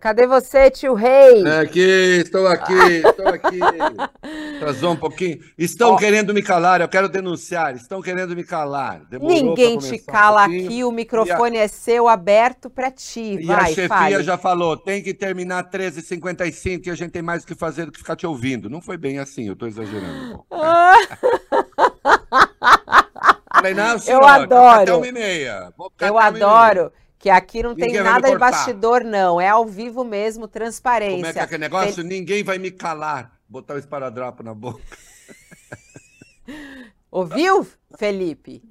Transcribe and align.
Cadê 0.00 0.26
você, 0.26 0.70
tio 0.70 0.94
Rei? 0.94 1.46
É 1.46 1.60
aqui, 1.60 1.80
estou 1.80 2.46
aqui, 2.46 2.72
estou 3.04 3.28
aqui. 3.28 3.58
Um 4.88 4.96
pouquinho. 4.96 5.38
Estão 5.56 5.92
Ó. 5.92 5.96
querendo 5.96 6.34
me 6.34 6.42
calar, 6.42 6.80
eu 6.80 6.88
quero 6.88 7.08
denunciar. 7.08 7.74
Estão 7.76 8.02
querendo 8.02 8.34
me 8.34 8.42
calar. 8.42 9.00
Demorou 9.08 9.32
Ninguém 9.32 9.78
te 9.78 9.94
um 9.94 9.98
cala 10.12 10.42
pouquinho. 10.44 10.66
aqui, 10.66 10.84
o 10.84 10.90
microfone 10.90 11.56
é 11.56 11.68
seu, 11.68 12.08
aberto 12.08 12.68
pra 12.68 12.90
ti. 12.90 13.38
E 13.40 13.50
a 13.52 13.56
Vai, 13.56 13.68
chefia 13.68 13.88
fale. 13.88 14.22
já 14.22 14.36
falou, 14.36 14.76
tem 14.76 15.02
que 15.02 15.14
terminar 15.14 15.70
13h55, 15.70 16.82
que 16.82 16.90
a 16.90 16.94
gente 16.94 17.12
tem 17.12 17.22
mais 17.22 17.44
o 17.44 17.46
que 17.46 17.54
fazer 17.54 17.86
do 17.86 17.92
que 17.92 17.98
ficar 17.98 18.16
te 18.16 18.26
ouvindo. 18.26 18.68
Não 18.68 18.80
foi 18.82 18.96
bem 18.96 19.18
assim, 19.18 19.46
eu 19.46 19.52
estou 19.52 19.68
exagerando 19.68 20.24
um 20.24 20.30
pouco. 20.36 20.46
Ah, 23.50 23.60
Falei, 23.60 23.74
não, 23.74 23.98
senhor, 23.98 24.22
adoro. 24.22 24.82
até 24.82 24.94
uma 24.94 25.06
e 25.06 25.12
meia. 25.12 25.72
Eu 26.00 26.20
e 26.20 26.32
meia. 26.32 26.92
Que 27.18 27.28
aqui 27.28 27.62
não 27.62 27.74
tem 27.74 27.86
Ninguém 27.86 28.02
me 28.02 28.08
nada 28.08 28.30
de 28.30 28.38
bastidor, 28.38 29.02
não. 29.02 29.40
É 29.40 29.48
ao 29.48 29.66
vivo 29.66 30.04
mesmo, 30.04 30.46
transparência. 30.46 31.16
Como 31.16 31.26
é 31.26 31.32
que 31.32 31.38
é 31.38 31.42
aquele 31.42 31.60
negócio? 31.60 32.04
Ninguém 32.04 32.44
vai 32.44 32.58
me 32.58 32.70
calar. 32.70 33.32
Botar 33.48 33.74
o 33.74 33.78
esparadrapo 33.78 34.42
na 34.42 34.54
boca. 34.54 34.82
Ouviu, 37.10 37.66
Felipe? 37.98 38.62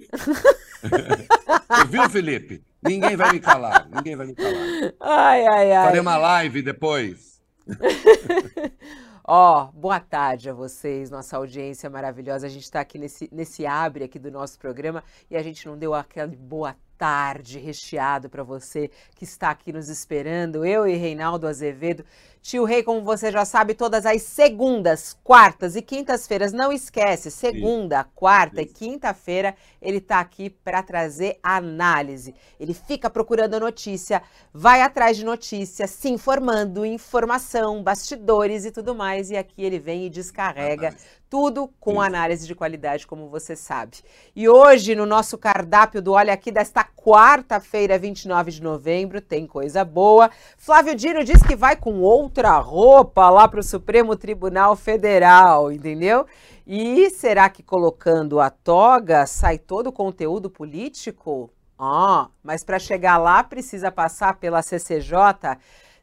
Viu, 1.89 2.09
Felipe? 2.09 2.63
Ninguém 2.81 3.15
vai 3.15 3.33
me 3.33 3.39
calar. 3.39 3.87
Ninguém 3.89 4.15
vai 4.15 4.27
me 4.27 4.35
calar. 4.35 4.93
Ai, 4.99 5.47
ai, 5.47 5.71
ai. 5.71 5.85
Farei 5.85 5.99
uma 5.99 6.17
live 6.17 6.61
depois. 6.61 7.41
Ó, 9.29 9.65
boa 9.73 9.99
tarde 9.99 10.49
a 10.49 10.53
vocês, 10.53 11.09
nossa 11.09 11.35
audiência 11.35 11.89
maravilhosa. 11.89 12.47
A 12.47 12.49
gente 12.49 12.63
está 12.63 12.79
aqui 12.79 12.97
nesse, 12.97 13.27
nesse 13.29 13.65
abre 13.65 14.05
aqui 14.05 14.17
do 14.17 14.31
nosso 14.31 14.57
programa 14.57 15.03
e 15.29 15.35
a 15.35 15.43
gente 15.43 15.67
não 15.67 15.77
deu 15.77 15.93
aquela 15.93 16.27
boa 16.27 16.77
tarde 16.97 17.59
recheado 17.59 18.29
para 18.29 18.43
você 18.43 18.89
que 19.15 19.23
está 19.23 19.49
aqui 19.49 19.71
nos 19.71 19.89
esperando. 19.89 20.65
Eu 20.65 20.87
e 20.87 20.95
Reinaldo 20.95 21.47
Azevedo. 21.47 22.03
Tio 22.47 22.63
Rei, 22.63 22.81
como 22.81 23.01
você 23.01 23.29
já 23.29 23.43
sabe, 23.43 23.73
todas 23.73 24.05
as 24.05 24.21
segundas, 24.21 25.17
quartas 25.21 25.75
e 25.75 25.81
quintas-feiras, 25.81 26.53
não 26.53 26.71
esquece, 26.71 27.29
segunda, 27.29 28.05
quarta 28.15 28.61
e 28.61 28.65
Isso. 28.65 28.73
quinta-feira, 28.73 29.53
ele 29.81 29.97
está 29.97 30.21
aqui 30.21 30.49
para 30.49 30.81
trazer 30.81 31.39
análise. 31.43 32.33
Ele 32.57 32.73
fica 32.73 33.09
procurando 33.09 33.55
a 33.55 33.59
notícia, 33.59 34.21
vai 34.53 34.81
atrás 34.81 35.17
de 35.17 35.25
notícia, 35.25 35.87
se 35.87 36.07
informando, 36.07 36.85
informação, 36.85 37.83
bastidores 37.83 38.63
e 38.63 38.71
tudo 38.71 38.95
mais. 38.95 39.29
E 39.29 39.35
aqui 39.35 39.61
ele 39.61 39.77
vem 39.77 40.05
e 40.05 40.09
descarrega 40.09 40.87
Análise. 40.87 41.05
tudo 41.29 41.69
com 41.81 41.95
Isso. 41.95 42.01
análise 42.01 42.47
de 42.47 42.55
qualidade, 42.55 43.05
como 43.05 43.27
você 43.27 43.57
sabe. 43.57 43.97
E 44.33 44.47
hoje, 44.47 44.95
no 44.95 45.05
nosso 45.05 45.37
cardápio 45.37 46.01
do 46.01 46.13
Olha 46.13 46.31
Aqui 46.31 46.49
desta 46.49 46.85
quarta-feira, 46.85 47.99
29 47.99 48.51
de 48.51 48.63
novembro, 48.63 49.19
tem 49.19 49.45
coisa 49.45 49.83
boa. 49.83 50.31
Flávio 50.57 50.95
Dino 50.95 51.25
diz 51.25 51.41
que 51.41 51.57
vai 51.57 51.75
com 51.75 52.01
outra 52.37 52.59
roupa 52.59 53.31
lá 53.31 53.47
para 53.47 53.59
o 53.59 53.63
Supremo 53.63 54.15
Tribunal 54.15 54.75
Federal, 54.75 55.71
entendeu? 55.71 56.27
E 56.67 57.09
será 57.09 57.49
que 57.49 57.63
colocando 57.63 58.39
a 58.39 58.51
toga 58.51 59.25
sai 59.25 59.57
todo 59.57 59.87
o 59.87 59.91
conteúdo 59.91 60.47
político? 60.47 61.49
Ah, 61.79 62.27
mas 62.43 62.63
para 62.63 62.77
chegar 62.77 63.17
lá 63.17 63.43
precisa 63.43 63.91
passar 63.91 64.35
pela 64.35 64.61
CCJ. 64.61 65.57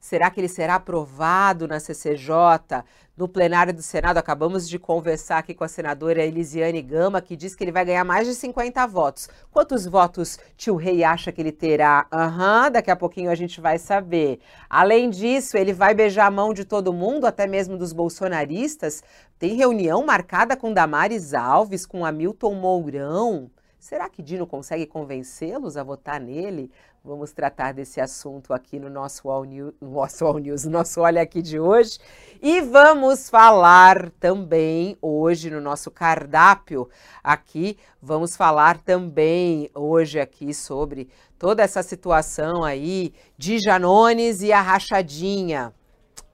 Será 0.04 0.30
que 0.30 0.38
ele 0.38 0.48
será 0.48 0.74
aprovado 0.74 1.66
na 1.66 1.80
CCJ? 1.80 2.84
No 3.16 3.26
plenário 3.26 3.72
do 3.72 3.80
Senado, 3.80 4.18
acabamos 4.18 4.68
de 4.68 4.78
conversar 4.78 5.38
aqui 5.38 5.54
com 5.54 5.64
a 5.64 5.68
senadora 5.68 6.22
Elisiane 6.22 6.82
Gama, 6.82 7.22
que 7.22 7.34
diz 7.34 7.56
que 7.56 7.64
ele 7.64 7.72
vai 7.72 7.86
ganhar 7.86 8.04
mais 8.04 8.28
de 8.28 8.34
50 8.34 8.86
votos. 8.86 9.30
Quantos 9.50 9.86
votos 9.86 10.38
tio 10.58 10.76
Rei 10.76 11.02
acha 11.02 11.32
que 11.32 11.40
ele 11.40 11.50
terá? 11.50 12.06
Aham, 12.12 12.70
daqui 12.70 12.90
a 12.90 12.96
pouquinho 12.96 13.30
a 13.30 13.34
gente 13.34 13.62
vai 13.62 13.78
saber. 13.78 14.40
Além 14.68 15.08
disso, 15.08 15.56
ele 15.56 15.72
vai 15.72 15.94
beijar 15.94 16.26
a 16.26 16.30
mão 16.30 16.52
de 16.52 16.66
todo 16.66 16.92
mundo, 16.92 17.26
até 17.26 17.46
mesmo 17.46 17.78
dos 17.78 17.94
bolsonaristas. 17.94 19.02
Tem 19.38 19.54
reunião 19.54 20.04
marcada 20.04 20.54
com 20.54 20.70
Damares 20.70 21.32
Alves, 21.32 21.86
com 21.86 22.04
Hamilton 22.04 22.54
Mourão. 22.56 23.50
Será 23.84 24.08
que 24.08 24.22
Dino 24.22 24.46
consegue 24.46 24.86
convencê-los 24.86 25.76
a 25.76 25.82
votar 25.82 26.18
nele? 26.18 26.70
Vamos 27.06 27.32
tratar 27.32 27.74
desse 27.74 28.00
assunto 28.00 28.54
aqui 28.54 28.78
no 28.78 28.88
nosso 28.88 29.28
All 29.28 29.44
News, 29.44 29.74
no 29.78 29.90
nosso 29.90 30.24
All 30.24 30.38
News, 30.38 30.64
no 30.64 30.70
nosso 30.70 31.02
Olha 31.02 31.20
Aqui 31.20 31.42
de 31.42 31.60
hoje. 31.60 31.98
E 32.40 32.62
vamos 32.62 33.28
falar 33.28 34.10
também 34.12 34.96
hoje 35.02 35.50
no 35.50 35.60
nosso 35.60 35.90
cardápio 35.90 36.88
aqui, 37.22 37.76
vamos 38.00 38.34
falar 38.34 38.78
também 38.78 39.68
hoje 39.74 40.18
aqui 40.18 40.54
sobre 40.54 41.10
toda 41.38 41.62
essa 41.62 41.82
situação 41.82 42.64
aí 42.64 43.12
de 43.36 43.58
Janones 43.58 44.40
e 44.40 44.50
a 44.50 44.62
rachadinha. 44.62 45.74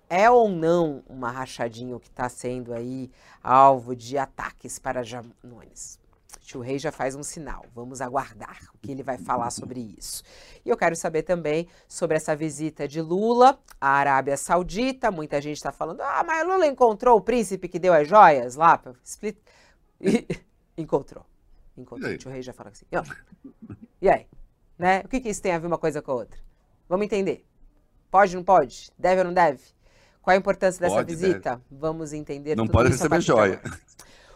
É 0.08 0.30
ou 0.30 0.48
não 0.48 1.02
uma 1.08 1.32
rachadinha 1.32 1.98
que 1.98 2.08
está 2.08 2.28
sendo 2.28 2.72
aí 2.72 3.10
alvo 3.42 3.96
de 3.96 4.16
ataques 4.16 4.78
para 4.78 5.02
Janones? 5.02 5.99
Tio 6.50 6.60
Rei 6.60 6.80
já 6.80 6.90
faz 6.90 7.14
um 7.14 7.22
sinal. 7.22 7.64
Vamos 7.72 8.00
aguardar 8.00 8.58
o 8.74 8.78
que 8.78 8.90
ele 8.90 9.04
vai 9.04 9.16
falar 9.16 9.50
sobre 9.50 9.94
isso. 9.96 10.24
E 10.64 10.68
eu 10.68 10.76
quero 10.76 10.96
saber 10.96 11.22
também 11.22 11.68
sobre 11.86 12.16
essa 12.16 12.34
visita 12.34 12.88
de 12.88 13.00
Lula 13.00 13.56
à 13.80 13.90
Arábia 13.90 14.36
Saudita. 14.36 15.12
Muita 15.12 15.40
gente 15.40 15.58
está 15.58 15.70
falando, 15.70 16.00
ah, 16.00 16.24
mas 16.26 16.44
Lula 16.44 16.66
encontrou 16.66 17.16
o 17.16 17.20
príncipe 17.20 17.68
que 17.68 17.78
deu 17.78 17.92
as 17.92 18.08
joias 18.08 18.56
lá. 18.56 18.82
expli-" 19.04 19.38
E- 20.00 20.26
encontrou. 20.76 21.24
Encontrou. 21.78 22.10
O 22.10 22.18
tio 22.18 22.32
Rei 22.32 22.42
já 22.42 22.52
fala 22.52 22.70
assim. 22.70 22.84
"Ó, 22.92 23.04
E 24.02 24.10
aí? 24.10 24.26
Né? 24.76 25.02
O 25.04 25.08
que, 25.08 25.20
que 25.20 25.28
isso 25.28 25.40
tem 25.40 25.52
a 25.52 25.58
ver 25.58 25.68
uma 25.68 25.78
coisa 25.78 26.02
com 26.02 26.10
a 26.10 26.14
outra? 26.14 26.40
Vamos 26.88 27.06
entender. 27.06 27.46
Pode, 28.10 28.34
não 28.34 28.42
pode? 28.42 28.90
Deve 28.98 29.20
ou 29.20 29.26
não 29.26 29.32
deve? 29.32 29.62
Qual 30.20 30.34
a 30.34 30.36
importância 30.36 30.80
dessa 30.80 30.96
Pode, 30.96 31.14
visita? 31.14 31.62
Vamos 31.70 32.12
entender 32.12 32.56
Não 32.56 32.66
pode 32.66 32.90
receber 32.90 33.20
joia. 33.20 33.62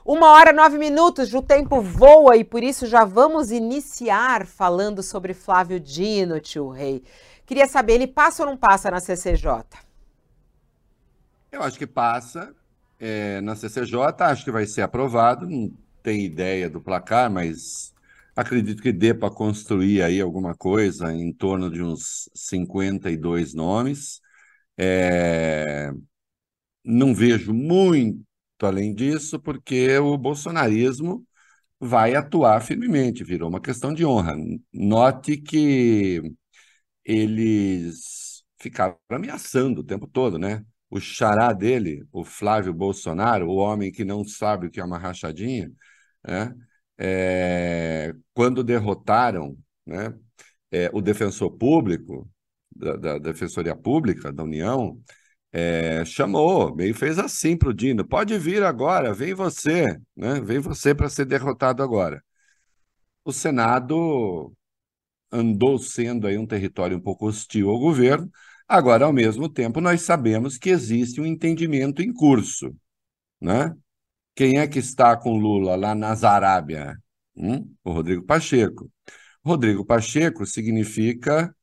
Uma 0.04 0.32
hora, 0.32 0.52
nove 0.52 0.76
minutos, 0.76 1.32
o 1.32 1.40
tempo 1.40 1.80
voa 1.80 2.36
e 2.36 2.44
por 2.44 2.62
isso 2.62 2.86
já 2.86 3.06
vamos 3.06 3.50
iniciar 3.50 4.44
falando 4.44 5.02
sobre 5.02 5.32
Flávio 5.32 5.80
Dino, 5.80 6.38
tio 6.38 6.68
Rei. 6.68 7.02
Queria 7.46 7.66
saber, 7.66 7.94
ele 7.94 8.06
passa 8.06 8.42
ou 8.42 8.50
não 8.50 8.54
passa 8.54 8.90
na 8.90 9.00
CCJ? 9.00 9.64
Eu 11.50 11.62
acho 11.62 11.78
que 11.78 11.86
passa 11.86 12.54
é, 13.00 13.40
na 13.40 13.56
CCJ, 13.56 13.96
acho 14.20 14.44
que 14.44 14.50
vai 14.50 14.66
ser 14.66 14.82
aprovado. 14.82 15.48
Não 15.48 15.72
tenho 16.02 16.20
ideia 16.20 16.68
do 16.68 16.82
placar, 16.82 17.30
mas 17.30 17.94
acredito 18.36 18.82
que 18.82 18.92
dê 18.92 19.14
para 19.14 19.30
construir 19.30 20.02
aí 20.02 20.20
alguma 20.20 20.54
coisa 20.54 21.14
em 21.14 21.32
torno 21.32 21.70
de 21.70 21.82
uns 21.82 22.28
52 22.34 23.54
nomes. 23.54 24.20
É, 24.76 25.90
não 26.84 27.14
vejo 27.14 27.54
muito 27.54 28.22
além 28.66 28.94
disso, 28.94 29.40
porque 29.40 29.98
o 29.98 30.16
bolsonarismo 30.18 31.26
vai 31.80 32.14
atuar 32.14 32.60
firmemente, 32.62 33.24
virou 33.24 33.48
uma 33.48 33.60
questão 33.60 33.94
de 33.94 34.04
honra. 34.06 34.34
Note 34.72 35.36
que 35.38 36.22
eles 37.04 38.44
ficaram 38.60 38.98
ameaçando 39.10 39.80
o 39.80 39.84
tempo 39.84 40.06
todo, 40.06 40.38
né? 40.38 40.64
O 40.90 41.00
xará 41.00 41.52
dele, 41.52 42.06
o 42.12 42.24
Flávio 42.24 42.72
Bolsonaro, 42.72 43.48
o 43.48 43.56
homem 43.56 43.92
que 43.92 44.04
não 44.04 44.24
sabe 44.24 44.66
o 44.66 44.70
que 44.70 44.80
é 44.80 44.84
uma 44.84 44.98
rachadinha, 44.98 45.70
né? 46.26 46.54
É, 46.98 48.14
quando 48.32 48.62
derrotaram, 48.62 49.58
né, 49.84 50.14
é, 50.70 50.90
o 50.92 51.00
defensor 51.02 51.50
público, 51.58 52.30
da, 52.74 52.96
da 52.96 53.18
Defensoria 53.18 53.76
Pública 53.76 54.32
da 54.32 54.42
União, 54.42 55.00
é, 55.56 56.04
chamou, 56.04 56.74
meio 56.74 56.92
fez 56.94 57.16
assim 57.16 57.56
para 57.56 57.68
o 57.68 57.74
Dino: 57.74 58.04
pode 58.04 58.36
vir 58.38 58.64
agora, 58.64 59.14
vem 59.14 59.34
você, 59.34 59.96
né? 60.16 60.40
Vem 60.40 60.58
você 60.58 60.92
para 60.94 61.08
ser 61.08 61.26
derrotado 61.26 61.80
agora. 61.80 62.20
O 63.24 63.32
Senado 63.32 64.52
andou 65.32 65.78
sendo 65.78 66.26
aí 66.26 66.36
um 66.38 66.46
território 66.46 66.96
um 66.96 67.00
pouco 67.00 67.28
hostil 67.28 67.70
ao 67.70 67.78
governo. 67.78 68.30
Agora, 68.68 69.06
ao 69.06 69.12
mesmo 69.12 69.48
tempo, 69.48 69.80
nós 69.80 70.02
sabemos 70.02 70.58
que 70.58 70.70
existe 70.70 71.20
um 71.20 71.26
entendimento 71.26 72.02
em 72.02 72.12
curso, 72.12 72.74
né? 73.40 73.74
Quem 74.34 74.58
é 74.58 74.66
que 74.68 74.80
está 74.80 75.16
com 75.16 75.36
Lula 75.38 75.76
lá 75.76 75.94
nas 75.94 76.24
Arábia? 76.24 76.96
Hum? 77.36 77.72
O 77.84 77.92
Rodrigo 77.92 78.24
Pacheco. 78.24 78.90
Rodrigo 79.44 79.84
Pacheco 79.84 80.46
significa 80.46 81.54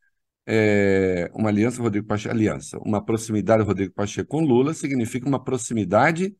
é, 0.46 1.30
uma 1.34 1.50
aliança 1.50 1.82
Rodrigo 1.82 2.08
Pacheco, 2.08 2.34
aliança, 2.34 2.78
uma 2.80 3.04
proximidade 3.04 3.64
Rodrigo 3.64 3.94
Pacheco 3.94 4.30
com 4.30 4.42
Lula 4.42 4.74
significa 4.74 5.28
uma 5.28 5.44
proximidade 5.44 6.36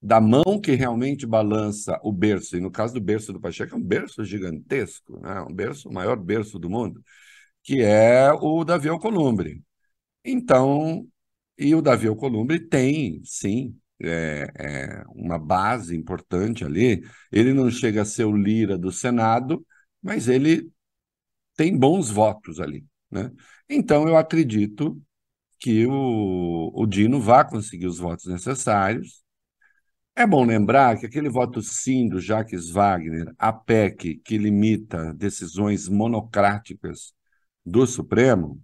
da 0.00 0.20
mão 0.20 0.60
que 0.62 0.72
realmente 0.72 1.26
balança 1.26 1.98
o 2.02 2.12
berço. 2.12 2.56
E 2.56 2.60
no 2.60 2.70
caso 2.70 2.94
do 2.94 3.00
berço 3.00 3.32
do 3.32 3.40
Pacheco, 3.40 3.74
é 3.74 3.78
um 3.78 3.82
berço 3.82 4.24
gigantesco, 4.24 5.18
né? 5.20 5.40
um 5.42 5.52
berço, 5.52 5.88
o 5.88 5.92
maior 5.94 6.16
berço 6.16 6.58
do 6.58 6.70
mundo, 6.70 7.02
que 7.62 7.82
é 7.82 8.32
o 8.32 8.64
Davi 8.64 8.88
Alcolumbre. 8.88 9.62
Então, 10.24 11.06
e 11.58 11.74
o 11.74 11.82
Davi 11.82 12.08
Alcolumbre 12.08 12.60
tem, 12.60 13.22
sim, 13.24 13.78
é, 14.00 14.52
é, 14.56 15.04
uma 15.14 15.38
base 15.38 15.96
importante 15.96 16.64
ali. 16.64 17.02
Ele 17.32 17.52
não 17.52 17.70
chega 17.70 18.02
a 18.02 18.04
ser 18.04 18.24
o 18.24 18.36
Lira 18.36 18.78
do 18.78 18.92
Senado, 18.92 19.66
mas 20.02 20.28
ele 20.28 20.70
tem 21.56 21.76
bons 21.76 22.10
votos 22.10 22.60
ali. 22.60 22.84
Né? 23.16 23.32
Então, 23.68 24.06
eu 24.08 24.16
acredito 24.16 25.00
que 25.60 25.86
o, 25.86 26.72
o 26.74 26.86
Dino 26.86 27.20
vá 27.20 27.44
conseguir 27.44 27.86
os 27.86 27.98
votos 27.98 28.26
necessários. 28.26 29.24
É 30.16 30.26
bom 30.26 30.44
lembrar 30.44 30.98
que 30.98 31.06
aquele 31.06 31.28
voto 31.28 31.62
sim 31.62 32.08
do 32.08 32.20
Jacques 32.20 32.70
Wagner, 32.70 33.34
a 33.38 33.52
PEC, 33.52 34.16
que 34.24 34.38
limita 34.38 35.12
decisões 35.14 35.88
monocráticas 35.88 37.14
do 37.64 37.86
Supremo, 37.86 38.60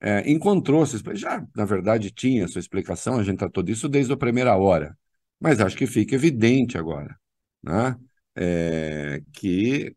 é, 0.00 0.30
encontrou-se, 0.30 0.98
já 1.14 1.46
na 1.54 1.64
verdade 1.64 2.10
tinha 2.10 2.48
sua 2.48 2.60
explicação, 2.60 3.18
a 3.18 3.22
gente 3.24 3.38
tratou 3.38 3.62
disso 3.62 3.88
desde 3.88 4.12
a 4.12 4.16
primeira 4.16 4.56
hora, 4.56 4.96
mas 5.40 5.60
acho 5.60 5.76
que 5.76 5.86
fica 5.86 6.14
evidente 6.14 6.76
agora, 6.78 7.16
né? 7.62 7.96
É, 8.36 9.22
que 9.32 9.94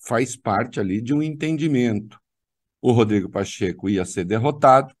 faz 0.00 0.36
parte 0.36 0.80
ali 0.80 1.00
de 1.02 1.14
um 1.14 1.22
entendimento. 1.22 2.18
O 2.80 2.92
Rodrigo 2.92 3.28
Pacheco 3.28 3.88
ia 3.88 4.04
ser 4.04 4.24
derrotado, 4.24 4.94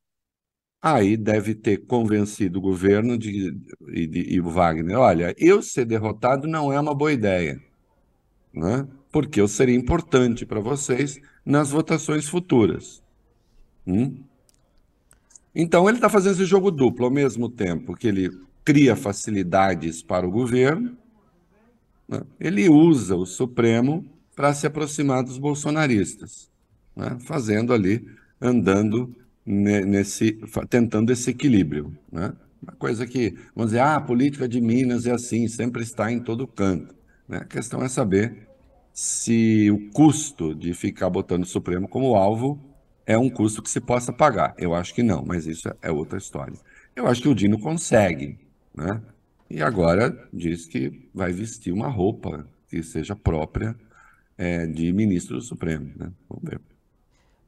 aí 0.80 1.16
deve 1.16 1.54
ter 1.54 1.78
convencido 1.86 2.58
o 2.58 2.62
governo 2.62 3.18
de, 3.18 3.50
de, 3.50 4.06
de, 4.06 4.34
e 4.34 4.40
o 4.40 4.48
Wagner, 4.48 4.98
olha, 4.98 5.34
eu 5.38 5.62
ser 5.62 5.84
derrotado 5.84 6.46
não 6.46 6.72
é 6.72 6.78
uma 6.78 6.94
boa 6.94 7.12
ideia, 7.12 7.60
né? 8.52 8.86
porque 9.10 9.40
eu 9.40 9.48
seria 9.48 9.74
importante 9.74 10.44
para 10.44 10.60
vocês 10.60 11.20
nas 11.44 11.70
votações 11.70 12.28
futuras. 12.28 13.02
Hum? 13.86 14.22
Então, 15.54 15.88
ele 15.88 15.96
está 15.96 16.08
fazendo 16.08 16.34
esse 16.34 16.44
jogo 16.44 16.70
duplo, 16.70 17.06
ao 17.06 17.10
mesmo 17.10 17.48
tempo 17.48 17.96
que 17.96 18.08
ele 18.08 18.30
cria 18.62 18.94
facilidades 18.94 20.02
para 20.02 20.26
o 20.26 20.30
governo, 20.30 20.96
né? 22.06 22.20
ele 22.38 22.68
usa 22.68 23.16
o 23.16 23.24
Supremo 23.24 24.04
para 24.34 24.52
se 24.52 24.66
aproximar 24.66 25.22
dos 25.22 25.38
bolsonaristas, 25.38 26.50
né? 26.96 27.18
fazendo 27.20 27.72
ali, 27.72 28.08
andando 28.40 29.14
nesse, 29.44 30.38
tentando 30.68 31.12
esse 31.12 31.30
equilíbrio. 31.30 31.96
Né? 32.10 32.32
Uma 32.62 32.72
coisa 32.72 33.06
que, 33.06 33.36
vamos 33.54 33.72
dizer, 33.72 33.80
ah, 33.80 33.96
a 33.96 34.00
política 34.00 34.48
de 34.48 34.60
Minas 34.60 35.06
é 35.06 35.12
assim, 35.12 35.46
sempre 35.46 35.82
está 35.82 36.10
em 36.10 36.18
todo 36.18 36.46
canto. 36.46 36.94
Né? 37.28 37.38
A 37.38 37.44
questão 37.44 37.82
é 37.82 37.88
saber 37.88 38.48
se 38.92 39.70
o 39.70 39.90
custo 39.90 40.54
de 40.54 40.72
ficar 40.72 41.10
botando 41.10 41.42
o 41.42 41.46
Supremo 41.46 41.86
como 41.86 42.16
alvo 42.16 42.58
é 43.04 43.16
um 43.16 43.30
custo 43.30 43.62
que 43.62 43.70
se 43.70 43.80
possa 43.80 44.12
pagar. 44.12 44.54
Eu 44.58 44.74
acho 44.74 44.94
que 44.94 45.02
não, 45.02 45.24
mas 45.24 45.46
isso 45.46 45.70
é 45.80 45.92
outra 45.92 46.18
história. 46.18 46.56
Eu 46.94 47.06
acho 47.06 47.20
que 47.20 47.28
o 47.28 47.34
Dino 47.34 47.58
consegue, 47.58 48.38
né? 48.74 49.00
E 49.48 49.62
agora 49.62 50.28
diz 50.32 50.66
que 50.66 51.08
vai 51.14 51.30
vestir 51.30 51.72
uma 51.72 51.88
roupa 51.88 52.48
que 52.68 52.82
seja 52.82 53.14
própria 53.14 53.76
é, 54.36 54.66
de 54.66 54.92
ministro 54.92 55.36
do 55.36 55.42
Supremo, 55.42 55.92
né? 55.96 56.10
Vamos 56.28 56.50
ver. 56.50 56.60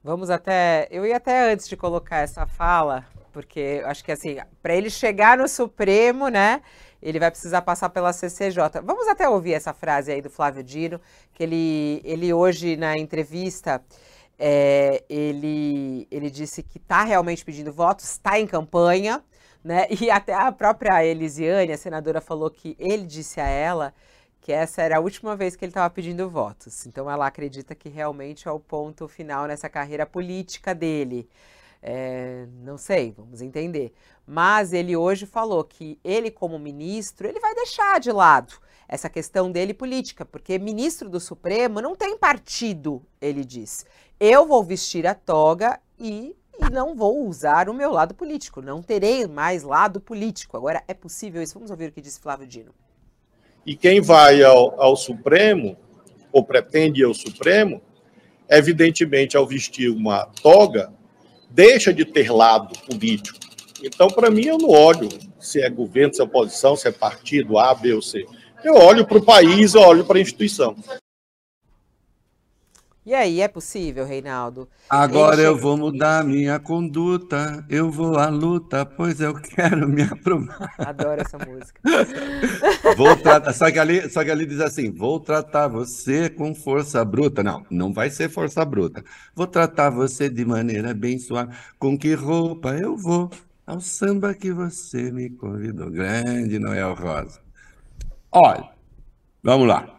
Vamos 0.09 0.31
até. 0.31 0.89
Eu 0.91 1.05
ia 1.05 1.19
até 1.19 1.53
antes 1.53 1.69
de 1.69 1.77
colocar 1.77 2.21
essa 2.21 2.47
fala, 2.47 3.05
porque 3.31 3.83
acho 3.85 4.03
que 4.03 4.11
assim, 4.11 4.39
para 4.63 4.75
ele 4.75 4.89
chegar 4.89 5.37
no 5.37 5.47
Supremo, 5.47 6.29
né? 6.29 6.63
Ele 7.03 7.19
vai 7.19 7.31
precisar 7.31 7.61
passar 7.61 7.91
pela 7.91 8.11
CCJ. 8.11 8.81
Vamos 8.83 9.07
até 9.07 9.29
ouvir 9.29 9.53
essa 9.53 9.75
frase 9.75 10.11
aí 10.11 10.23
do 10.23 10.31
Flávio 10.31 10.65
Dino, 10.65 10.99
que 11.35 11.43
ele, 11.43 12.01
ele 12.07 12.33
hoje 12.33 12.75
na 12.75 12.97
entrevista 12.97 13.85
é, 14.39 15.05
ele, 15.11 16.09
ele 16.11 16.31
disse 16.31 16.63
que 16.63 16.79
está 16.79 17.05
realmente 17.05 17.45
pedindo 17.45 17.71
votos, 17.71 18.07
está 18.07 18.41
em 18.41 18.47
campanha, 18.47 19.23
né? 19.63 19.89
E 20.01 20.11
até 20.11 20.33
a 20.33 20.51
própria 20.51 21.05
Elisiane, 21.05 21.71
a 21.71 21.77
senadora, 21.77 22.23
falou 22.23 22.51
que 22.51 22.75
ele 22.79 23.05
disse 23.05 23.43
a 23.43 23.47
ela 23.47 23.93
que 24.49 24.53
essa 24.55 24.81
era 24.81 24.97
a 24.97 25.00
última 25.00 25.37
vez 25.37 25.55
que 25.55 25.62
ele 25.62 25.73
estava 25.73 25.91
pedindo 25.91 26.31
votos. 26.31 26.87
Então 26.87 27.11
ela 27.11 27.27
acredita 27.27 27.75
que 27.75 27.91
realmente 27.91 28.49
é 28.49 28.50
o 28.50 28.59
ponto 28.59 29.06
final 29.06 29.47
nessa 29.47 29.69
carreira 29.69 30.06
política 30.06 30.75
dele. 30.75 31.29
É, 31.83 32.47
não 32.62 32.79
sei, 32.79 33.12
vamos 33.12 33.43
entender. 33.43 33.93
Mas 34.27 34.73
ele 34.73 34.97
hoje 34.97 35.27
falou 35.27 35.62
que 35.62 36.00
ele, 36.03 36.31
como 36.31 36.59
ministro, 36.59 37.29
ele 37.29 37.39
vai 37.39 37.55
deixar 37.55 38.00
de 38.00 38.11
lado 38.11 38.55
essa 38.89 39.11
questão 39.11 39.53
dele 39.53 39.75
política, 39.75 40.25
porque 40.25 40.59
ministro 40.59 41.11
do 41.11 41.21
Supremo 41.21 41.83
não 41.83 41.95
tem 41.95 42.17
partido, 42.17 43.05
ele 43.21 43.45
diz. 43.45 43.85
Eu 44.19 44.47
vou 44.47 44.65
vestir 44.65 45.06
a 45.06 45.15
toga 45.15 45.79
e, 45.99 46.35
e 46.59 46.71
não 46.73 46.95
vou 46.95 47.29
usar 47.29 47.69
o 47.69 47.75
meu 47.75 47.93
lado 47.93 48.15
político. 48.15 48.62
Não 48.62 48.83
terei 48.83 49.27
mais 49.27 49.62
lado 49.62 50.00
político. 50.00 50.56
Agora, 50.56 50.83
é 50.89 50.95
possível 50.95 51.43
isso? 51.43 51.53
Vamos 51.53 51.71
ouvir 51.71 51.91
o 51.91 51.93
que 51.93 52.00
disse 52.00 52.19
Flávio 52.19 52.47
Dino. 52.47 52.73
E 53.69 53.76
quem 53.76 54.00
vai 54.00 54.43
ao, 54.43 54.81
ao 54.81 54.97
Supremo, 54.97 55.76
ou 56.32 56.43
pretende 56.43 57.03
ir 57.03 57.05
ao 57.05 57.12
Supremo, 57.12 57.82
evidentemente, 58.49 59.37
ao 59.37 59.47
vestir 59.47 59.91
uma 59.91 60.25
toga, 60.43 60.91
deixa 61.50 61.93
de 61.93 62.06
ter 62.06 62.32
lado 62.32 62.73
político. 62.87 63.38
Então, 63.85 64.09
para 64.09 64.31
mim, 64.31 64.47
eu 64.47 64.56
não 64.56 64.70
olho 64.70 65.11
se 65.38 65.61
é 65.61 65.69
governo, 65.69 66.15
se 66.15 66.23
é 66.23 66.25
oposição, 66.25 66.76
se 66.76 66.88
é 66.88 66.91
partido 66.91 67.59
A, 67.59 67.75
B 67.75 67.93
ou 67.93 68.00
C. 68.00 68.25
Eu 68.65 68.73
olho 68.73 69.06
para 69.06 69.19
o 69.19 69.23
país, 69.23 69.75
eu 69.75 69.82
olho 69.82 70.03
para 70.03 70.17
a 70.17 70.23
instituição. 70.23 70.75
E 73.09 73.15
aí, 73.15 73.41
é 73.41 73.49
possível, 73.49 74.05
Reinaldo? 74.05 74.69
Agora 74.87 75.41
eu 75.41 75.57
vou 75.57 75.79
mudar 75.79 76.23
minha 76.23 76.59
conduta, 76.59 77.65
eu 77.67 77.91
vou 77.91 78.19
à 78.19 78.29
luta, 78.29 78.85
pois 78.85 79.19
eu 79.19 79.33
quero 79.41 79.89
me 79.89 80.03
aprovar. 80.03 80.75
Adoro 80.77 81.23
essa 81.23 81.39
música. 81.39 81.81
vou 82.99 83.17
tratar, 83.17 83.55
só, 83.55 83.71
que 83.71 83.79
ali, 83.79 84.11
só 84.11 84.23
que 84.23 84.31
ali 84.31 84.45
diz 84.45 84.61
assim: 84.61 84.91
vou 84.91 85.19
tratar 85.19 85.69
você 85.69 86.29
com 86.29 86.55
força 86.55 87.03
bruta. 87.03 87.43
Não, 87.43 87.65
não 87.71 87.95
vai 87.95 88.11
ser 88.11 88.29
força 88.29 88.63
bruta. 88.63 89.03
Vou 89.35 89.47
tratar 89.47 89.89
você 89.89 90.29
de 90.29 90.45
maneira 90.45 90.93
bem 90.93 91.19
suave. 91.19 91.57
Com 91.79 91.97
que 91.97 92.13
roupa 92.13 92.77
eu 92.77 92.95
vou? 92.95 93.31
Ao 93.67 93.81
samba 93.81 94.35
que 94.35 94.53
você 94.53 95.11
me 95.11 95.31
convidou. 95.31 95.91
Grande 95.91 96.59
Noel 96.59 96.93
Rosa. 96.93 97.41
Olha, 98.31 98.69
vamos 99.43 99.67
lá. 99.67 99.98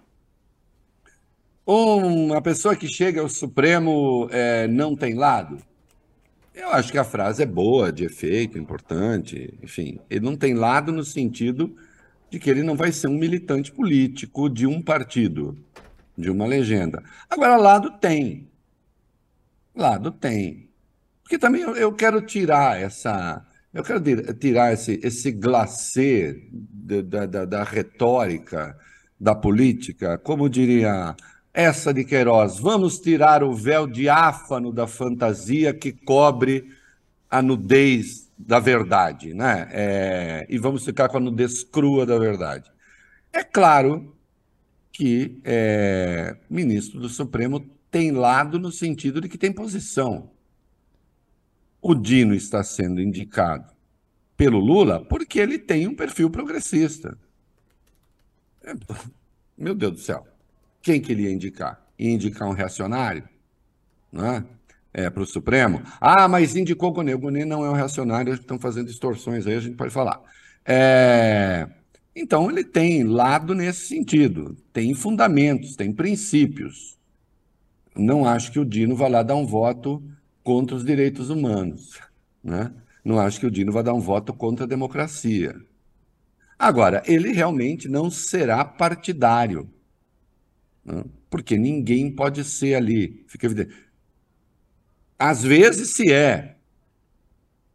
Uma 1.71 2.41
pessoa 2.41 2.75
que 2.75 2.87
chega 2.87 3.21
ao 3.21 3.29
Supremo 3.29 4.27
é, 4.31 4.67
não 4.67 4.95
tem 4.95 5.13
lado? 5.13 5.59
Eu 6.51 6.69
acho 6.69 6.91
que 6.91 6.97
a 6.97 7.03
frase 7.03 7.43
é 7.43 7.45
boa, 7.45 7.91
de 7.91 8.05
efeito, 8.05 8.57
importante, 8.57 9.53
enfim. 9.61 9.99
Ele 10.09 10.25
não 10.25 10.35
tem 10.35 10.55
lado 10.55 10.91
no 10.91 11.03
sentido 11.03 11.75
de 12.27 12.39
que 12.39 12.49
ele 12.49 12.63
não 12.63 12.75
vai 12.75 12.91
ser 12.91 13.05
um 13.05 13.19
militante 13.19 13.71
político 13.71 14.49
de 14.49 14.65
um 14.65 14.81
partido, 14.81 15.63
de 16.17 16.31
uma 16.31 16.47
legenda. 16.47 17.03
Agora, 17.29 17.55
lado 17.55 17.99
tem. 17.99 18.49
Lado 19.75 20.09
tem. 20.09 20.71
Porque 21.21 21.37
também 21.37 21.61
eu 21.61 21.93
quero 21.93 22.19
tirar 22.19 22.81
essa. 22.81 23.45
Eu 23.71 23.83
quero 23.83 24.01
tirar 24.33 24.73
esse, 24.73 24.99
esse 25.03 25.31
glacê 25.31 26.49
da, 26.51 27.27
da, 27.27 27.45
da 27.45 27.63
retórica 27.63 28.75
da 29.19 29.35
política, 29.35 30.17
como 30.17 30.49
diria 30.49 31.15
essa 31.53 31.93
de 31.93 32.03
Queiroz, 32.03 32.59
vamos 32.59 32.99
tirar 32.99 33.43
o 33.43 33.53
véu 33.53 33.87
diáfano 33.87 34.71
da 34.71 34.87
fantasia 34.87 35.73
que 35.73 35.91
cobre 35.91 36.71
a 37.29 37.41
nudez 37.41 38.31
da 38.37 38.59
verdade, 38.59 39.33
né? 39.33 39.67
É, 39.71 40.47
e 40.49 40.57
vamos 40.57 40.85
ficar 40.85 41.09
com 41.09 41.17
a 41.17 41.19
nudez 41.19 41.63
crua 41.63 42.05
da 42.05 42.17
verdade. 42.17 42.71
É 43.33 43.43
claro 43.43 44.15
que 44.91 45.39
é, 45.43 46.37
ministro 46.49 46.99
do 46.99 47.09
Supremo 47.09 47.59
tem 47.91 48.11
lado 48.11 48.59
no 48.59 48.71
sentido 48.71 49.19
de 49.19 49.27
que 49.27 49.37
tem 49.37 49.51
posição. 49.51 50.29
O 51.81 51.95
Dino 51.95 52.33
está 52.33 52.63
sendo 52.63 53.01
indicado 53.01 53.71
pelo 54.37 54.59
Lula 54.59 55.03
porque 55.05 55.39
ele 55.39 55.57
tem 55.57 55.87
um 55.87 55.95
perfil 55.95 56.29
progressista. 56.29 57.17
É, 58.63 58.73
meu 59.57 59.73
Deus 59.73 59.93
do 59.93 59.99
céu 59.99 60.28
quem 60.81 61.01
que 61.01 61.11
ele 61.11 61.23
ia 61.23 61.31
indicar? 61.31 61.81
Ia 61.97 62.11
indicar 62.11 62.47
um 62.47 62.53
reacionário? 62.53 63.27
Né? 64.11 64.43
É, 64.93 65.09
para 65.09 65.21
o 65.21 65.25
Supremo? 65.25 65.81
Ah, 65.99 66.27
mas 66.27 66.55
indicou 66.55 66.89
o 66.89 66.93
Gonê. 66.93 67.13
O 67.13 67.19
Gonê 67.19 67.45
não 67.45 67.63
é 67.65 67.69
um 67.69 67.73
reacionário, 67.73 68.33
estão 68.33 68.57
fazendo 68.57 68.87
distorções 68.87 69.45
aí, 69.45 69.55
a 69.55 69.59
gente 69.59 69.75
pode 69.75 69.93
falar. 69.93 70.21
É... 70.65 71.67
Então, 72.15 72.49
ele 72.49 72.63
tem 72.63 73.03
lado 73.03 73.53
nesse 73.53 73.87
sentido, 73.87 74.57
tem 74.73 74.93
fundamentos, 74.93 75.75
tem 75.75 75.91
princípios. 75.91 76.97
Não 77.95 78.25
acho 78.25 78.51
que 78.51 78.59
o 78.59 78.65
Dino 78.65 78.95
vá 78.95 79.07
lá 79.07 79.23
dar 79.23 79.35
um 79.35 79.45
voto 79.45 80.03
contra 80.43 80.75
os 80.75 80.83
direitos 80.83 81.29
humanos. 81.29 81.99
Né? 82.43 82.71
Não 83.03 83.19
acho 83.19 83.39
que 83.39 83.45
o 83.45 83.51
Dino 83.51 83.71
vá 83.71 83.81
dar 83.81 83.93
um 83.93 83.99
voto 83.99 84.33
contra 84.33 84.65
a 84.65 84.67
democracia. 84.67 85.55
Agora, 86.57 87.01
ele 87.05 87.31
realmente 87.31 87.87
não 87.87 88.09
será 88.09 88.65
partidário. 88.65 89.69
Né? 90.89 91.03
Porque 91.29 91.57
ninguém 91.57 92.11
pode 92.11 92.43
ser 92.43 92.75
ali, 92.75 93.23
fica 93.27 93.45
evidente. 93.45 93.75
Às 95.17 95.43
vezes 95.43 95.91
se 95.91 96.11
é, 96.11 96.57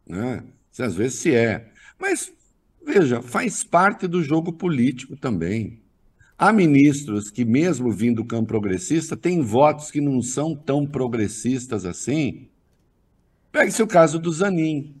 né? 0.05 0.43
às 0.77 0.95
vezes 0.95 1.19
se 1.19 1.33
é, 1.33 1.71
mas 1.99 2.31
veja, 2.85 3.21
faz 3.21 3.63
parte 3.63 4.07
do 4.07 4.21
jogo 4.21 4.51
político 4.51 5.15
também. 5.15 5.81
Há 6.37 6.51
ministros 6.51 7.31
que, 7.31 7.45
mesmo 7.45 7.89
vindo 7.91 8.17
do 8.17 8.25
campo 8.25 8.47
progressista, 8.47 9.15
têm 9.15 9.41
votos 9.41 9.89
que 9.89 10.01
não 10.01 10.21
são 10.21 10.53
tão 10.53 10.85
progressistas 10.85 11.85
assim. 11.85 12.49
Pegue-se 13.53 13.81
o 13.81 13.87
caso 13.87 14.19
do 14.19 14.33
Zanin. 14.33 14.95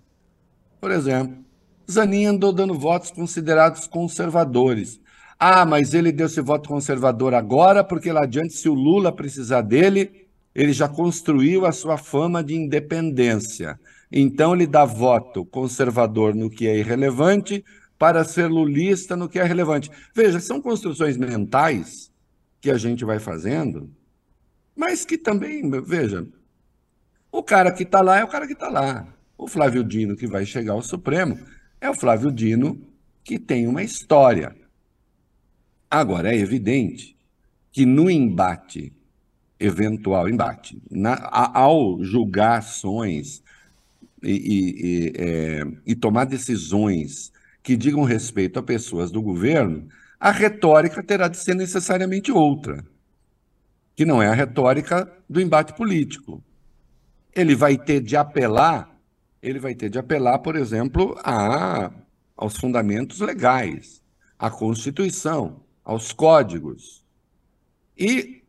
Por 0.79 0.91
exemplo, 0.91 1.43
Zanin 1.91 2.25
andou 2.25 2.53
dando 2.53 2.73
votos 2.73 3.11
considerados 3.11 3.85
conservadores. 3.85 5.01
Ah, 5.39 5.65
mas 5.65 5.93
ele 5.93 6.11
deu 6.11 6.27
esse 6.27 6.41
voto 6.41 6.69
conservador 6.69 7.33
agora, 7.33 7.83
porque 7.83 8.11
lá 8.11 8.23
adiante, 8.23 8.53
se 8.53 8.69
o 8.69 8.73
Lula 8.73 9.11
precisar 9.11 9.61
dele, 9.61 10.27
ele 10.53 10.71
já 10.71 10.87
construiu 10.87 11.65
a 11.65 11.71
sua 11.71 11.97
fama 11.97 12.43
de 12.43 12.55
independência. 12.55 13.79
Então, 14.11 14.55
ele 14.55 14.65
dá 14.65 14.85
voto 14.85 15.45
conservador 15.45 16.33
no 16.33 16.49
que 16.49 16.67
é 16.67 16.77
irrelevante 16.77 17.63
para 17.97 18.23
ser 18.23 18.47
lulista 18.47 19.15
no 19.15 19.27
que 19.27 19.39
é 19.39 19.43
relevante. 19.43 19.89
Veja, 20.13 20.39
são 20.39 20.61
construções 20.61 21.17
mentais 21.17 22.11
que 22.61 22.69
a 22.71 22.77
gente 22.77 23.03
vai 23.03 23.19
fazendo, 23.19 23.89
mas 24.75 25.05
que 25.05 25.17
também, 25.17 25.69
veja, 25.81 26.27
o 27.31 27.43
cara 27.43 27.71
que 27.71 27.83
está 27.83 28.01
lá 28.01 28.19
é 28.19 28.23
o 28.23 28.27
cara 28.27 28.47
que 28.47 28.53
está 28.53 28.69
lá. 28.69 29.07
O 29.37 29.47
Flávio 29.47 29.83
Dino, 29.83 30.15
que 30.15 30.27
vai 30.27 30.45
chegar 30.45 30.73
ao 30.73 30.81
Supremo, 30.81 31.37
é 31.81 31.89
o 31.89 31.93
Flávio 31.93 32.31
Dino 32.31 32.81
que 33.23 33.37
tem 33.37 33.67
uma 33.67 33.83
história. 33.83 34.55
Agora, 35.95 36.33
é 36.33 36.37
evidente 36.37 37.15
que 37.71 37.85
no 37.85 38.09
embate, 38.09 38.91
eventual 39.59 40.27
embate, 40.27 40.81
na, 40.89 41.29
ao 41.53 42.03
julgar 42.03 42.59
ações 42.59 43.41
e, 44.21 44.31
e, 44.31 44.85
e, 44.85 45.13
é, 45.17 45.67
e 45.85 45.95
tomar 45.95 46.25
decisões 46.25 47.31
que 47.63 47.77
digam 47.77 48.03
respeito 48.03 48.59
a 48.59 48.63
pessoas 48.63 49.11
do 49.11 49.21
governo, 49.21 49.87
a 50.19 50.31
retórica 50.31 51.01
terá 51.01 51.27
de 51.27 51.37
ser 51.37 51.55
necessariamente 51.55 52.31
outra, 52.31 52.85
que 53.95 54.05
não 54.05 54.21
é 54.21 54.27
a 54.27 54.33
retórica 54.33 55.11
do 55.29 55.39
embate 55.39 55.73
político. 55.73 56.43
Ele 57.33 57.55
vai 57.55 57.77
ter 57.77 58.01
de 58.01 58.17
apelar 58.17 58.95
ele 59.41 59.59
vai 59.59 59.75
ter 59.75 59.89
de 59.89 59.99
apelar, 59.99 60.39
por 60.39 60.55
exemplo, 60.55 61.15
a, 61.23 61.91
aos 62.35 62.57
fundamentos 62.57 63.19
legais, 63.19 64.01
à 64.39 64.49
Constituição, 64.49 65.64
aos 65.85 66.11
códigos. 66.11 67.05
E, 67.97 68.43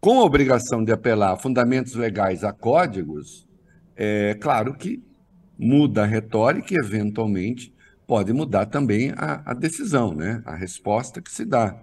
com 0.00 0.20
a 0.20 0.24
obrigação 0.24 0.84
de 0.84 0.92
apelar 0.92 1.32
a 1.32 1.36
fundamentos 1.36 1.94
legais, 1.94 2.44
a 2.44 2.52
códigos, 2.52 3.46
é 3.96 4.34
claro 4.34 4.74
que 4.74 5.02
muda 5.58 6.04
a 6.04 6.06
retórica 6.06 6.72
e, 6.72 6.78
eventualmente, 6.78 7.74
pode 8.06 8.32
mudar 8.32 8.66
também 8.66 9.12
a, 9.16 9.50
a 9.50 9.54
decisão, 9.54 10.14
né? 10.14 10.42
a 10.46 10.54
resposta 10.54 11.20
que 11.20 11.32
se 11.32 11.44
dá. 11.44 11.82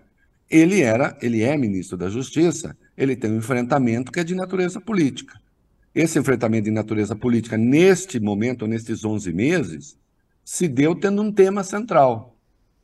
Ele 0.50 0.82
era, 0.82 1.18
ele 1.22 1.44
é 1.44 1.58
ministro 1.58 1.98
da 1.98 2.10
Justiça, 2.10 2.75
ele 2.98 3.16
tem 3.16 3.32
um 3.32 3.38
enfrentamento 3.38 4.12
que 4.12 4.20
é 4.20 4.24
de 4.24 4.34
natureza 4.34 4.80
política 4.80 5.42
esse 5.94 6.18
enfrentamento 6.18 6.66
de 6.66 6.72
natureza 6.72 7.16
política, 7.16 7.58
neste 7.58 8.20
momento, 8.20 8.66
nestes 8.66 9.04
11 9.04 9.34
meses, 9.34 9.98
se 10.44 10.68
deu 10.68 10.96
tendo 10.96 11.22
um 11.22 11.32
tema 11.32 11.63
central 11.63 12.38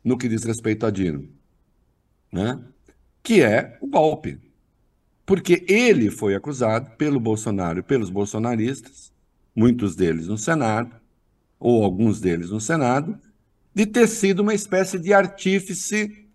no 0.03 0.17
que 0.17 0.27
diz 0.27 0.43
respeito 0.43 0.85
a 0.85 0.91
Dino, 0.91 1.27
né? 2.31 2.59
que 3.23 3.41
é 3.41 3.77
o 3.81 3.87
golpe. 3.87 4.39
Porque 5.25 5.65
ele 5.67 6.09
foi 6.09 6.35
acusado 6.35 6.91
pelo 6.91 7.19
Bolsonaro 7.19 7.79
e 7.79 7.83
pelos 7.83 8.09
bolsonaristas, 8.09 9.11
muitos 9.55 9.95
deles 9.95 10.27
no 10.27 10.37
Senado, 10.37 10.95
ou 11.59 11.83
alguns 11.83 12.21
deles 12.21 12.49
no 12.49 12.61
Senado, 12.61 13.19
de 13.73 13.85
ter 13.85 14.07
sido 14.07 14.39
uma 14.39 14.53
espécie 14.53 14.97
de 14.97 15.13
artífice 15.13 16.27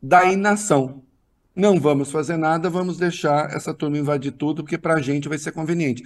da 0.00 0.30
inação 0.32 1.04
não 1.54 1.78
vamos 1.78 2.10
fazer 2.10 2.36
nada, 2.36 2.68
vamos 2.68 2.96
deixar 2.96 3.54
essa 3.54 3.72
turma 3.72 3.96
invadir 3.96 4.32
tudo, 4.32 4.62
porque 4.64 4.76
para 4.76 4.94
a 4.94 5.00
gente 5.00 5.28
vai 5.28 5.38
ser 5.38 5.52
conveniente. 5.52 6.02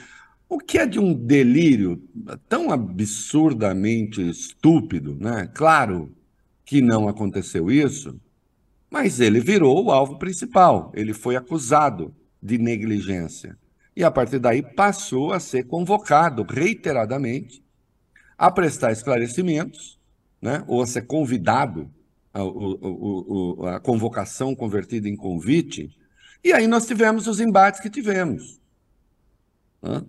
O 0.48 0.58
que 0.58 0.78
é 0.78 0.86
de 0.86 0.98
um 0.98 1.14
delírio 1.14 2.02
tão 2.48 2.70
absurdamente 2.70 4.26
estúpido, 4.28 5.16
né? 5.18 5.50
Claro 5.54 6.14
que 6.64 6.82
não 6.82 7.08
aconteceu 7.08 7.70
isso, 7.70 8.20
mas 8.90 9.20
ele 9.20 9.40
virou 9.40 9.84
o 9.84 9.90
alvo 9.90 10.18
principal. 10.18 10.90
Ele 10.94 11.12
foi 11.12 11.36
acusado 11.36 12.14
de 12.42 12.58
negligência. 12.58 13.58
E 13.94 14.04
a 14.04 14.10
partir 14.10 14.38
daí 14.38 14.62
passou 14.62 15.32
a 15.32 15.40
ser 15.40 15.64
convocado 15.64 16.44
reiteradamente 16.48 17.62
a 18.36 18.50
prestar 18.50 18.92
esclarecimentos, 18.92 19.98
né? 20.40 20.62
ou 20.68 20.80
a 20.80 20.86
ser 20.86 21.02
convidado 21.02 21.90
a, 22.32 22.44
o, 22.44 23.66
a 23.66 23.80
convocação 23.80 24.54
convertida 24.54 25.08
em 25.08 25.16
convite, 25.16 25.94
e 26.44 26.52
aí 26.52 26.68
nós 26.68 26.86
tivemos 26.86 27.26
os 27.26 27.40
embates 27.40 27.80
que 27.80 27.90
tivemos. 27.90 28.60
Né? 29.82 30.04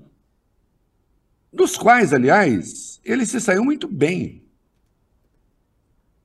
Dos 1.51 1.75
quais, 1.75 2.13
aliás, 2.13 3.01
ele 3.03 3.25
se 3.25 3.41
saiu 3.41 3.63
muito 3.63 3.87
bem. 3.87 4.43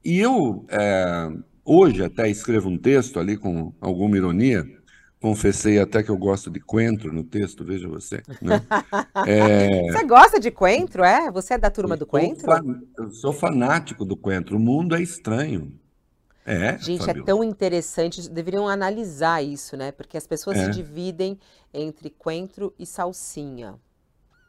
E 0.05 0.19
eu, 0.19 0.67
é, 0.69 1.33
hoje, 1.65 2.05
até 2.05 2.29
escrevo 2.29 2.69
um 2.69 2.79
texto 2.79 3.19
ali 3.19 3.37
com 3.37 3.73
alguma 3.81 4.17
ironia, 4.17 4.65
confessei 5.21 5.79
até 5.79 6.03
que 6.03 6.11
eu 6.11 6.19
gosto 6.19 6.51
de 6.51 6.61
coentro 6.61 7.13
no 7.13 7.25
texto, 7.25 7.65
veja 7.65 7.89
você. 7.89 8.23
Né? 8.43 8.61
É... 9.27 9.91
Você 9.91 10.05
gosta 10.05 10.39
de 10.39 10.51
coentro, 10.51 11.03
é? 11.03 11.31
Você 11.31 11.55
é 11.55 11.59
da 11.59 11.71
turma 11.71 11.97
do 11.97 12.05
coentro? 12.05 12.47
Eu 12.99 13.11
sou 13.11 13.33
fanático 13.33 14.05
do 14.05 14.17
coentro. 14.17 14.57
O 14.57 14.61
mundo 14.61 14.95
é 14.95 15.01
estranho. 15.01 15.73
É, 16.45 16.77
Gente, 16.79 17.09
é 17.09 17.13
é 17.13 17.23
tão 17.23 17.43
interessante, 17.43 18.29
deveriam 18.29 18.69
analisar 18.69 19.43
isso, 19.43 19.79
né? 19.79 19.93
Porque 19.93 20.19
as 20.19 20.27
pessoas 20.27 20.59
é. 20.59 20.65
se 20.67 20.71
dividem 20.73 21.39
entre 21.73 22.11
coentro 22.11 22.75
e 22.79 22.85
salsinha. 22.85 23.77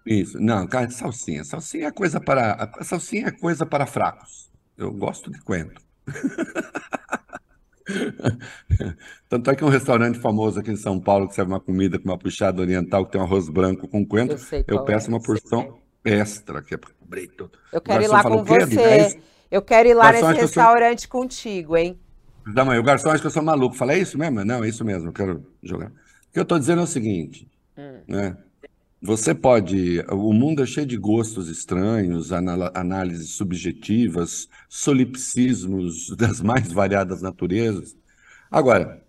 Isso, 0.06 0.38
não, 0.40 0.68
cara, 0.68 0.90
salsinha. 0.90 1.44
Salsinha 1.46 1.88
é 1.88 1.92
coisa 1.92 2.20
para. 2.20 2.70
Salsinha 2.82 3.28
é 3.28 3.32
coisa 3.32 3.66
para 3.66 3.86
fracos. 3.86 4.52
Eu 4.78 4.92
gosto 4.92 5.32
de 5.32 5.40
coentro. 5.40 5.82
Tanto 9.30 9.52
é 9.52 9.56
que 9.56 9.64
um 9.64 9.70
restaurante 9.70 10.20
famoso 10.20 10.60
aqui 10.60 10.72
em 10.72 10.76
São 10.76 11.00
Paulo 11.00 11.28
que 11.28 11.36
serve 11.36 11.52
uma 11.52 11.60
comida 11.60 12.00
com 12.00 12.10
uma 12.10 12.18
puxada 12.18 12.62
oriental 12.62 13.06
que 13.06 13.12
tem 13.12 13.22
um 13.22 13.24
arroz 13.24 13.50
branco 13.50 13.88
com 13.88 14.06
coentro, 14.06 14.38
eu, 14.52 14.78
eu 14.80 14.84
peço 14.84 15.08
é, 15.08 15.14
uma 15.14 15.22
porção 15.22 15.80
extra, 16.04 16.62
que 16.62 16.76
é 16.76 16.78
tudo. 16.78 17.52
Eu 17.72 17.82
quero 17.82 18.04
ir 18.04 18.08
lá 18.08 18.24
com 18.24 18.44
você. 18.44 19.20
Eu 19.52 19.62
quero 19.62 19.88
ir 19.88 19.94
lá 19.94 20.12
garçom, 20.12 20.30
nesse 20.30 20.42
restaurante 20.42 21.02
sou... 21.02 21.10
contigo, 21.10 21.78
hein? 21.78 22.00
Da 22.54 22.66
mãe, 22.66 22.78
o 22.78 22.84
garçom 22.84 23.10
acha 23.10 23.22
que 23.22 23.28
eu 23.28 23.32
sou 23.32 23.44
maluco. 23.44 23.76
Fala, 23.76 23.94
é 23.94 24.00
isso 24.00 24.18
mesmo? 24.18 24.44
Não, 24.44 24.64
é 24.64 24.68
isso 24.68 24.84
mesmo, 24.84 25.10
eu 25.10 25.14
quero 25.14 25.46
jogar. 25.64 25.88
O 25.88 26.34
que 26.34 26.40
eu 26.40 26.44
estou 26.44 26.60
dizendo 26.60 26.82
é 26.82 26.84
o 26.84 26.88
seguinte, 26.88 27.48
hum. 27.78 28.02
né? 28.08 28.38
Você 29.06 29.36
pode. 29.36 30.00
O 30.10 30.34
mundo 30.34 30.64
é 30.64 30.66
cheio 30.66 30.88
de 30.88 30.98
gostos 30.98 31.48
estranhos, 31.48 32.32
análises 32.32 33.30
subjetivas, 33.36 34.50
solipsismos 34.68 36.10
das 36.18 36.42
mais 36.42 36.72
variadas 36.72 37.22
naturezas. 37.22 37.96
Agora, 38.50 39.06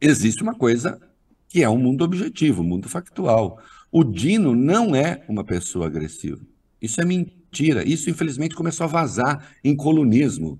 existe 0.00 0.42
uma 0.42 0.56
coisa 0.56 1.00
que 1.48 1.62
é 1.62 1.70
um 1.70 1.78
mundo 1.78 2.02
objetivo, 2.02 2.62
um 2.62 2.66
mundo 2.66 2.88
factual. 2.88 3.62
O 3.92 4.02
Dino 4.02 4.56
não 4.56 4.92
é 4.92 5.24
uma 5.28 5.44
pessoa 5.44 5.86
agressiva. 5.86 6.40
Isso 6.80 7.00
é 7.00 7.04
mentira. 7.04 7.88
Isso, 7.88 8.10
infelizmente, 8.10 8.56
começou 8.56 8.82
a 8.82 8.88
vazar 8.88 9.52
em 9.62 9.76
colunismo. 9.76 10.58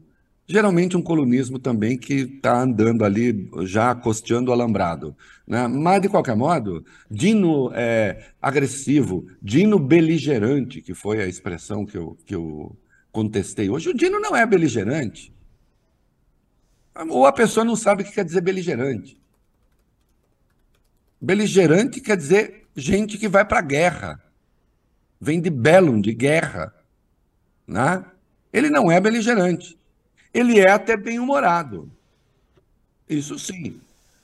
Geralmente 0.53 0.99
um 0.99 1.03
colunismo 1.03 1.59
também 1.59 1.97
que 1.97 2.13
está 2.13 2.61
andando 2.61 3.07
ali, 3.07 3.51
já 3.63 3.95
costeando 3.95 4.51
o 4.51 4.53
alambrado. 4.53 5.17
Né? 5.47 5.67
Mas, 5.67 6.03
de 6.03 6.11
qualquer 6.11 6.37
modo, 6.37 6.85
Dino 7.11 7.73
é, 7.73 8.33
agressivo, 8.41 9.27
Dino 9.41 9.79
beligerante, 9.79 10.83
que 10.83 10.93
foi 10.93 11.23
a 11.23 11.27
expressão 11.27 11.87
que 11.87 11.97
eu, 11.97 12.19
que 12.27 12.35
eu 12.35 12.77
contestei 13.11 13.71
hoje, 13.71 13.89
o 13.89 13.95
Dino 13.95 14.21
não 14.21 14.37
é 14.37 14.45
beligerante. 14.45 15.33
Ou 17.09 17.25
a 17.25 17.33
pessoa 17.33 17.65
não 17.65 17.75
sabe 17.75 18.03
o 18.03 18.05
que 18.05 18.13
quer 18.13 18.25
dizer 18.27 18.43
beligerante. 18.43 19.19
Beligerante 21.19 21.99
quer 21.99 22.19
dizer 22.19 22.69
gente 22.77 23.17
que 23.17 23.27
vai 23.27 23.47
para 23.47 23.61
a 23.61 23.63
guerra. 23.63 24.23
Vem 25.19 25.41
de 25.41 25.49
bellum, 25.49 25.99
de 25.99 26.13
guerra. 26.13 26.75
Né? 27.67 28.05
Ele 28.53 28.69
não 28.69 28.93
é 28.93 29.01
beligerante. 29.01 29.81
Ele 30.33 30.61
é 30.61 30.71
até 30.71 30.97
bem-humorado. 30.97 31.91
Isso 33.09 33.39
sim. 33.39 33.81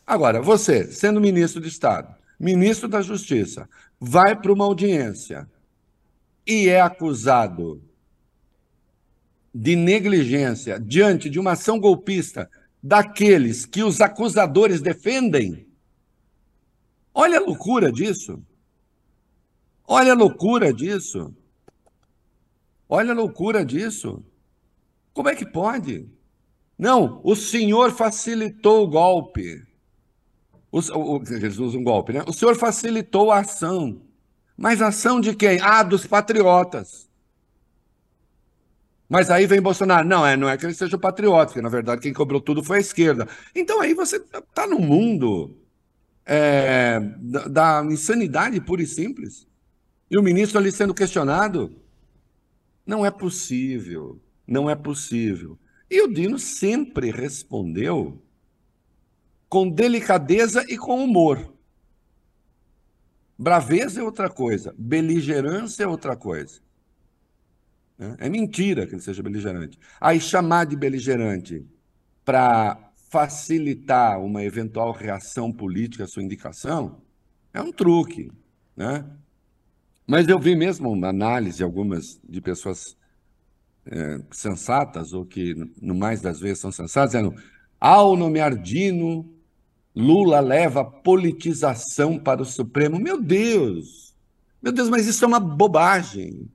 Agora, 0.07 0.41
você, 0.41 0.91
sendo 0.91 1.21
ministro 1.21 1.61
de 1.61 1.69
Estado, 1.69 2.15
ministro 2.41 2.89
da 2.89 3.03
Justiça, 3.03 3.69
vai 4.01 4.35
para 4.35 4.53
uma 4.53 4.65
audiência 4.65 5.49
e 6.47 6.69
é 6.69 6.81
acusado 6.81 7.83
de 9.55 9.77
negligência 9.77 10.79
diante 10.79 11.29
de 11.29 11.39
uma 11.39 11.53
ação 11.53 11.79
golpista 11.79 12.49
daqueles 12.83 13.67
que 13.67 13.83
os 13.83 14.01
acusadores 14.01 14.81
defendem. 14.81 15.67
Olha 17.13 17.39
a 17.39 17.43
loucura 17.43 17.93
disso. 17.93 18.43
Olha 19.87 20.13
a 20.13 20.17
loucura 20.17 20.73
disso. 20.73 21.35
Olha 22.89 23.13
a 23.13 23.15
loucura 23.15 23.65
disso. 23.65 24.23
Como 25.19 25.29
é 25.29 25.35
que 25.35 25.45
pode? 25.45 26.09
Não, 26.79 27.21
o 27.25 27.35
senhor 27.35 27.91
facilitou 27.91 28.85
o 28.85 28.87
golpe. 28.87 29.67
O, 30.71 30.79
o, 30.79 31.23
eles 31.29 31.59
usam 31.59 31.83
golpe, 31.83 32.13
né? 32.13 32.23
O 32.25 32.33
senhor 32.33 32.55
facilitou 32.55 33.33
a 33.33 33.41
ação. 33.41 34.01
Mas 34.57 34.81
ação 34.81 35.21
de 35.21 35.35
quem? 35.35 35.61
Ah, 35.61 35.83
dos 35.83 36.07
patriotas. 36.07 37.11
Mas 39.09 39.29
aí 39.29 39.45
vem 39.45 39.61
Bolsonaro. 39.61 40.07
Não, 40.07 40.25
é, 40.25 40.37
não 40.37 40.49
é 40.49 40.57
que 40.57 40.65
ele 40.65 40.73
seja 40.73 40.97
patriota, 40.97 41.53
que 41.53 41.61
na 41.61 41.69
verdade 41.69 42.01
quem 42.01 42.13
cobrou 42.13 42.41
tudo 42.41 42.63
foi 42.63 42.77
a 42.77 42.81
esquerda. 42.81 43.27
Então 43.57 43.81
aí 43.81 43.95
você 43.95 44.19
está 44.19 44.69
no 44.69 44.79
mundo 44.79 45.59
é, 46.25 47.01
da, 47.19 47.49
da 47.49 47.85
insanidade 47.91 48.61
pura 48.61 48.83
e 48.83 48.87
simples. 48.87 49.49
E 50.09 50.17
o 50.17 50.23
ministro 50.23 50.61
ali 50.61 50.71
sendo 50.71 50.95
questionado. 50.95 51.75
Não 52.87 53.05
é 53.05 53.11
possível, 53.11 54.21
não 54.49 54.69
é 54.69 54.75
possível. 54.75 55.59
E 55.91 56.01
o 56.03 56.09
Dino 56.09 56.39
sempre 56.39 57.11
respondeu 57.11 58.23
com 59.49 59.69
delicadeza 59.69 60.65
e 60.69 60.77
com 60.77 61.05
humor. 61.05 61.55
Braveza 63.39 64.01
é 64.01 64.03
outra 64.03 64.29
coisa, 64.29 64.75
beligerância 64.77 65.85
é 65.85 65.87
outra 65.87 66.17
coisa. 66.17 66.61
Né? 67.97 68.17
É 68.19 68.29
mentira 68.29 68.87
que 68.87 68.95
ele 68.95 69.03
seja 69.03 69.23
beligerante. 69.23 69.79
Aí 70.01 70.21
chamar 70.21 70.65
de 70.65 70.77
beligerante 70.77 71.65
para 72.25 72.93
facilitar 73.11 74.21
uma 74.21 74.43
eventual 74.43 74.93
reação 74.93 75.53
política 75.53 76.05
à 76.05 76.07
sua 76.07 76.23
indicação 76.23 77.01
é 77.55 77.63
um 77.63 77.73
truque. 77.73 78.31
Né? 78.77 79.05
Mas 80.07 80.29
eu 80.29 80.39
vi 80.39 80.57
mesmo 80.57 80.91
uma 80.91 81.09
análise, 81.09 81.63
algumas 81.63 82.21
de 82.29 82.41
pessoas 82.41 82.97
é, 83.91 84.21
sensatas, 84.31 85.13
ou 85.13 85.25
que 85.25 85.55
no 85.81 85.95
mais 85.95 86.21
das 86.21 86.39
vezes 86.39 86.61
são 86.61 86.71
sensatas, 86.71 87.13
dizendo: 87.13 87.35
ao 87.81 88.17
nomear 88.17 88.57
Dino, 88.57 89.29
Lula 89.95 90.41
leva 90.41 90.85
politização 90.85 92.19
para 92.19 92.43
o 92.43 92.47
Supremo. 92.47 92.99
Meu 92.99 93.21
Deus! 93.21 94.15
Meu 94.63 94.73
Deus, 94.73 94.89
mas 94.89 95.07
isso 95.07 95.25
é 95.25 95.29
uma 95.29 95.41
bobagem. 95.41 96.49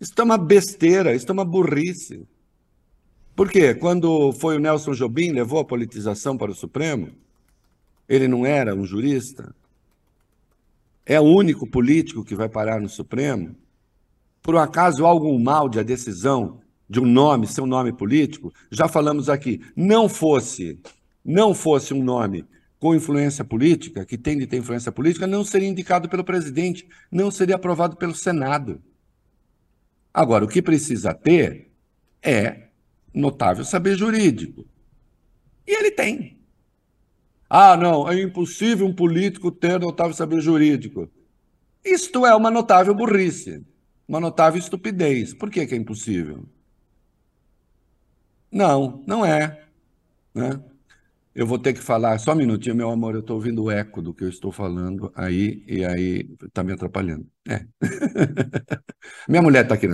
Isso 0.00 0.12
é 0.16 0.22
uma 0.22 0.38
besteira, 0.38 1.14
isso 1.14 1.26
é 1.28 1.32
uma 1.32 1.44
burrice. 1.44 2.26
Por 3.34 3.50
quê? 3.50 3.74
Quando 3.74 4.32
foi 4.32 4.56
o 4.56 4.60
Nelson 4.60 4.92
Jobim, 4.92 5.32
levou 5.32 5.60
a 5.60 5.64
politização 5.64 6.36
para 6.36 6.50
o 6.50 6.54
Supremo, 6.54 7.10
ele 8.08 8.28
não 8.28 8.44
era 8.44 8.74
um 8.74 8.84
jurista? 8.84 9.54
É 11.04 11.20
o 11.20 11.24
único 11.24 11.66
político 11.66 12.24
que 12.24 12.34
vai 12.34 12.48
parar 12.48 12.80
no 12.80 12.88
Supremo? 12.88 13.56
Por 14.48 14.54
um 14.54 14.60
acaso 14.60 15.04
algum 15.04 15.38
mal 15.38 15.68
de 15.68 15.78
a 15.78 15.82
decisão 15.82 16.62
de 16.88 16.98
um 16.98 17.04
nome, 17.04 17.46
seu 17.46 17.66
nome 17.66 17.92
político? 17.92 18.50
Já 18.70 18.88
falamos 18.88 19.28
aqui, 19.28 19.60
não 19.76 20.08
fosse, 20.08 20.80
não 21.22 21.54
fosse 21.54 21.92
um 21.92 22.02
nome 22.02 22.46
com 22.78 22.94
influência 22.94 23.44
política, 23.44 24.06
que 24.06 24.16
tem 24.16 24.38
de 24.38 24.46
ter 24.46 24.56
influência 24.56 24.90
política, 24.90 25.26
não 25.26 25.44
seria 25.44 25.68
indicado 25.68 26.08
pelo 26.08 26.24
presidente, 26.24 26.88
não 27.12 27.30
seria 27.30 27.56
aprovado 27.56 27.96
pelo 27.96 28.14
Senado. 28.14 28.80
Agora, 30.14 30.46
o 30.46 30.48
que 30.48 30.62
precisa 30.62 31.12
ter 31.12 31.70
é 32.22 32.68
notável 33.12 33.66
saber 33.66 33.98
jurídico. 33.98 34.64
E 35.66 35.78
ele 35.78 35.90
tem. 35.90 36.40
Ah, 37.50 37.76
não, 37.76 38.08
é 38.08 38.18
impossível 38.22 38.86
um 38.86 38.94
político 38.94 39.52
ter 39.52 39.78
notável 39.78 40.14
saber 40.14 40.40
jurídico. 40.40 41.06
Isto 41.84 42.24
é 42.24 42.34
uma 42.34 42.50
notável 42.50 42.94
burrice, 42.94 43.62
uma 44.08 44.18
notável 44.18 44.58
estupidez. 44.58 45.34
Por 45.34 45.50
que, 45.50 45.66
que 45.66 45.74
é 45.74 45.78
impossível? 45.78 46.44
Não, 48.50 49.04
não 49.06 49.24
é. 49.24 49.60
Né? 50.34 50.58
Eu 51.34 51.46
vou 51.46 51.58
ter 51.58 51.72
que 51.72 51.80
falar, 51.80 52.18
só 52.18 52.32
um 52.32 52.36
minutinho, 52.36 52.74
meu 52.74 52.90
amor, 52.90 53.14
eu 53.14 53.20
estou 53.20 53.36
ouvindo 53.36 53.64
o 53.64 53.70
eco 53.70 54.02
do 54.02 54.14
que 54.14 54.24
eu 54.24 54.28
estou 54.28 54.50
falando 54.50 55.12
aí, 55.14 55.62
e 55.68 55.84
aí 55.84 56.28
está 56.42 56.64
me 56.64 56.72
atrapalhando. 56.72 57.26
É. 57.48 57.64
minha 59.28 59.42
mulher 59.42 59.62
está 59.62 59.74
aqui, 59.74 59.86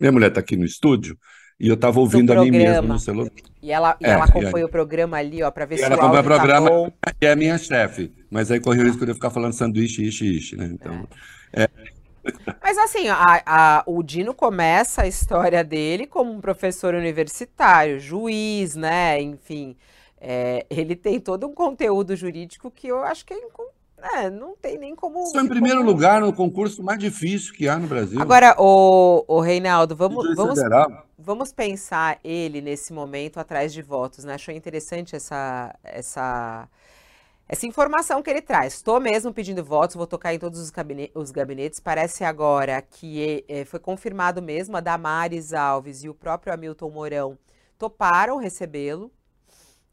minha 0.00 0.10
mulher 0.10 0.30
tá 0.32 0.40
aqui 0.40 0.56
no 0.56 0.64
estúdio, 0.64 1.16
e 1.60 1.68
eu 1.68 1.74
estava 1.74 2.00
ouvindo 2.00 2.32
a 2.32 2.42
mim 2.42 2.50
mesmo 2.50 2.88
no 2.88 2.98
celular. 2.98 3.30
E 3.62 3.70
ela, 3.70 3.96
e 4.00 4.06
é, 4.06 4.10
ela 4.10 4.24
acompanha 4.24 4.66
o 4.66 4.68
programa 4.68 5.18
ali, 5.18 5.40
ó, 5.42 5.50
para 5.52 5.66
ver 5.66 5.76
se 5.76 5.84
ela 5.84 5.94
o 5.94 5.98
acompanha 5.98 6.20
o 6.20 6.24
tá 6.24 6.34
programa 6.34 6.90
tá 7.00 7.14
e 7.20 7.26
é 7.26 7.36
minha 7.36 7.58
chefe, 7.58 8.12
mas 8.28 8.50
aí 8.50 8.58
correu 8.58 8.82
o 8.82 8.86
risco 8.86 9.04
de 9.04 9.12
eu 9.12 9.14
ficar 9.14 9.30
falando 9.30 9.52
sanduíche, 9.52 10.02
ishi, 10.02 10.36
ishi, 10.36 10.56
né? 10.56 10.68
Então, 10.72 11.06
é. 11.52 11.62
é. 11.62 11.97
Mas 12.62 12.78
assim, 12.78 13.08
a, 13.08 13.42
a, 13.46 13.82
o 13.86 14.02
Dino 14.02 14.34
começa 14.34 15.02
a 15.02 15.06
história 15.06 15.62
dele 15.64 16.06
como 16.06 16.32
um 16.32 16.40
professor 16.40 16.94
universitário, 16.94 17.98
juiz, 17.98 18.74
né? 18.74 19.20
Enfim, 19.20 19.76
é, 20.20 20.66
ele 20.68 20.96
tem 20.96 21.20
todo 21.20 21.46
um 21.46 21.54
conteúdo 21.54 22.16
jurídico 22.16 22.70
que 22.70 22.88
eu 22.88 23.02
acho 23.02 23.24
que 23.24 23.34
é, 23.34 23.38
é 24.14 24.30
não 24.30 24.56
tem 24.56 24.78
nem 24.78 24.94
como. 24.94 25.26
Só 25.26 25.40
em 25.40 25.48
primeiro 25.48 25.78
como... 25.78 25.90
lugar 25.90 26.20
no 26.20 26.32
concurso 26.32 26.82
mais 26.82 26.98
difícil 26.98 27.54
que 27.54 27.68
há 27.68 27.78
no 27.78 27.86
Brasil. 27.86 28.20
Agora, 28.20 28.54
o, 28.58 29.24
o 29.26 29.40
Reinaldo, 29.40 29.94
vamos, 29.94 30.34
vamos, 30.34 30.58
vamos 31.18 31.52
pensar 31.52 32.18
ele 32.24 32.60
nesse 32.60 32.92
momento 32.92 33.38
atrás 33.38 33.72
de 33.72 33.82
votos, 33.82 34.24
né? 34.24 34.34
Achou 34.34 34.54
interessante 34.54 35.14
essa, 35.14 35.74
essa, 35.84 36.68
essa 37.48 37.66
informação 37.66 38.22
que 38.22 38.28
ele 38.28 38.42
traz. 38.42 38.74
Estou 38.74 39.00
mesmo 39.00 39.32
pedindo 39.32 39.64
votos, 39.64 39.96
vou 39.96 40.06
tocar 40.06 40.34
em 40.34 40.38
todos 40.38 40.60
os, 40.60 40.68
gabinetes. 40.70 41.16
Os 41.16 41.30
gabinetes. 41.30 41.80
Parece 41.80 42.22
agora 42.22 42.82
que 42.82 43.44
é, 43.48 43.64
foi 43.64 43.80
confirmado 43.80 44.42
mesmo, 44.42 44.76
a 44.76 44.80
Damares 44.80 45.54
Alves 45.54 46.04
e 46.04 46.10
o 46.10 46.14
próprio 46.14 46.52
Hamilton 46.52 46.90
Mourão 46.90 47.38
toparam 47.78 48.36
recebê-lo. 48.36 49.10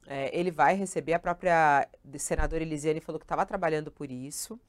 É, 0.05 0.37
ele 0.37 0.51
vai 0.51 0.75
receber, 0.75 1.13
a 1.13 1.19
própria 1.19 1.87
senadora 2.17 2.61
Elisiane 2.61 2.99
falou 2.99 3.19
que 3.19 3.25
estava 3.25 3.45
trabalhando 3.45 3.89
por 3.89 4.11
isso. 4.11 4.59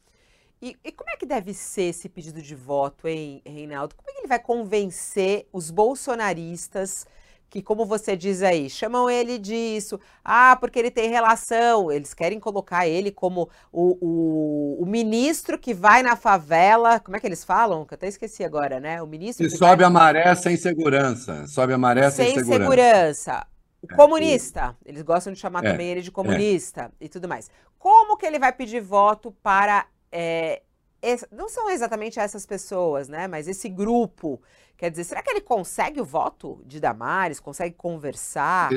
E, 0.62 0.74
e, 0.82 0.92
como 0.92 1.10
é 1.10 1.16
que 1.16 1.26
deve 1.26 1.52
ser 1.52 1.90
esse 1.90 2.08
pedido 2.08 2.40
de 2.40 2.54
voto, 2.54 3.06
hein, 3.06 3.42
Reinaldo? 3.44 3.94
Como 3.94 4.08
é 4.08 4.12
que 4.12 4.20
ele 4.20 4.28
vai 4.28 4.38
convencer 4.38 5.46
os 5.52 5.70
bolsonaristas 5.70 7.06
que, 7.48 7.62
como 7.62 7.86
você 7.86 8.16
diz 8.16 8.42
aí, 8.42 8.68
chamam 8.68 9.08
ele 9.08 9.38
disso, 9.38 9.98
ah, 10.24 10.56
porque 10.60 10.78
ele 10.78 10.90
tem 10.90 11.08
relação, 11.08 11.90
eles 11.90 12.12
querem 12.12 12.40
colocar 12.40 12.86
ele 12.86 13.10
como 13.10 13.48
o, 13.72 13.96
o, 14.00 14.82
o 14.82 14.86
ministro 14.86 15.58
que 15.58 15.72
vai 15.72 16.02
na 16.02 16.16
favela, 16.16 17.00
como 17.00 17.16
é 17.16 17.20
que 17.20 17.26
eles 17.26 17.44
falam? 17.44 17.84
Que 17.84 17.94
eu 17.94 17.96
até 17.96 18.08
esqueci 18.08 18.44
agora, 18.44 18.80
né? 18.80 19.00
O 19.02 19.06
ministro 19.06 19.46
que, 19.46 19.52
que 19.52 19.58
sobe 19.58 19.82
vai... 19.82 19.86
a 19.86 19.90
maré 19.90 20.34
sem 20.34 20.56
segurança, 20.56 21.46
sobe 21.46 21.72
a 21.72 21.78
maré 21.78 22.10
sem, 22.10 22.34
sem 22.34 22.44
segurança. 22.44 22.64
segurança. 22.64 23.46
O 23.82 23.94
comunista, 23.94 24.76
eles 24.84 25.02
gostam 25.02 25.32
de 25.32 25.38
chamar 25.38 25.64
é, 25.64 25.70
também 25.70 25.88
ele 25.88 26.02
de 26.02 26.10
comunista 26.10 26.90
é. 27.00 27.04
e 27.04 27.08
tudo 27.08 27.28
mais. 27.28 27.50
Como 27.78 28.16
que 28.16 28.26
ele 28.26 28.38
vai 28.38 28.52
pedir 28.52 28.80
voto 28.80 29.30
para. 29.42 29.86
É, 30.10 30.62
esse, 31.00 31.26
não 31.30 31.48
são 31.48 31.70
exatamente 31.70 32.18
essas 32.18 32.44
pessoas, 32.44 33.08
né? 33.08 33.28
Mas 33.28 33.46
esse 33.46 33.68
grupo. 33.68 34.40
Quer 34.76 34.90
dizer, 34.90 35.04
será 35.04 35.22
que 35.22 35.30
ele 35.30 35.40
consegue 35.40 36.00
o 36.00 36.04
voto 36.04 36.62
de 36.66 36.78
Damares? 36.78 37.40
Consegue 37.40 37.74
conversar? 37.74 38.70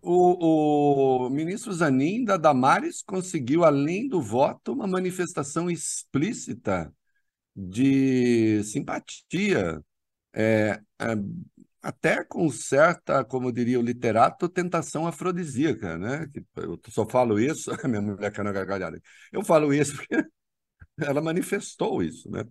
O, 0.00 1.26
o 1.26 1.30
ministro 1.30 1.72
Zanin 1.72 2.24
da 2.24 2.36
Damares 2.36 3.02
conseguiu, 3.02 3.64
além 3.64 4.06
do 4.08 4.20
voto, 4.20 4.72
uma 4.72 4.86
manifestação 4.86 5.70
explícita 5.70 6.92
de 7.56 8.62
simpatia. 8.64 9.82
É, 10.32 10.80
é, 10.98 11.06
até 11.82 12.24
com 12.24 12.50
certa, 12.50 13.24
como 13.24 13.52
diria 13.52 13.78
o 13.78 13.82
literato, 13.82 14.48
tentação 14.48 15.06
afrodisíaca, 15.06 15.98
né? 15.98 16.26
Eu 16.56 16.80
só 16.88 17.06
falo 17.06 17.38
isso, 17.38 17.70
minha 17.86 18.00
mulher 18.00 18.32
caiu 18.32 18.44
na 18.44 18.52
gargalhada. 18.52 19.00
Eu 19.32 19.44
falo 19.44 19.72
isso 19.72 19.96
porque 19.96 20.16
ela 20.98 21.20
manifestou 21.20 22.02
isso, 22.02 22.30
né? 22.30 22.44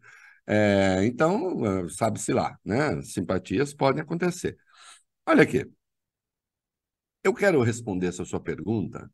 É, 0.45 1.05
então, 1.05 1.87
sabe-se 1.89 2.33
lá, 2.33 2.57
né? 2.65 3.01
Simpatias 3.03 3.73
podem 3.73 4.01
acontecer. 4.01 4.57
Olha 5.27 5.43
aqui, 5.43 5.65
eu 7.23 7.33
quero 7.33 7.61
responder 7.63 8.07
essa 8.07 8.23
sua 8.25 8.39
pergunta 8.39 9.09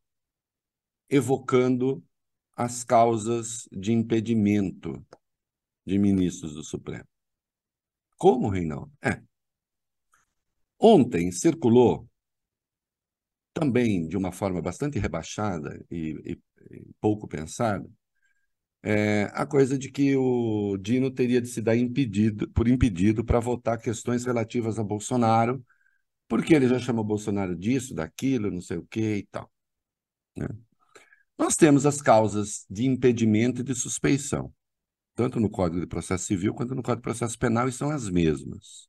evocando 1.09 2.03
as 2.55 2.83
causas 2.83 3.67
de 3.71 3.91
impedimento 3.93 5.05
de 5.85 5.97
ministros 5.99 6.53
do 6.55 6.63
Supremo. 6.63 7.07
Como, 8.17 8.49
Reinaldo? 8.49 8.91
É, 9.01 9.21
Ontem 10.77 11.31
circulou, 11.31 12.09
também 13.53 14.07
de 14.07 14.17
uma 14.17 14.31
forma 14.31 14.61
bastante 14.61 14.99
rebaixada 14.99 15.83
e, 15.91 16.15
e, 16.25 16.41
e 16.71 16.87
pouco 17.01 17.27
pensada, 17.27 17.87
é, 18.81 19.29
a 19.33 19.45
coisa 19.45 19.77
de 19.77 19.91
que 19.91 20.15
o 20.15 20.77
Dino 20.77 21.11
teria 21.11 21.41
de 21.41 21.47
se 21.49 21.61
dar 21.61 21.75
impedido, 21.75 22.49
por 22.51 22.67
impedido 22.67 23.23
para 23.25 23.39
votar 23.39 23.77
questões 23.77 24.25
relativas 24.25 24.79
a 24.79 24.83
Bolsonaro, 24.83 25.63
porque 26.27 26.53
ele 26.53 26.67
já 26.67 26.79
chamou 26.79 27.03
Bolsonaro 27.03 27.55
disso, 27.55 27.93
daquilo, 27.93 28.51
não 28.51 28.61
sei 28.61 28.77
o 28.77 28.85
que 28.85 29.17
e 29.17 29.23
tal. 29.27 29.51
Né? 30.35 30.47
Nós 31.37 31.55
temos 31.55 31.85
as 31.85 32.01
causas 32.01 32.65
de 32.69 32.85
impedimento 32.85 33.61
e 33.61 33.63
de 33.63 33.75
suspeição, 33.75 34.53
tanto 35.15 35.39
no 35.39 35.49
Código 35.49 35.79
de 35.81 35.87
Processo 35.87 36.25
Civil 36.25 36.53
quanto 36.53 36.75
no 36.75 36.83
Código 36.83 37.01
de 37.01 37.03
Processo 37.03 37.37
Penal, 37.37 37.67
e 37.67 37.71
são 37.71 37.89
as 37.89 38.09
mesmas. 38.09 38.87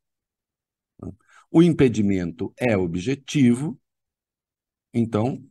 Né? 1.02 1.10
O 1.50 1.62
impedimento 1.62 2.52
é 2.56 2.76
objetivo, 2.76 3.80
então 4.92 5.44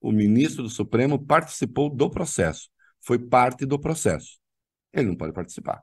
o 0.00 0.12
ministro 0.12 0.62
do 0.62 0.70
Supremo 0.70 1.18
participou 1.18 1.90
do 1.90 2.08
processo, 2.08 2.70
foi 3.00 3.18
parte 3.18 3.64
do 3.66 3.78
processo. 3.78 4.38
Ele 4.92 5.08
não 5.08 5.16
pode 5.16 5.32
participar. 5.32 5.82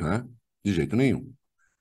Né? 0.00 0.26
De 0.64 0.72
jeito 0.72 0.96
nenhum. 0.96 1.32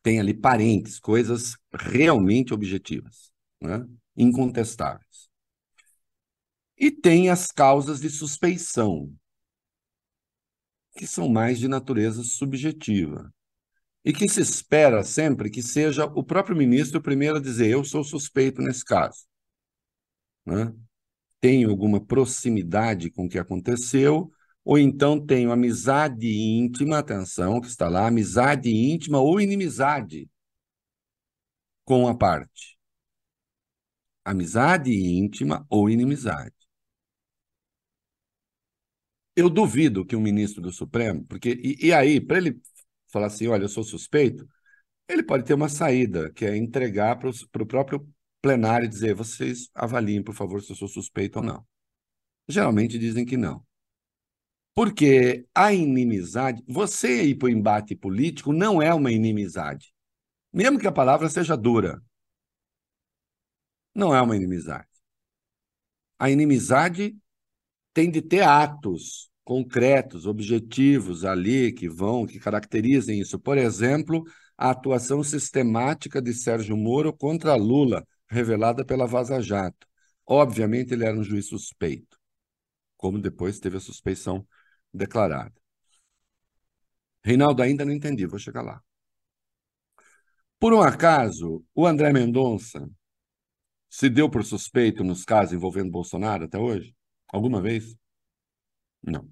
Tem 0.02 0.20
ali 0.20 0.34
parentes, 0.34 1.00
coisas 1.00 1.56
realmente 1.74 2.54
objetivas, 2.54 3.32
né? 3.62 3.86
incontestáveis. 4.16 5.30
E 6.78 6.92
tem 6.92 7.30
as 7.30 7.52
causas 7.52 8.02
de 8.02 8.10
suspeição, 8.10 9.14
que 10.98 11.08
são 11.08 11.30
mais 11.30 11.60
de 11.60 11.68
natureza 11.68 12.24
subjetiva. 12.24 13.34
E 14.06 14.12
que 14.12 14.28
se 14.28 14.42
espera 14.42 15.02
sempre 15.04 15.50
que 15.50 15.62
seja 15.62 16.06
o 16.06 16.24
próprio 16.24 16.58
ministro 16.58 17.00
o 17.00 17.02
primeiro 17.02 17.38
a 17.38 17.42
dizer: 17.42 17.70
eu 17.70 17.86
sou 17.86 18.04
suspeito 18.04 18.62
nesse 18.62 18.84
caso. 18.84 19.26
Né? 20.46 20.74
Tenho 21.44 21.70
alguma 21.70 22.00
proximidade 22.00 23.12
com 23.12 23.26
o 23.26 23.30
que 23.30 23.38
aconteceu, 23.38 24.32
ou 24.64 24.80
então 24.80 25.20
tenho 25.20 25.52
amizade 25.52 26.26
íntima, 26.26 27.00
atenção, 27.00 27.60
que 27.60 27.68
está 27.68 27.90
lá, 27.90 28.08
amizade 28.08 28.70
íntima 28.70 29.20
ou 29.20 29.42
inimizade 29.42 30.30
com 31.84 32.08
a 32.08 32.16
parte. 32.18 32.78
Amizade 34.24 34.94
íntima 34.94 35.66
ou 35.70 35.90
inimizade. 35.90 36.56
Eu 39.36 39.50
duvido 39.50 40.06
que 40.06 40.16
um 40.16 40.22
ministro 40.22 40.62
do 40.62 40.72
Supremo, 40.72 41.26
porque 41.26 41.60
e, 41.62 41.88
e 41.88 41.92
aí, 41.94 42.22
para 42.22 42.38
ele 42.38 42.58
falar 43.12 43.28
assim, 43.28 43.48
olha, 43.48 43.66
eu 43.66 43.70
sou 43.70 43.84
suspeito, 43.84 44.48
ele 45.10 45.24
pode 45.24 45.46
ter 45.46 45.54
uma 45.54 45.70
saída, 45.70 46.32
que 46.34 46.46
é 46.46 46.56
entregar 46.56 47.18
para 47.18 47.30
o 47.30 47.66
próprio 47.68 48.08
plenário 48.44 48.86
e 48.86 48.90
dizer, 48.90 49.16
vocês 49.16 49.70
avaliem, 49.74 50.22
por 50.22 50.36
favor, 50.36 50.62
se 50.62 50.70
eu 50.70 50.76
sou 50.76 50.90
suspeito 50.90 51.40
ou 51.40 51.46
não. 51.46 51.66
Geralmente 52.46 53.00
dizem 53.00 53.26
que 53.26 53.38
não. 53.38 53.66
Porque 54.76 55.48
a 55.56 55.72
inimizade, 55.74 56.62
você 56.68 57.24
ir 57.24 57.36
para 57.36 57.46
o 57.46 57.50
embate 57.50 57.96
político 57.96 58.52
não 58.52 58.82
é 58.82 58.94
uma 58.94 59.14
inimizade. 59.14 59.94
Mesmo 60.52 60.78
que 60.78 60.88
a 60.88 60.92
palavra 60.92 61.30
seja 61.30 61.56
dura. 61.56 62.04
Não 63.96 64.14
é 64.14 64.22
uma 64.22 64.36
inimizade. 64.36 64.90
A 66.20 66.30
inimizade 66.30 67.16
tem 67.94 68.12
de 68.12 68.22
ter 68.22 68.42
atos 68.42 69.32
concretos, 69.46 70.26
objetivos 70.26 71.24
ali 71.24 71.72
que 71.72 71.88
vão, 71.88 72.26
que 72.26 72.40
caracterizem 72.40 73.22
isso. 73.22 73.40
Por 73.40 73.58
exemplo, 73.58 74.24
a 74.58 74.72
atuação 74.72 75.24
sistemática 75.24 76.22
de 76.22 76.34
Sérgio 76.34 76.76
Moro 76.76 77.14
contra 77.14 77.56
Lula, 77.56 78.06
revelada 78.34 78.84
pela 78.86 79.08
Vaza 79.08 79.42
Jato. 79.42 79.88
Obviamente, 80.26 80.94
ele 80.94 81.06
era 81.06 81.18
um 81.18 81.24
juiz 81.24 81.48
suspeito, 81.48 82.20
como 82.98 83.20
depois 83.20 83.60
teve 83.60 83.78
a 83.78 83.80
suspeição 83.80 84.46
declarada. 84.94 85.54
Reinaldo, 87.24 87.62
ainda 87.62 87.86
não 87.86 87.94
entendi, 87.94 88.26
vou 88.26 88.40
chegar 88.40 88.62
lá. 88.62 88.82
Por 90.60 90.74
um 90.74 90.82
acaso, 90.82 91.64
o 91.76 91.86
André 91.86 92.12
Mendonça 92.14 92.90
se 93.90 94.10
deu 94.10 94.30
por 94.30 94.44
suspeito 94.44 95.04
nos 95.04 95.24
casos 95.24 95.54
envolvendo 95.54 95.92
Bolsonaro 95.92 96.46
até 96.46 96.58
hoje? 96.58 96.96
Alguma 97.28 97.62
vez? 97.62 97.96
Não. 99.02 99.30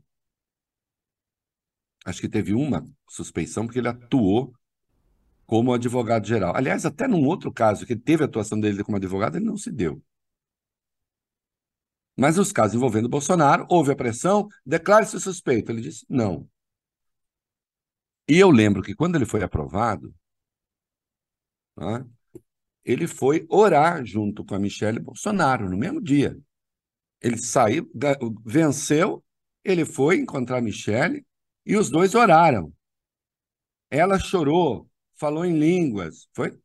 Acho 2.05 2.21
que 2.21 2.29
teve 2.29 2.53
uma 2.53 2.85
suspeição 3.07 3.65
porque 3.65 3.79
ele 3.79 3.87
atuou 3.87 4.53
como 5.51 5.73
advogado-geral. 5.73 6.55
Aliás, 6.55 6.85
até 6.85 7.09
num 7.09 7.25
outro 7.25 7.51
caso, 7.51 7.85
que 7.85 7.93
teve 7.93 8.23
a 8.23 8.25
atuação 8.25 8.57
dele 8.57 8.85
como 8.85 8.95
advogado, 8.95 9.35
ele 9.35 9.43
não 9.43 9.57
se 9.57 9.69
deu. 9.69 10.01
Mas 12.17 12.37
os 12.37 12.53
casos 12.53 12.75
envolvendo 12.75 13.09
Bolsonaro, 13.09 13.67
houve 13.69 13.91
a 13.91 13.95
pressão, 13.95 14.47
declare-se 14.65 15.19
suspeito. 15.19 15.69
Ele 15.69 15.81
disse 15.81 16.05
não. 16.07 16.49
E 18.29 18.39
eu 18.39 18.49
lembro 18.49 18.81
que 18.81 18.95
quando 18.95 19.17
ele 19.17 19.25
foi 19.25 19.43
aprovado, 19.43 20.15
né, 21.75 22.05
ele 22.85 23.05
foi 23.05 23.45
orar 23.49 24.05
junto 24.05 24.45
com 24.45 24.55
a 24.55 24.59
Michelle 24.59 25.01
Bolsonaro 25.01 25.69
no 25.69 25.77
mesmo 25.77 25.99
dia. 25.99 26.39
Ele 27.21 27.37
saiu, 27.37 27.91
venceu, 28.45 29.21
ele 29.65 29.83
foi 29.83 30.15
encontrar 30.15 30.59
a 30.59 30.61
Michelle 30.61 31.25
e 31.65 31.75
os 31.75 31.89
dois 31.89 32.15
oraram. 32.15 32.73
Ela 33.89 34.17
chorou, 34.17 34.89
falou 35.21 35.45
em 35.45 35.59
línguas. 35.59 36.27
Foi? 36.33 36.59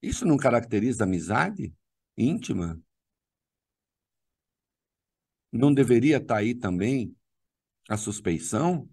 Isso 0.00 0.24
não 0.24 0.38
caracteriza 0.38 1.04
amizade 1.04 1.74
íntima? 2.16 2.80
Não 5.52 5.74
deveria 5.74 6.16
estar 6.16 6.36
tá 6.36 6.40
aí 6.40 6.54
também 6.54 7.14
a 7.86 7.98
suspeição? 7.98 8.88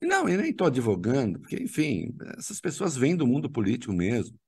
Não, 0.00 0.26
eu 0.28 0.38
nem 0.38 0.50
estou 0.50 0.66
advogando, 0.66 1.38
porque, 1.40 1.56
enfim, 1.56 2.16
essas 2.38 2.58
pessoas 2.58 2.96
vêm 2.96 3.14
do 3.14 3.26
mundo 3.26 3.50
político 3.50 3.92
mesmo. 3.92 4.38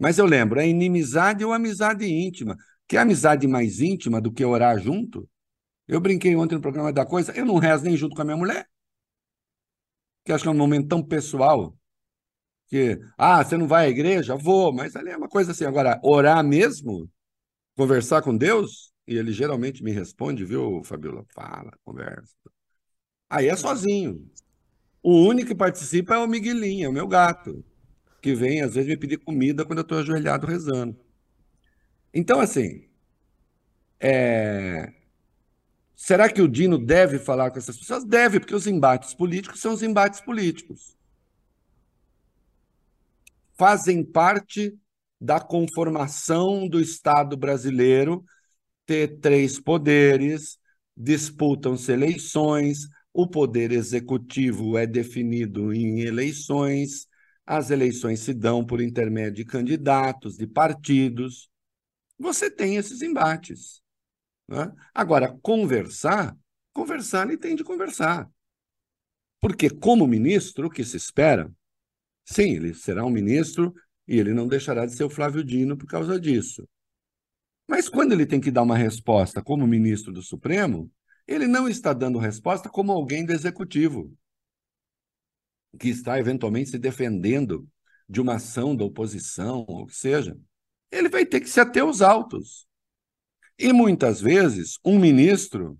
Mas 0.00 0.18
eu 0.18 0.26
lembro, 0.26 0.58
é 0.58 0.66
inimizade 0.66 1.44
ou 1.44 1.52
amizade 1.52 2.06
íntima. 2.06 2.56
Que 2.88 2.96
amizade 2.96 3.46
mais 3.46 3.80
íntima 3.80 4.20
do 4.20 4.32
que 4.32 4.44
orar 4.44 4.80
junto? 4.80 5.28
Eu 5.86 6.00
brinquei 6.00 6.34
ontem 6.34 6.56
no 6.56 6.60
programa 6.60 6.92
da 6.92 7.06
coisa, 7.06 7.32
eu 7.36 7.44
não 7.44 7.58
rezo 7.58 7.84
nem 7.84 7.96
junto 7.96 8.16
com 8.16 8.22
a 8.22 8.24
minha 8.24 8.36
mulher. 8.36 8.69
Que 10.24 10.32
acho 10.32 10.44
que 10.44 10.48
é 10.48 10.52
um 10.52 10.56
momento 10.56 10.88
tão 10.88 11.02
pessoal. 11.02 11.76
Que, 12.68 12.98
ah, 13.18 13.42
você 13.44 13.56
não 13.56 13.66
vai 13.66 13.86
à 13.86 13.88
igreja? 13.88 14.36
Vou, 14.36 14.72
mas 14.72 14.94
ali 14.96 15.10
é 15.10 15.16
uma 15.16 15.28
coisa 15.28 15.52
assim. 15.52 15.64
Agora, 15.64 16.00
orar 16.02 16.44
mesmo? 16.44 17.10
Conversar 17.76 18.22
com 18.22 18.36
Deus? 18.36 18.92
E 19.06 19.16
ele 19.16 19.32
geralmente 19.32 19.82
me 19.82 19.90
responde, 19.92 20.44
viu, 20.44 20.82
Fabiola? 20.84 21.24
Fala, 21.34 21.72
conversa. 21.84 22.34
Aí 23.28 23.48
é 23.48 23.56
sozinho. 23.56 24.30
O 25.02 25.26
único 25.26 25.48
que 25.48 25.54
participa 25.54 26.14
é 26.14 26.18
o 26.18 26.28
Miguelinho, 26.28 26.86
é 26.86 26.88
o 26.88 26.92
meu 26.92 27.08
gato 27.08 27.64
que 28.22 28.34
vem, 28.34 28.62
às 28.62 28.74
vezes, 28.74 28.88
me 28.88 28.96
pedir 28.96 29.18
comida 29.18 29.64
quando 29.64 29.78
eu 29.78 29.82
estou 29.82 29.98
ajoelhado 29.98 30.46
rezando. 30.46 30.96
Então, 32.12 32.40
assim, 32.40 32.88
é... 33.98 34.92
será 36.00 36.32
que 36.32 36.40
o 36.40 36.48
Dino 36.48 36.78
deve 36.78 37.18
falar 37.18 37.50
com 37.50 37.58
essas 37.58 37.76
pessoas? 37.76 38.06
Deve, 38.06 38.40
porque 38.40 38.54
os 38.54 38.66
embates 38.66 39.12
políticos 39.12 39.60
são 39.60 39.74
os 39.74 39.82
embates 39.82 40.18
políticos. 40.22 40.96
Fazem 43.58 44.02
parte 44.02 44.74
da 45.20 45.38
conformação 45.38 46.66
do 46.66 46.80
Estado 46.80 47.36
brasileiro 47.36 48.24
ter 48.86 49.20
três 49.20 49.60
poderes, 49.60 50.58
disputam-se 50.96 51.92
eleições, 51.92 52.88
o 53.12 53.26
poder 53.26 53.70
executivo 53.70 54.78
é 54.78 54.86
definido 54.86 55.70
em 55.70 56.00
eleições, 56.00 57.06
as 57.44 57.70
eleições 57.70 58.20
se 58.20 58.32
dão 58.32 58.64
por 58.64 58.80
intermédio 58.80 59.34
de 59.34 59.44
candidatos, 59.44 60.38
de 60.38 60.46
partidos. 60.46 61.50
Você 62.18 62.50
tem 62.50 62.76
esses 62.76 63.02
embates. 63.02 63.79
Né? 64.50 64.72
Agora, 64.92 65.38
conversar, 65.40 66.36
conversar 66.72 67.28
ele 67.28 67.38
tem 67.38 67.54
de 67.54 67.62
conversar. 67.62 68.28
Porque, 69.40 69.70
como 69.70 70.06
ministro, 70.06 70.66
o 70.66 70.70
que 70.70 70.84
se 70.84 70.96
espera? 70.96 71.50
Sim, 72.24 72.56
ele 72.56 72.74
será 72.74 73.04
um 73.04 73.10
ministro 73.10 73.72
e 74.06 74.18
ele 74.18 74.34
não 74.34 74.48
deixará 74.48 74.84
de 74.84 74.94
ser 74.94 75.04
o 75.04 75.10
Flávio 75.10 75.44
Dino 75.44 75.76
por 75.76 75.86
causa 75.86 76.18
disso. 76.18 76.68
Mas 77.68 77.88
quando 77.88 78.12
ele 78.12 78.26
tem 78.26 78.40
que 78.40 78.50
dar 78.50 78.62
uma 78.62 78.76
resposta 78.76 79.40
como 79.40 79.66
ministro 79.66 80.12
do 80.12 80.20
Supremo, 80.20 80.90
ele 81.26 81.46
não 81.46 81.68
está 81.68 81.92
dando 81.92 82.18
resposta 82.18 82.68
como 82.68 82.90
alguém 82.90 83.24
do 83.24 83.32
Executivo 83.32 84.12
que 85.78 85.88
está 85.88 86.18
eventualmente 86.18 86.70
se 86.70 86.78
defendendo 86.78 87.68
de 88.08 88.20
uma 88.20 88.34
ação 88.34 88.74
da 88.74 88.84
oposição, 88.84 89.64
ou 89.68 89.86
que 89.86 89.94
seja, 89.94 90.36
ele 90.90 91.08
vai 91.08 91.24
ter 91.24 91.40
que 91.40 91.48
se 91.48 91.60
ater 91.60 91.84
aos 91.84 92.02
autos. 92.02 92.66
E 93.62 93.74
muitas 93.74 94.22
vezes, 94.22 94.78
um 94.82 94.98
ministro, 94.98 95.78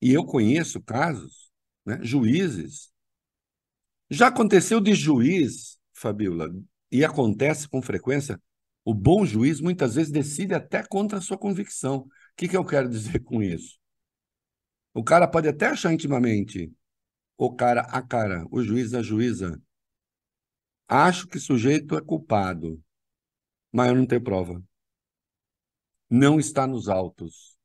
e 0.00 0.12
eu 0.12 0.26
conheço 0.26 0.82
casos, 0.82 1.52
né, 1.86 2.00
juízes, 2.02 2.92
já 4.10 4.26
aconteceu 4.26 4.80
de 4.80 4.92
juiz, 4.92 5.78
Fabiola, 5.92 6.52
e 6.90 7.04
acontece 7.04 7.68
com 7.68 7.80
frequência, 7.80 8.42
o 8.84 8.92
bom 8.92 9.24
juiz 9.24 9.60
muitas 9.60 9.94
vezes 9.94 10.10
decide 10.10 10.54
até 10.54 10.82
contra 10.82 11.18
a 11.18 11.20
sua 11.20 11.38
convicção. 11.38 11.98
O 11.98 12.08
que, 12.36 12.48
que 12.48 12.56
eu 12.56 12.64
quero 12.64 12.88
dizer 12.90 13.20
com 13.20 13.40
isso? 13.40 13.78
O 14.92 15.04
cara 15.04 15.28
pode 15.28 15.46
até 15.46 15.66
achar 15.66 15.92
intimamente 15.92 16.72
o 17.38 17.54
cara 17.54 17.82
a 17.82 18.02
cara, 18.02 18.44
o 18.50 18.60
juiz 18.60 18.92
a 18.92 19.02
juíza. 19.02 19.62
Acho 20.88 21.28
que 21.28 21.36
o 21.36 21.40
sujeito 21.40 21.96
é 21.96 22.00
culpado, 22.00 22.82
mas 23.70 23.88
eu 23.88 23.94
não 23.94 24.04
tenho 24.04 24.20
prova. 24.20 24.60
Não 26.12 26.38
está 26.38 26.66
nos 26.66 26.90
autos. 26.90 27.56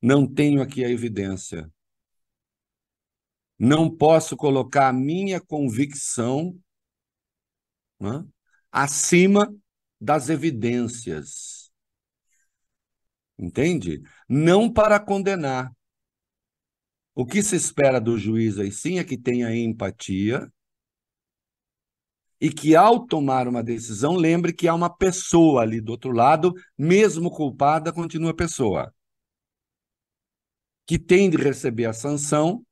Não 0.00 0.32
tenho 0.32 0.62
aqui 0.62 0.84
a 0.84 0.88
evidência. 0.88 1.68
Não 3.58 3.90
posso 3.90 4.36
colocar 4.36 4.88
a 4.88 4.92
minha 4.92 5.40
convicção 5.40 6.56
né, 7.98 8.24
acima 8.70 9.52
das 10.00 10.28
evidências. 10.28 11.72
Entende? 13.36 14.02
Não 14.28 14.72
para 14.72 15.00
condenar, 15.00 15.72
O 17.16 17.26
que 17.26 17.42
se 17.42 17.56
espera 17.56 18.00
do 18.00 18.16
juiz 18.18 18.58
aí 18.58 18.70
sim 18.70 18.98
é 18.98 19.04
que 19.04 19.16
tenha 19.18 19.52
empatia 19.56 20.52
e 22.40 22.50
que, 22.50 22.76
ao 22.76 23.06
tomar 23.06 23.48
uma 23.48 23.62
decisão, 23.62 24.14
lembre 24.14 24.52
que 24.52 24.68
há 24.68 24.74
uma 24.74 24.94
pessoa 24.94 25.62
ali 25.62 25.80
do 25.80 25.92
outro 25.92 26.10
lado, 26.10 26.52
mesmo 26.76 27.30
culpada, 27.30 27.92
continua 27.92 28.34
pessoa. 28.34 28.92
Que 30.86 30.98
tem 30.98 31.30
de 31.30 31.36
receber 31.36 31.86
a 31.86 31.92
sanção, 31.92 32.64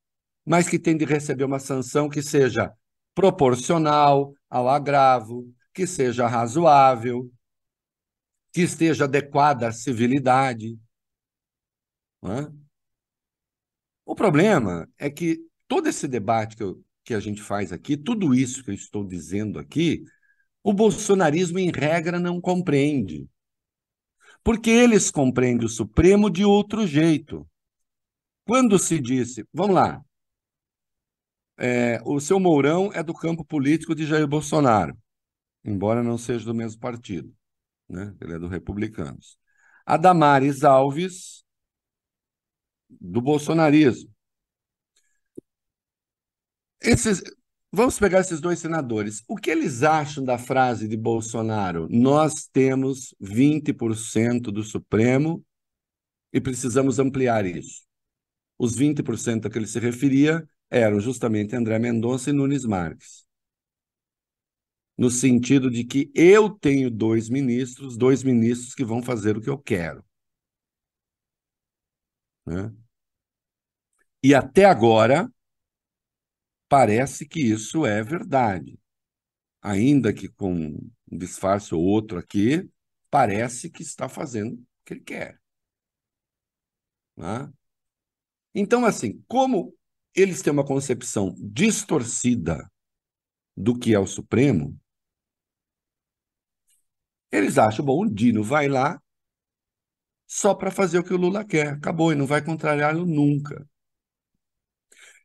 mas 0.45 0.69
que 0.69 0.79
tem 0.79 0.97
de 0.97 1.05
receber 1.05 1.45
uma 1.45 1.59
sanção 1.59 2.09
que 2.09 2.23
seja 2.23 2.73
proporcional 3.15 4.35
ao 4.51 4.69
agravo, 4.69 5.51
que 5.73 5.87
seja 5.87 6.27
razoável, 6.27 7.31
que 8.53 8.61
esteja 8.63 9.05
adequada 9.05 9.69
à 9.69 9.73
civilidade. 9.73 10.79
É? 12.23 12.51
O 14.05 14.15
problema 14.15 14.89
é 14.99 15.11
que 15.11 15.41
todo 15.67 15.89
esse 15.89 16.07
debate 16.07 16.57
que, 16.57 16.63
eu, 16.63 16.84
que 17.05 17.15
a 17.15 17.21
gente 17.21 17.43
faz 17.43 17.73
aqui, 17.73 17.97
tudo 17.97 18.35
isso 18.35 18.65
que 18.65 18.71
eu 18.71 18.75
estou 18.75 19.05
dizendo 19.05 19.59
aqui, 19.59 20.05
o 20.63 20.73
bolsonarismo, 20.73 21.59
em 21.59 21.71
regra, 21.71 22.19
não 22.19 22.41
compreende. 22.41 23.29
Porque 24.43 24.71
eles 24.71 25.11
compreendem 25.11 25.67
o 25.67 25.69
Supremo 25.69 26.31
de 26.31 26.45
outro 26.45 26.87
jeito. 26.87 27.49
Quando 28.47 28.79
se 28.79 28.99
disse, 28.99 29.47
vamos 29.53 29.75
lá, 29.75 30.03
é, 31.57 32.01
o 32.05 32.21
seu 32.21 32.41
Mourão 32.41 32.91
é 32.93 33.03
do 33.03 33.15
campo 33.15 33.45
político 33.45 33.95
de 33.95 34.07
Jair 34.07 34.27
Bolsonaro, 34.27 34.97
embora 35.65 36.03
não 36.03 36.19
seja 36.19 36.45
do 36.45 36.55
mesmo 36.55 36.81
partido 36.81 37.35
né? 37.89 38.15
ele 38.21 38.35
é 38.35 38.39
do 38.39 38.49
Republicanos. 38.49 39.39
A 39.85 39.97
Damares 39.97 40.65
Alves, 40.65 41.45
do 42.89 43.21
bolsonarismo. 43.21 44.14
Esses, 46.85 47.23
vamos 47.73 47.99
pegar 47.99 48.21
esses 48.21 48.41
dois 48.41 48.59
senadores. 48.59 49.23
O 49.27 49.37
que 49.37 49.51
eles 49.51 49.83
acham 49.83 50.25
da 50.25 50.39
frase 50.39 50.87
de 50.87 50.97
Bolsonaro? 50.97 51.89
Nós 51.91 52.47
temos 52.53 53.15
20% 53.21 54.53
do 54.53 54.63
Supremo 54.63 55.45
e 56.33 56.41
precisamos 56.41 56.99
ampliar 56.99 57.47
isso. 57.47 57.83
Os 58.59 58.77
20% 58.77 59.47
a 59.47 59.51
que 59.51 59.59
ele 59.59 59.67
se 59.67 59.79
referia 59.79 60.47
eram 60.71 61.01
justamente 61.01 61.57
André 61.57 61.79
Mendonça 61.79 62.31
e 62.31 62.33
Nunes 62.33 62.65
Marques 62.65 63.25
no 64.97 65.11
sentido 65.11 65.71
de 65.71 65.85
que 65.85 66.11
eu 66.15 66.49
tenho 66.51 66.91
dois 66.91 67.29
ministros, 67.29 67.97
dois 67.97 68.23
ministros 68.23 68.75
que 68.75 68.85
vão 68.85 69.03
fazer 69.03 69.37
o 69.37 69.41
que 69.41 69.51
eu 69.51 69.59
quero. 69.59 70.05
Né? 72.47 72.73
E 74.23 74.35
até 74.35 74.65
agora, 74.65 75.31
parece 76.75 77.25
que 77.25 77.39
isso 77.39 77.87
é 77.87 78.03
verdade. 78.03 78.77
Ainda 79.63 80.13
que 80.13 80.29
com 80.29 80.53
um 80.53 80.91
disfarce 81.07 81.73
ou 81.73 81.81
outro 81.81 82.19
aqui, 82.19 82.69
parece 83.09 83.71
que 83.71 83.81
está 83.81 84.09
fazendo 84.09 84.55
o 84.55 84.67
que 84.85 84.95
ele 84.95 85.01
quer. 85.03 85.41
Né? 87.17 87.49
Então, 88.53 88.85
assim, 88.85 89.23
como 89.29 89.73
eles 90.17 90.43
têm 90.43 90.53
uma 90.53 90.67
concepção 90.67 91.33
distorcida 91.39 92.69
do 93.57 93.79
que 93.79 93.95
é 93.95 93.99
o 94.01 94.05
Supremo, 94.05 94.77
eles 97.31 97.57
acham, 97.57 97.85
bom, 97.85 98.03
o 98.05 98.13
Dino 98.13 98.43
vai 98.43 98.67
lá 98.67 99.01
só 100.27 100.53
para 100.53 100.73
fazer 100.73 100.99
o 100.99 101.05
que 101.05 101.15
o 101.15 101.19
Lula 101.19 101.45
quer. 101.45 101.69
Acabou, 101.69 102.11
e 102.13 102.17
não 102.17 102.27
vai 102.27 102.45
contrariá-lo 102.45 103.07
nunca. 103.07 103.65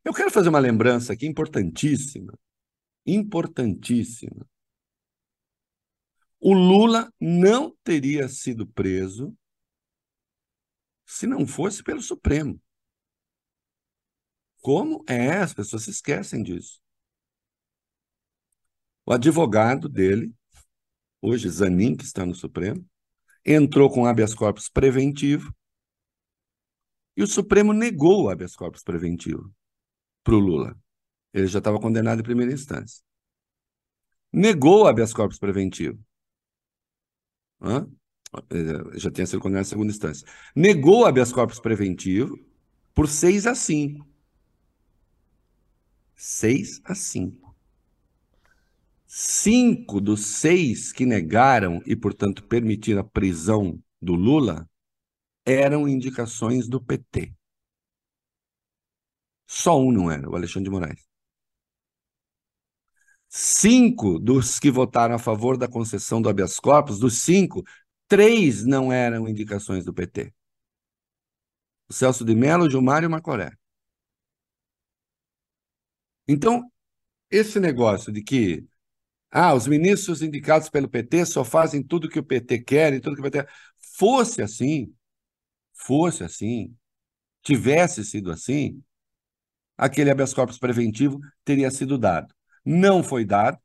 Eu 0.10 0.14
quero 0.14 0.32
fazer 0.32 0.50
uma 0.50 0.58
lembrança 0.58 1.14
aqui 1.14 1.28
importantíssima. 1.28 2.34
Importantíssima. 3.06 4.44
O 6.40 6.52
Lula 6.52 7.14
não 7.22 7.78
teria 7.84 8.28
sido 8.28 8.66
preso 8.66 9.38
se 11.06 11.28
não 11.28 11.46
fosse 11.46 11.84
pelo 11.84 12.02
Supremo. 12.02 12.60
Como 14.62 15.06
é? 15.08 15.38
As 15.38 15.54
pessoas 15.54 15.84
se 15.84 15.92
esquecem 15.92 16.42
disso. 16.42 16.82
O 19.06 19.14
advogado 19.14 19.88
dele 19.88 20.34
hoje 21.22 21.48
Zanin, 21.48 21.96
que 21.96 22.04
está 22.04 22.26
no 22.26 22.34
Supremo, 22.34 22.84
entrou 23.46 23.92
com 23.92 24.08
habeas 24.08 24.34
corpus 24.34 24.70
preventivo 24.70 25.56
e 27.16 27.22
o 27.22 27.28
Supremo 27.28 27.74
negou 27.74 28.24
o 28.24 28.30
habeas 28.32 28.56
corpus 28.56 28.82
preventivo 28.82 29.54
para 30.24 30.36
o 30.36 30.40
Lula. 30.40 30.78
Ele 31.34 31.48
já 31.48 31.60
estava 31.60 31.80
condenado 31.80 32.20
em 32.20 32.24
primeira 32.24 32.54
instância. 32.54 33.04
Negou 34.32 34.84
o 34.84 34.88
habeas 34.88 35.14
corpus 35.14 35.40
preventivo. 35.40 36.00
Hã? 37.62 37.88
Já 38.96 39.12
tinha 39.12 39.26
sido 39.26 39.40
condenado 39.40 39.66
em 39.66 39.70
segunda 39.70 39.92
instância. 39.92 40.28
Negou 40.56 41.02
o 41.02 41.06
habeas 41.06 41.32
corpus 41.32 41.60
preventivo 41.60 42.38
por 42.94 43.08
6 43.08 43.48
a 43.48 43.56
5. 43.56 44.08
6 46.16 46.82
a 46.84 46.96
5. 46.96 47.50
Cinco 49.12 50.00
dos 50.00 50.24
seis 50.38 50.94
que 50.94 51.04
negaram 51.04 51.82
e, 51.84 51.96
portanto, 51.96 52.44
permitiram 52.44 53.02
a 53.02 53.04
prisão 53.04 53.82
do 54.00 54.14
Lula 54.14 54.70
eram 55.44 55.88
indicações 55.88 56.68
do 56.68 56.80
PT. 56.80 57.34
Só 59.50 59.80
um 59.80 59.92
não 59.92 60.12
era, 60.12 60.30
o 60.30 60.36
Alexandre 60.36 60.66
de 60.66 60.70
Moraes. 60.70 61.10
Cinco 63.28 64.20
dos 64.20 64.60
que 64.60 64.70
votaram 64.70 65.16
a 65.16 65.20
favor 65.20 65.58
da 65.58 65.68
concessão 65.68 66.22
do 66.22 66.30
habeas 66.30 66.60
corpus, 66.60 67.00
dos 67.00 67.24
cinco, 67.24 67.64
três 68.08 68.64
não 68.64 68.94
eram 68.94 69.28
indicações 69.28 69.84
do 69.84 69.92
PT. 69.94 70.32
O 71.90 71.94
Celso 71.94 72.24
de 72.24 72.36
Mello, 72.36 72.70
Gilmar 72.70 73.02
e 73.02 73.08
o 73.08 73.10
Macoré. 73.10 73.52
Então, 76.28 76.72
esse 77.32 77.60
negócio 77.60 78.12
de 78.14 78.22
que 78.22 78.68
ah, 79.32 79.56
os 79.56 79.68
ministros 79.68 80.22
indicados 80.22 80.70
pelo 80.70 80.90
PT 80.90 81.26
só 81.26 81.44
fazem 81.44 81.84
tudo 81.84 82.10
que 82.10 82.20
o 82.20 82.24
PT 82.24 82.60
quer 82.60 82.94
e 82.94 83.02
tudo 83.02 83.16
que 83.16 83.22
o 83.22 83.32
PT. 83.32 83.48
Fosse 83.98 84.44
assim, 84.44 84.94
fosse 85.74 86.24
assim, 86.24 86.76
tivesse 87.44 88.06
sido 88.06 88.32
assim, 88.32 88.84
aquele 89.80 90.12
habeas 90.12 90.34
corpus 90.34 90.60
preventivo 90.60 91.20
teria 91.44 91.72
sido 91.72 91.98
dado. 91.98 92.34
Não 92.66 93.02
foi 93.02 93.24
dado. 93.26 93.58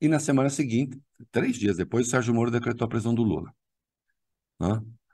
E 0.00 0.08
na 0.08 0.18
semana 0.18 0.48
seguinte, 0.48 0.98
três 1.30 1.56
dias 1.56 1.76
depois, 1.76 2.06
o 2.06 2.10
Sérgio 2.10 2.32
Moro 2.32 2.50
decretou 2.50 2.86
a 2.86 2.88
prisão 2.88 3.14
do 3.14 3.22
Lula. 3.22 3.52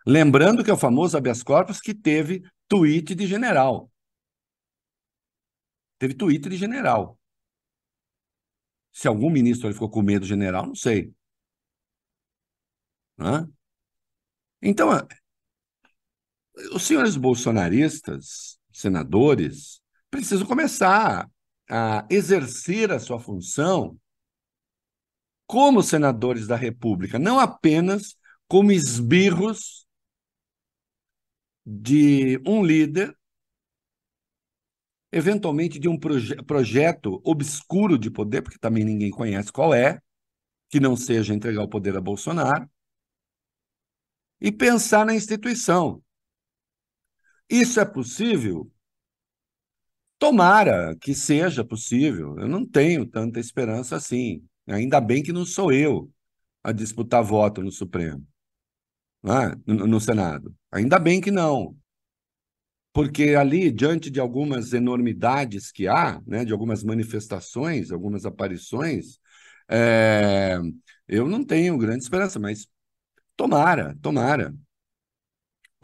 Lembrando 0.06 0.62
que 0.62 0.70
é 0.70 0.74
o 0.74 0.78
famoso 0.78 1.16
habeas 1.16 1.42
corpus 1.42 1.80
que 1.80 1.94
teve 1.94 2.42
tweet 2.68 3.14
de 3.14 3.26
general. 3.26 3.90
Teve 5.98 6.14
tweet 6.14 6.48
de 6.48 6.56
general. 6.56 7.18
Se 8.92 9.08
algum 9.08 9.30
ministro 9.30 9.72
ficou 9.72 9.90
com 9.90 10.02
medo 10.02 10.24
general, 10.24 10.66
não 10.66 10.74
sei. 10.74 11.12
Hã? 13.18 13.50
Então, 14.62 14.88
os 16.72 16.82
senhores 16.82 17.16
bolsonaristas, 17.16 18.58
senadores, 18.76 19.80
precisam 20.10 20.46
começar 20.46 21.28
a 21.68 22.06
exercer 22.10 22.92
a 22.92 22.98
sua 22.98 23.18
função 23.18 23.98
como 25.46 25.82
senadores 25.82 26.46
da 26.46 26.56
República, 26.56 27.18
não 27.18 27.40
apenas 27.40 28.16
como 28.46 28.70
esbirros 28.70 29.86
de 31.64 32.38
um 32.46 32.64
líder 32.64 33.16
eventualmente 35.10 35.78
de 35.78 35.88
um 35.88 35.98
proje 35.98 36.36
projeto 36.42 37.22
obscuro 37.24 37.96
de 37.96 38.10
poder, 38.10 38.42
porque 38.42 38.58
também 38.58 38.84
ninguém 38.84 39.10
conhece 39.10 39.50
qual 39.50 39.72
é, 39.72 40.00
que 40.68 40.78
não 40.78 40.96
seja 40.96 41.32
entregar 41.32 41.62
o 41.62 41.68
poder 41.68 41.96
a 41.96 42.00
Bolsonaro, 42.00 42.68
e 44.38 44.52
pensar 44.52 45.06
na 45.06 45.14
instituição. 45.14 46.02
Isso 47.48 47.80
é 47.80 47.84
possível? 47.84 48.70
Tomara 50.18 50.96
que 51.00 51.14
seja 51.14 51.64
possível. 51.64 52.38
Eu 52.38 52.48
não 52.48 52.64
tenho 52.66 53.06
tanta 53.06 53.38
esperança 53.38 53.96
assim. 53.96 54.42
Ainda 54.66 55.00
bem 55.00 55.22
que 55.22 55.32
não 55.32 55.44
sou 55.44 55.72
eu 55.72 56.10
a 56.62 56.72
disputar 56.72 57.22
voto 57.22 57.62
no 57.62 57.70
Supremo, 57.70 58.26
é? 59.24 59.56
no, 59.66 59.86
no 59.86 60.00
Senado. 60.00 60.54
Ainda 60.72 60.98
bem 60.98 61.20
que 61.20 61.30
não 61.30 61.76
porque 62.96 63.34
ali, 63.34 63.70
diante 63.70 64.08
de 64.10 64.18
algumas 64.18 64.72
enormidades 64.72 65.70
que 65.70 65.86
há, 65.86 66.18
né, 66.26 66.46
de 66.46 66.52
algumas 66.54 66.82
manifestações, 66.82 67.90
algumas 67.90 68.24
aparições, 68.24 69.18
é, 69.68 70.58
eu 71.06 71.28
não 71.28 71.44
tenho 71.44 71.76
grande 71.76 72.04
esperança, 72.04 72.38
mas 72.40 72.66
tomara, 73.36 73.94
tomara. 74.00 74.54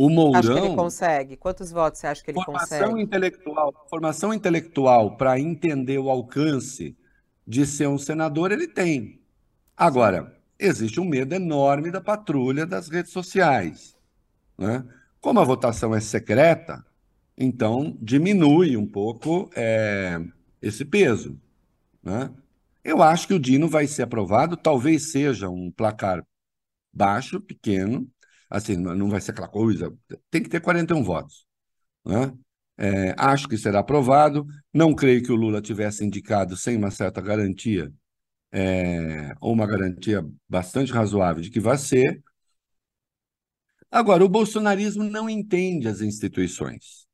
O 0.02 0.10
Mourão. 0.10 0.40
Acho 0.40 0.52
que 0.52 0.58
ele 0.58 0.74
consegue. 0.74 1.36
Quantos 1.36 1.70
votos 1.70 2.00
você 2.00 2.08
acha 2.08 2.24
que 2.24 2.32
ele 2.32 2.42
formação 2.42 2.88
consegue? 2.88 3.02
Intelectual, 3.02 3.86
formação 3.88 4.34
intelectual 4.34 5.16
para 5.16 5.38
entender 5.38 5.96
o 5.96 6.10
alcance 6.10 6.96
de 7.46 7.64
ser 7.64 7.86
um 7.86 7.96
senador, 7.96 8.50
ele 8.50 8.66
tem. 8.66 9.20
Agora, 9.76 10.36
existe 10.58 10.98
um 10.98 11.04
medo 11.04 11.36
enorme 11.36 11.88
da 11.92 12.00
patrulha 12.00 12.66
das 12.66 12.88
redes 12.88 13.12
sociais. 13.12 13.96
Né? 14.58 14.84
Como 15.20 15.38
a 15.38 15.44
votação 15.44 15.94
é 15.94 16.00
secreta, 16.00 16.84
então 17.38 17.96
diminui 18.02 18.76
um 18.76 18.86
pouco 18.86 19.48
é, 19.54 20.20
esse 20.60 20.84
peso. 20.84 21.40
Né? 22.02 22.28
Eu 22.82 23.04
acho 23.04 23.28
que 23.28 23.34
o 23.34 23.38
Dino 23.38 23.68
vai 23.68 23.86
ser 23.86 24.02
aprovado, 24.02 24.56
talvez 24.56 25.12
seja 25.12 25.48
um 25.48 25.70
placar 25.70 26.26
baixo, 26.92 27.40
pequeno, 27.40 28.10
assim, 28.52 28.76
não 28.76 29.08
vai 29.08 29.20
ser 29.20 29.30
aquela 29.30 29.48
coisa, 29.48 29.90
tem 30.30 30.42
que 30.42 30.48
ter 30.50 30.60
41 30.60 31.02
votos. 31.02 31.46
Né? 32.04 32.32
É, 32.76 33.14
acho 33.16 33.48
que 33.48 33.56
será 33.56 33.80
aprovado. 33.80 34.46
Não 34.72 34.94
creio 34.94 35.22
que 35.22 35.32
o 35.32 35.36
Lula 35.36 35.62
tivesse 35.62 36.04
indicado 36.04 36.56
sem 36.56 36.76
uma 36.76 36.90
certa 36.90 37.20
garantia, 37.20 37.90
é, 38.52 39.34
ou 39.40 39.52
uma 39.52 39.66
garantia 39.66 40.22
bastante 40.48 40.92
razoável 40.92 41.42
de 41.42 41.50
que 41.50 41.60
vai 41.60 41.78
ser. 41.78 42.22
Agora, 43.90 44.24
o 44.24 44.28
bolsonarismo 44.28 45.04
não 45.04 45.28
entende 45.30 45.88
as 45.88 46.00
instituições. 46.02 47.06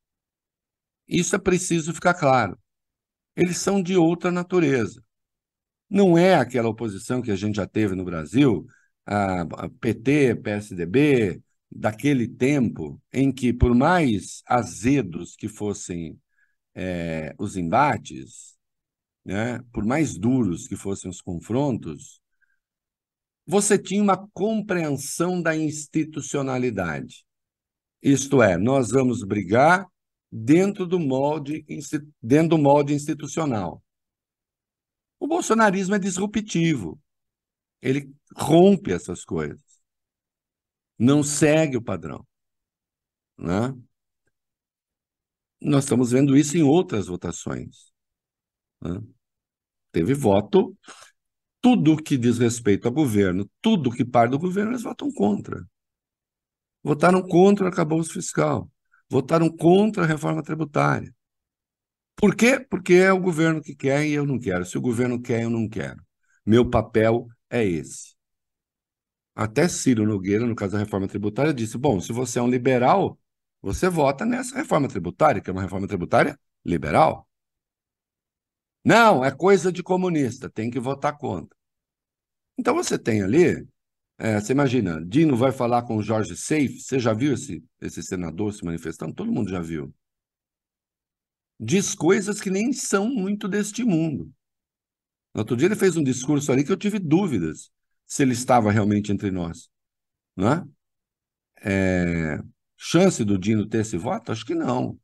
Isso 1.06 1.36
é 1.36 1.38
preciso 1.38 1.94
ficar 1.94 2.14
claro. 2.14 2.58
Eles 3.36 3.58
são 3.58 3.82
de 3.82 3.96
outra 3.96 4.32
natureza. 4.32 5.02
Não 5.88 6.18
é 6.18 6.34
aquela 6.34 6.68
oposição 6.68 7.22
que 7.22 7.30
a 7.30 7.36
gente 7.36 7.56
já 7.56 7.66
teve 7.66 7.94
no 7.94 8.04
Brasil, 8.04 8.66
a 9.08 9.68
PT, 9.80 10.36
PSDB, 10.36 11.42
daquele 11.70 12.28
tempo 12.28 13.00
em 13.12 13.32
que, 13.32 13.52
por 13.52 13.74
mais 13.74 14.42
azedos 14.46 15.34
que 15.34 15.48
fossem 15.48 16.20
é, 16.74 17.34
os 17.38 17.56
embates, 17.56 18.56
né, 19.24 19.60
por 19.72 19.84
mais 19.84 20.18
duros 20.18 20.68
que 20.68 20.76
fossem 20.76 21.10
os 21.10 21.22
confrontos, 21.22 22.20
você 23.46 23.78
tinha 23.78 24.02
uma 24.02 24.28
compreensão 24.34 25.40
da 25.40 25.56
institucionalidade. 25.56 27.24
Isto 28.02 28.42
é, 28.42 28.58
nós 28.58 28.90
vamos 28.90 29.24
brigar 29.24 29.86
dentro 30.30 30.86
do 30.86 31.00
molde, 31.00 31.64
dentro 32.22 32.50
do 32.50 32.58
molde 32.58 32.92
institucional. 32.92 33.82
O 35.18 35.26
bolsonarismo 35.26 35.94
é 35.94 35.98
disruptivo. 35.98 37.00
Ele 37.80 38.12
rompe 38.36 38.92
essas 38.92 39.24
coisas. 39.24 39.60
Não 40.98 41.22
segue 41.22 41.76
o 41.76 41.82
padrão. 41.82 42.26
Né? 43.36 43.74
Nós 45.60 45.84
estamos 45.84 46.10
vendo 46.10 46.36
isso 46.36 46.56
em 46.56 46.62
outras 46.62 47.06
votações. 47.06 47.92
Né? 48.80 49.00
Teve 49.92 50.14
voto, 50.14 50.76
tudo 51.60 51.96
que 51.96 52.16
diz 52.16 52.38
respeito 52.38 52.86
ao 52.86 52.94
governo, 52.94 53.48
tudo 53.60 53.90
que 53.90 54.04
parte 54.04 54.32
do 54.32 54.38
governo, 54.38 54.72
eles 54.72 54.82
votam 54.82 55.10
contra. 55.12 55.64
Votaram 56.82 57.22
contra 57.22 57.64
o 57.64 57.68
arcabouço 57.68 58.12
fiscal. 58.12 58.70
Votaram 59.10 59.48
contra 59.50 60.04
a 60.04 60.06
reforma 60.06 60.42
tributária. 60.42 61.14
Por 62.16 62.34
quê? 62.34 62.58
Porque 62.58 62.94
é 62.94 63.12
o 63.12 63.20
governo 63.20 63.62
que 63.62 63.74
quer 63.74 64.04
e 64.06 64.12
eu 64.12 64.26
não 64.26 64.38
quero. 64.38 64.64
Se 64.66 64.76
o 64.76 64.80
governo 64.80 65.20
quer, 65.20 65.42
eu 65.42 65.50
não 65.50 65.68
quero. 65.68 66.02
Meu 66.44 66.68
papel 66.68 67.28
é 67.50 67.64
esse. 67.64 68.16
Até 69.34 69.68
Ciro 69.68 70.04
Nogueira, 70.04 70.44
no 70.46 70.54
caso 70.56 70.72
da 70.72 70.78
reforma 70.78 71.06
tributária, 71.08 71.54
disse: 71.54 71.78
bom, 71.78 72.00
se 72.00 72.12
você 72.12 72.38
é 72.38 72.42
um 72.42 72.48
liberal, 72.48 73.18
você 73.62 73.88
vota 73.88 74.24
nessa 74.24 74.56
reforma 74.56 74.88
tributária, 74.88 75.40
que 75.40 75.48
é 75.50 75.52
uma 75.52 75.62
reforma 75.62 75.86
tributária 75.86 76.38
liberal. 76.64 77.28
Não, 78.84 79.24
é 79.24 79.30
coisa 79.30 79.70
de 79.70 79.82
comunista, 79.82 80.50
tem 80.50 80.70
que 80.70 80.80
votar 80.80 81.16
contra. 81.16 81.56
Então 82.56 82.74
você 82.74 82.98
tem 82.98 83.22
ali, 83.22 83.66
é, 84.18 84.40
você 84.40 84.52
imagina, 84.52 85.04
Dino 85.04 85.36
vai 85.36 85.52
falar 85.52 85.82
com 85.82 85.96
o 85.96 86.02
Jorge 86.02 86.36
Seif, 86.36 86.80
você 86.80 86.98
já 86.98 87.12
viu 87.14 87.34
esse, 87.34 87.64
esse 87.80 88.02
senador 88.02 88.52
se 88.52 88.64
manifestando? 88.64 89.14
Todo 89.14 89.32
mundo 89.32 89.50
já 89.50 89.60
viu. 89.60 89.94
Diz 91.60 91.94
coisas 91.94 92.40
que 92.40 92.50
nem 92.50 92.72
são 92.72 93.08
muito 93.08 93.48
deste 93.48 93.84
mundo. 93.84 94.32
Outro 95.38 95.56
dia 95.56 95.66
ele 95.66 95.76
fez 95.76 95.96
um 95.96 96.02
discurso 96.02 96.50
ali 96.50 96.64
que 96.64 96.72
eu 96.72 96.76
tive 96.76 96.98
dúvidas 96.98 97.70
se 98.04 98.22
ele 98.22 98.32
estava 98.32 98.72
realmente 98.72 99.12
entre 99.12 99.30
nós. 99.30 99.70
Não 100.36 100.52
é? 100.52 100.64
chance 102.76 103.24
do 103.24 103.38
Dino 103.38 103.68
ter 103.68 103.78
esse 103.78 103.96
voto? 103.96 104.32
Acho 104.32 104.44
que 104.44 104.54
não. 104.54 104.98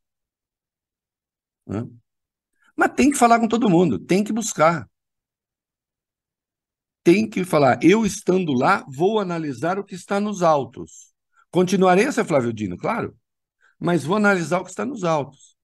não 1.65 1.79
é? 1.79 1.87
Mas 2.75 2.93
tem 2.95 3.11
que 3.11 3.17
falar 3.17 3.39
com 3.39 3.47
todo 3.47 3.69
mundo, 3.69 3.97
tem 3.99 4.23
que 4.23 4.33
buscar. 4.33 4.89
Tem 7.03 7.29
que 7.29 7.45
falar, 7.45 7.79
eu 7.83 8.05
estando 8.05 8.51
lá, 8.51 8.83
vou 8.89 9.19
analisar 9.19 9.77
o 9.77 9.83
que 9.83 9.95
está 9.95 10.19
nos 10.19 10.41
autos. 10.41 11.13
Continuarei 11.51 12.05
a 12.05 12.11
ser 12.11 12.25
Flávio 12.25 12.51
Dino, 12.51 12.77
claro, 12.77 13.15
mas 13.79 14.03
vou 14.03 14.17
analisar 14.17 14.59
o 14.59 14.63
que 14.63 14.71
está 14.71 14.85
nos 14.85 15.03
autos. 15.03 15.55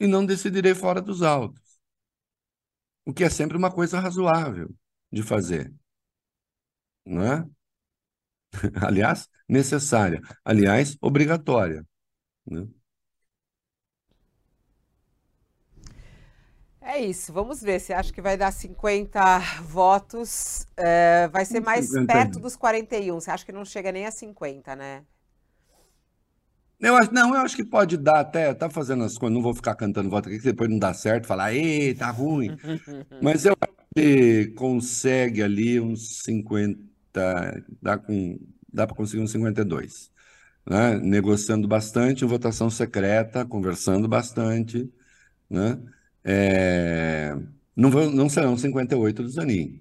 E 0.00 0.06
não 0.06 0.26
decidirei 0.26 0.74
fora 0.74 1.00
dos 1.00 1.22
autos. 1.22 1.65
O 3.06 3.14
que 3.14 3.24
é 3.24 3.30
sempre 3.30 3.56
uma 3.56 3.72
coisa 3.72 4.00
razoável 4.00 4.74
de 5.12 5.22
fazer. 5.22 5.72
Não 7.06 7.22
é? 7.22 7.46
Aliás, 8.84 9.28
necessária. 9.48 10.20
Aliás, 10.44 10.96
obrigatória. 11.00 11.86
Né? 12.46 12.66
É 16.80 17.00
isso, 17.00 17.32
vamos 17.32 17.60
ver. 17.62 17.80
Você 17.80 17.92
acha 17.92 18.12
que 18.12 18.20
vai 18.22 18.36
dar 18.36 18.52
50 18.52 19.38
votos? 19.62 20.66
É, 20.76 21.28
vai 21.28 21.44
ser 21.44 21.60
mais 21.60 21.86
50. 21.86 22.12
perto 22.12 22.40
dos 22.40 22.56
41. 22.56 23.20
Você 23.20 23.30
acha 23.30 23.44
que 23.44 23.52
não 23.52 23.64
chega 23.64 23.92
nem 23.92 24.06
a 24.06 24.10
50, 24.10 24.76
né? 24.76 25.04
Eu 26.78 26.94
acho, 26.96 27.12
não, 27.12 27.34
eu 27.34 27.40
acho 27.40 27.56
que 27.56 27.64
pode 27.64 27.96
dar 27.96 28.20
até, 28.20 28.52
tá 28.52 28.68
fazendo 28.68 29.02
as 29.04 29.16
coisas, 29.16 29.34
não 29.34 29.42
vou 29.42 29.54
ficar 29.54 29.74
cantando 29.74 30.10
voto 30.10 30.28
aqui, 30.28 30.38
que 30.38 30.44
depois 30.44 30.68
não 30.68 30.78
dá 30.78 30.92
certo, 30.92 31.26
falar, 31.26 31.54
ei, 31.54 31.94
tá 31.94 32.10
ruim. 32.10 32.50
Mas 33.22 33.46
eu 33.46 33.56
acho 33.60 33.74
que 33.94 34.48
consegue 34.56 35.42
ali 35.42 35.80
uns 35.80 36.22
50, 36.24 36.78
dá, 37.80 37.96
com, 37.98 38.38
dá 38.72 38.86
para 38.86 38.96
conseguir 38.96 39.22
uns 39.22 39.30
52. 39.32 40.12
Né? 40.66 40.98
Negociando 40.98 41.66
bastante, 41.66 42.24
votação 42.24 42.68
secreta, 42.68 43.46
conversando 43.46 44.06
bastante, 44.08 44.90
né? 45.48 45.78
É, 46.24 47.36
não, 47.74 47.90
vão, 47.90 48.10
não 48.10 48.28
serão 48.28 48.56
58 48.56 49.22
do 49.22 49.28
Zanin, 49.28 49.80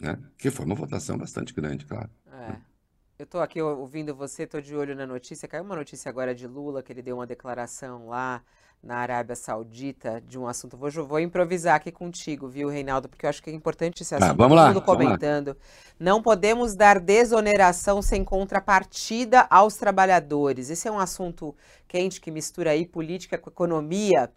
né? 0.00 0.18
Que 0.38 0.50
foi 0.50 0.64
uma 0.66 0.74
votação 0.74 1.18
bastante 1.18 1.52
grande, 1.54 1.84
claro. 1.86 2.10
Eu 3.18 3.24
estou 3.24 3.40
aqui 3.40 3.60
ouvindo 3.60 4.14
você, 4.14 4.44
estou 4.44 4.60
de 4.60 4.76
olho 4.76 4.94
na 4.94 5.04
notícia. 5.04 5.48
Caiu 5.48 5.64
uma 5.64 5.74
notícia 5.74 6.08
agora 6.08 6.32
de 6.32 6.46
Lula, 6.46 6.84
que 6.84 6.92
ele 6.92 7.02
deu 7.02 7.16
uma 7.16 7.26
declaração 7.26 8.06
lá 8.06 8.40
na 8.80 8.98
Arábia 8.98 9.34
Saudita 9.34 10.22
de 10.24 10.38
um 10.38 10.46
assunto. 10.46 10.76
Vou, 10.76 10.88
vou 11.04 11.18
improvisar 11.18 11.74
aqui 11.74 11.90
contigo, 11.90 12.46
viu, 12.46 12.68
Reinaldo? 12.68 13.08
Porque 13.08 13.26
eu 13.26 13.30
acho 13.30 13.42
que 13.42 13.50
é 13.50 13.52
importante 13.52 14.04
esse 14.04 14.14
assunto. 14.14 14.30
Ah, 14.30 14.34
vamos 14.34 14.56
lá. 14.56 14.72
Todo 14.72 14.84
comentando. 14.84 15.56
Não 15.98 16.22
podemos 16.22 16.76
dar 16.76 17.00
desoneração 17.00 18.00
sem 18.00 18.22
contrapartida 18.22 19.48
aos 19.50 19.74
trabalhadores. 19.74 20.70
Esse 20.70 20.86
é 20.86 20.92
um 20.92 21.00
assunto 21.00 21.56
quente 21.88 22.20
que 22.20 22.30
mistura 22.30 22.70
aí 22.70 22.86
política 22.86 23.36
com 23.36 23.50
economia. 23.50 24.30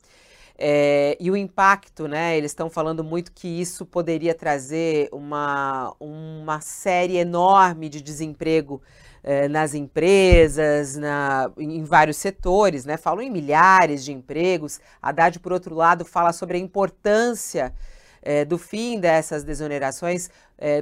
É, 0.64 1.18
e 1.20 1.32
o 1.32 1.36
impacto, 1.36 2.07
né? 2.07 2.38
Eles 2.38 2.51
estão 2.51 2.70
falando 2.70 3.03
muito 3.03 3.32
que 3.32 3.47
isso 3.47 3.84
poderia 3.84 4.36
trazer 4.36 5.09
uma, 5.12 5.91
uma 5.99 6.62
série 6.62 7.18
enorme 7.18 7.89
de 7.89 7.99
desemprego 7.99 8.80
é, 9.24 9.47
nas 9.47 9.74
empresas, 9.74 10.95
na, 10.95 11.51
em 11.57 11.84
vários 11.84 12.18
setores, 12.18 12.86
né? 12.86 12.95
Falam 12.95 13.24
em 13.24 13.30
milhares 13.32 14.05
de 14.05 14.12
empregos. 14.12 14.80
Haddad, 15.01 15.39
por 15.39 15.51
outro 15.51 15.74
lado, 15.74 16.05
fala 16.05 16.32
sobre 16.32 16.57
a 16.57 16.59
importância 16.59 17.74
é, 18.22 18.45
do 18.45 18.59
fim 18.59 18.99
dessas 18.99 19.43
desonerações 19.43 20.30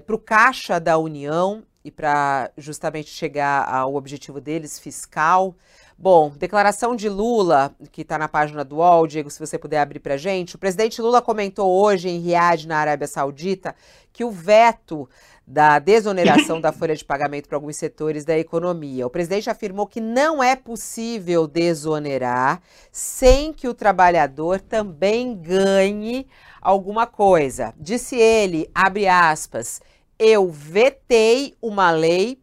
para 0.05 0.13
o 0.13 0.19
caixa 0.19 0.77
da 0.77 0.97
União 0.97 1.63
e 1.85 1.89
para 1.89 2.51
justamente 2.57 3.09
chegar 3.09 3.65
ao 3.65 3.95
objetivo 3.95 4.41
deles 4.41 4.77
fiscal. 4.77 5.55
Bom, 6.01 6.29
declaração 6.29 6.95
de 6.95 7.09
Lula, 7.09 7.75
que 7.91 8.03
está 8.03 8.17
na 8.17 8.29
página 8.29 8.63
do 8.63 8.77
UOL, 8.77 9.05
Diego, 9.05 9.29
se 9.29 9.37
você 9.37 9.57
puder 9.57 9.81
abrir 9.81 9.99
para 9.99 10.15
gente. 10.15 10.55
O 10.55 10.57
presidente 10.57 11.01
Lula 11.01 11.21
comentou 11.21 11.69
hoje 11.69 12.07
em 12.07 12.19
Riad, 12.19 12.65
na 12.65 12.77
Arábia 12.77 13.05
Saudita, 13.05 13.75
que 14.13 14.23
o 14.23 14.31
veto 14.31 15.09
da 15.45 15.77
desoneração 15.77 16.61
da 16.61 16.71
folha 16.71 16.95
de 16.95 17.03
pagamento 17.03 17.49
para 17.49 17.57
alguns 17.57 17.75
setores 17.75 18.23
da 18.23 18.39
economia. 18.39 19.05
O 19.05 19.09
presidente 19.09 19.49
afirmou 19.49 19.85
que 19.85 19.99
não 19.99 20.41
é 20.41 20.55
possível 20.55 21.45
desonerar 21.45 22.61
sem 22.93 23.51
que 23.51 23.67
o 23.67 23.73
trabalhador 23.73 24.61
também 24.61 25.35
ganhe 25.35 26.25
alguma 26.61 27.07
coisa. 27.07 27.73
Disse 27.77 28.15
ele, 28.15 28.71
abre 28.73 29.05
aspas, 29.05 29.81
eu 30.17 30.49
vetei 30.49 31.57
uma 31.61 31.91
lei 31.91 32.39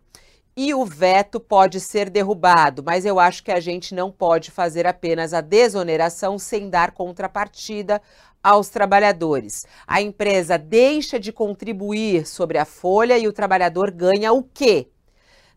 e 0.57 0.73
o 0.73 0.87
veto 0.87 1.39
pode 1.39 1.79
ser 1.81 2.09
derrubado, 2.09 2.83
mas 2.83 3.05
eu 3.05 3.21
acho 3.21 3.45
que 3.45 3.53
a 3.53 3.61
gente 3.61 3.95
não 3.95 4.11
pode 4.11 4.51
fazer 4.51 4.87
apenas 4.87 5.35
a 5.35 5.43
desoneração 5.43 6.39
sem 6.39 6.71
dar 6.71 6.93
contrapartida 6.93 8.01
aos 8.43 8.71
trabalhadores. 8.71 9.67
A 9.87 10.01
empresa 10.01 10.57
deixa 10.57 11.21
de 11.21 11.31
contribuir 11.31 12.27
sobre 12.27 12.57
a 12.57 12.65
folha 12.65 13.19
e 13.19 13.29
o 13.29 13.33
trabalhador 13.33 13.91
ganha 13.91 14.33
o 14.33 14.43
quê? 14.43 14.89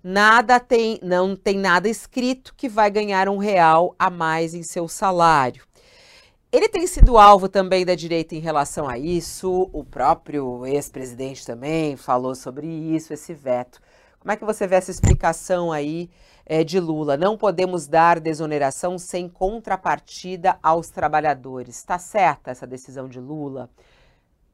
Nada 0.03 0.59
tem, 0.59 0.99
não 1.01 1.35
tem 1.35 1.57
nada 1.57 1.87
escrito 1.87 2.53
que 2.55 2.67
vai 2.67 2.91
ganhar 2.91 3.29
um 3.29 3.37
real 3.37 3.95
a 3.97 4.09
mais 4.09 4.53
em 4.53 4.63
seu 4.63 4.87
salário. 4.87 5.63
Ele 6.51 6.67
tem 6.67 6.87
sido 6.87 7.17
alvo 7.17 7.47
também 7.47 7.85
da 7.85 7.93
direita 7.93 8.33
em 8.33 8.39
relação 8.39 8.89
a 8.89 8.97
isso. 8.97 9.69
O 9.71 9.83
próprio 9.83 10.65
ex-presidente 10.65 11.45
também 11.45 11.95
falou 11.95 12.33
sobre 12.33 12.65
isso, 12.65 13.13
esse 13.13 13.33
veto. 13.33 13.79
Como 14.19 14.31
é 14.31 14.35
que 14.35 14.45
você 14.45 14.67
vê 14.67 14.75
essa 14.75 14.91
explicação 14.91 15.71
aí 15.71 16.09
é, 16.45 16.63
de 16.63 16.79
Lula? 16.79 17.15
Não 17.15 17.37
podemos 17.37 17.87
dar 17.87 18.19
desoneração 18.19 18.97
sem 18.97 19.29
contrapartida 19.29 20.57
aos 20.61 20.89
trabalhadores. 20.89 21.77
Está 21.77 21.97
certa 21.97 22.51
essa 22.51 22.67
decisão 22.67 23.07
de 23.07 23.19
Lula? 23.19 23.69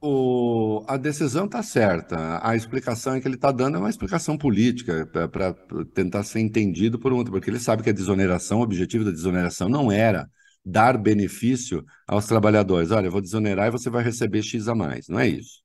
O, 0.00 0.84
a 0.86 0.96
decisão 0.96 1.46
está 1.46 1.62
certa. 1.62 2.40
A 2.46 2.54
explicação 2.54 3.20
que 3.20 3.26
ele 3.26 3.34
está 3.36 3.50
dando 3.50 3.76
é 3.76 3.80
uma 3.80 3.90
explicação 3.90 4.36
política 4.38 5.06
para 5.06 5.54
tentar 5.94 6.22
ser 6.22 6.40
entendido 6.40 6.98
por 6.98 7.12
um 7.12 7.16
outro, 7.16 7.32
porque 7.32 7.50
ele 7.50 7.58
sabe 7.58 7.82
que 7.82 7.90
a 7.90 7.92
desoneração, 7.92 8.60
o 8.60 8.62
objetivo 8.62 9.04
da 9.04 9.10
desoneração 9.10 9.68
não 9.68 9.90
era 9.90 10.28
dar 10.64 10.98
benefício 10.98 11.84
aos 12.06 12.26
trabalhadores. 12.26 12.90
Olha, 12.90 13.06
eu 13.06 13.12
vou 13.12 13.20
desonerar 13.20 13.68
e 13.68 13.70
você 13.70 13.88
vai 13.90 14.04
receber 14.04 14.42
X 14.42 14.68
a 14.68 14.74
mais. 14.74 15.08
Não 15.08 15.18
é 15.18 15.28
isso. 15.28 15.62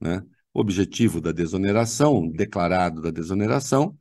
Né? 0.00 0.22
Objetivo 0.54 1.20
da 1.20 1.32
desoneração, 1.32 2.30
declarado 2.30 3.02
da 3.02 3.10
desoneração, 3.10 3.98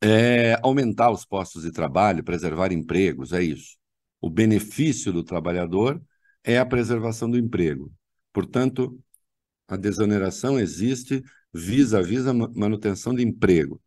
é 0.00 0.54
aumentar 0.62 1.10
os 1.10 1.24
postos 1.24 1.62
de 1.64 1.72
trabalho, 1.72 2.24
preservar 2.24 2.72
empregos, 2.72 3.32
é 3.32 3.42
isso. 3.42 3.76
O 4.20 4.30
benefício 4.30 5.12
do 5.12 5.24
trabalhador 5.24 6.00
é 6.44 6.58
a 6.58 6.66
preservação 6.66 7.30
do 7.30 7.38
emprego. 7.38 7.92
Portanto, 8.32 8.98
a 9.66 9.76
desoneração 9.76 10.58
existe 10.58 11.22
visa 11.52 12.00
a 12.00 12.32
manutenção 12.32 13.14
de 13.14 13.22
emprego. 13.22 13.80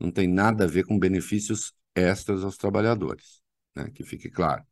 Não 0.00 0.10
tem 0.10 0.26
nada 0.26 0.64
a 0.64 0.66
ver 0.66 0.84
com 0.84 0.98
benefícios 0.98 1.72
extras 1.94 2.42
aos 2.44 2.56
trabalhadores, 2.56 3.40
né? 3.74 3.90
que 3.94 4.04
fique 4.04 4.30
claro. 4.30 4.64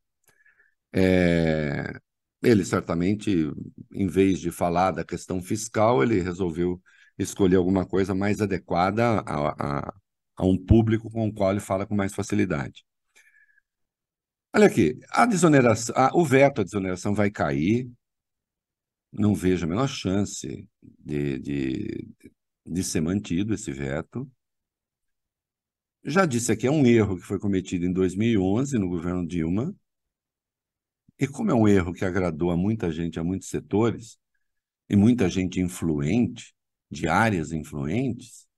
É... 0.93 2.01
Ele 2.43 2.65
certamente, 2.65 3.51
em 3.93 4.07
vez 4.07 4.41
de 4.41 4.51
falar 4.51 4.93
da 4.93 5.05
questão 5.05 5.43
fiscal, 5.43 6.03
ele 6.03 6.21
resolveu 6.21 6.81
escolher 7.19 7.57
alguma 7.57 7.87
coisa 7.87 8.15
mais 8.15 8.41
adequada 8.41 9.21
a, 9.21 9.81
a, 9.89 9.95
a 10.37 10.47
um 10.47 10.57
público 10.57 11.11
com 11.11 11.29
o 11.29 11.33
qual 11.33 11.51
ele 11.51 11.61
fala 11.61 11.87
com 11.87 11.95
mais 11.95 12.15
facilidade. 12.15 12.85
Olha 14.55 14.67
aqui, 14.67 14.99
a 15.11 15.27
desoneração, 15.27 15.95
a, 15.97 16.11
o 16.15 16.25
veto 16.25 16.61
à 16.61 16.65
desoneração 16.65 17.15
vai 17.15 17.31
cair. 17.31 17.89
Não 19.13 19.35
vejo 19.35 19.65
a 19.67 19.69
menor 19.69 19.89
chance 19.89 20.69
de, 20.83 21.39
de, 21.39 22.09
de 22.67 22.85
ser 22.85 23.01
mantido 23.01 23.55
esse 23.55 23.73
veto. 23.73 24.31
Já 26.05 26.25
disse 26.27 26.51
aqui, 26.53 26.67
é 26.67 26.71
um 26.71 26.87
erro 26.87 27.17
que 27.17 27.23
foi 27.23 27.39
cometido 27.39 27.85
em 27.85 27.93
2011 27.93 28.79
no 28.79 28.89
governo 28.89 29.27
Dilma. 29.27 29.75
E 31.21 31.29
como 31.29 31.51
é 31.51 31.55
um 31.55 31.69
erro 31.69 31.93
que 31.93 32.05
agradou 32.05 32.51
a 32.51 32.57
muita 32.57 32.91
gente, 32.91 33.21
a 33.21 33.25
muitos 33.25 33.49
setores, 33.51 34.19
e 34.89 34.97
muita 34.97 35.29
gente 35.29 35.61
influente, 35.61 36.55
de 36.91 37.07
áreas 37.07 37.53
influentes, 37.53 38.49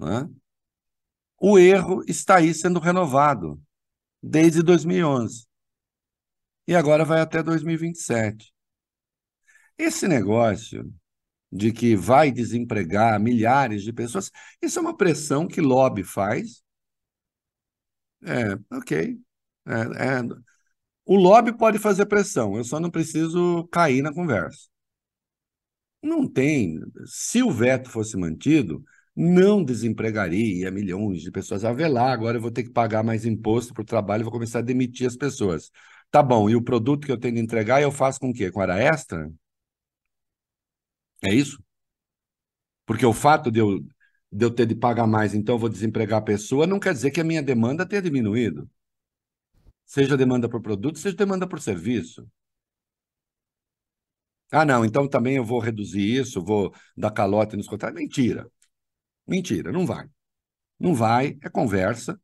é? 0.00 0.28
o 1.38 1.58
erro 1.58 2.02
está 2.06 2.36
aí 2.36 2.54
sendo 2.54 2.78
renovado 2.78 3.60
desde 4.22 4.62
2011. 4.62 5.46
E 6.68 6.74
agora 6.74 7.04
vai 7.04 7.20
até 7.20 7.42
2027. 7.42 8.52
Esse 9.76 10.08
negócio 10.08 10.92
de 11.52 11.72
que 11.72 11.96
vai 11.96 12.32
desempregar 12.32 13.20
milhares 13.20 13.82
de 13.82 13.92
pessoas, 13.92 14.30
isso 14.62 14.78
é 14.78 14.82
uma 14.82 14.96
pressão 14.96 15.46
que 15.46 15.60
lobby 15.60 16.04
faz. 16.04 16.62
É, 18.22 18.76
ok. 18.76 19.18
É, 19.66 19.72
é, 19.72 20.22
o 21.06 21.16
lobby 21.16 21.56
pode 21.56 21.78
fazer 21.78 22.06
pressão, 22.06 22.56
eu 22.56 22.64
só 22.64 22.80
não 22.80 22.90
preciso 22.90 23.66
cair 23.72 24.02
na 24.02 24.12
conversa. 24.12 24.68
Não 26.02 26.28
tem. 26.28 26.80
Se 27.06 27.42
o 27.42 27.50
veto 27.50 27.90
fosse 27.90 28.16
mantido, 28.16 28.84
não 29.14 29.64
desempregaria 29.64 30.70
milhões 30.70 31.22
de 31.22 31.30
pessoas. 31.30 31.64
A 31.64 31.72
ver 31.72 31.88
lá, 31.88 32.12
agora 32.12 32.36
eu 32.38 32.42
vou 32.42 32.50
ter 32.50 32.62
que 32.64 32.70
pagar 32.70 33.02
mais 33.02 33.24
imposto 33.24 33.74
para 33.74 33.82
o 33.82 33.84
trabalho 33.84 34.24
vou 34.24 34.32
começar 34.32 34.60
a 34.60 34.62
demitir 34.62 35.06
as 35.06 35.16
pessoas. 35.16 35.70
Tá 36.10 36.22
bom, 36.22 36.48
e 36.48 36.54
o 36.56 36.62
produto 36.62 37.06
que 37.06 37.12
eu 37.12 37.18
tenho 37.18 37.34
de 37.34 37.40
entregar 37.40 37.82
eu 37.82 37.90
faço 37.90 38.20
com 38.20 38.30
o 38.30 38.32
quê? 38.34 38.50
Com 38.50 38.60
hora 38.60 38.78
extra? 38.80 39.30
É 41.22 41.32
isso? 41.34 41.58
Porque 42.86 43.04
o 43.06 43.12
fato 43.12 43.50
de 43.50 43.60
eu, 43.60 43.80
de 44.32 44.44
eu 44.44 44.50
ter 44.50 44.66
de 44.66 44.74
pagar 44.74 45.06
mais, 45.06 45.34
então 45.34 45.54
eu 45.56 45.58
vou 45.58 45.68
desempregar 45.68 46.18
a 46.20 46.22
pessoa, 46.24 46.66
não 46.66 46.78
quer 46.80 46.92
dizer 46.92 47.10
que 47.10 47.20
a 47.20 47.24
minha 47.24 47.42
demanda 47.42 47.86
tenha 47.86 48.02
diminuído. 48.02 48.68
Seja 49.86 50.16
demanda 50.16 50.48
por 50.48 50.60
produto, 50.60 50.98
seja 50.98 51.16
demanda 51.16 51.48
por 51.48 51.60
serviço. 51.60 52.28
Ah, 54.50 54.64
não, 54.64 54.84
então 54.84 55.08
também 55.08 55.36
eu 55.36 55.44
vou 55.44 55.58
reduzir 55.58 56.00
isso, 56.20 56.42
vou 56.42 56.72
dar 56.96 57.10
calote 57.10 57.56
nos 57.56 57.66
contratos. 57.68 57.98
Mentira. 58.00 58.50
Mentira, 59.26 59.72
não 59.72 59.86
vai. 59.86 60.08
Não 60.80 60.94
vai, 60.94 61.38
é 61.42 61.50
conversa. 61.50 62.20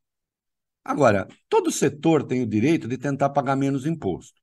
Agora, 0.83 1.27
todo 1.49 1.71
setor 1.71 2.23
tem 2.25 2.41
o 2.43 2.47
direito 2.47 2.87
de 2.87 2.97
tentar 2.97 3.29
pagar 3.31 3.55
menos 3.55 3.85
imposto. 3.85 4.41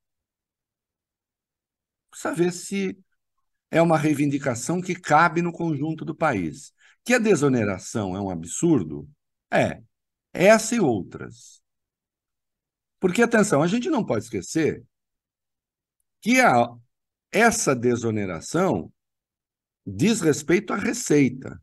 Ver 2.37 2.53
se 2.53 2.99
é 3.71 3.83
uma 3.83 3.99
reivindicação 3.99 4.81
que 4.81 4.95
cabe 4.95 5.43
no 5.43 5.53
conjunto 5.53 6.05
do 6.05 6.15
país. 6.15 6.73
Que 7.05 7.15
a 7.15 7.19
desoneração 7.19 8.17
é 8.17 8.21
um 8.21 8.31
absurdo? 8.31 9.09
É. 9.51 9.83
Essa 10.33 10.77
e 10.77 10.81
outras. 10.81 11.63
Porque, 13.01 13.23
atenção, 13.23 13.63
a 13.63 13.67
gente 13.67 13.89
não 13.89 14.05
pode 14.05 14.25
esquecer 14.25 14.85
que 16.21 16.39
a, 16.39 16.69
essa 17.33 17.75
desoneração 17.75 18.93
diz 19.87 20.21
respeito 20.21 20.75
à 20.75 20.77
receita. 20.77 21.61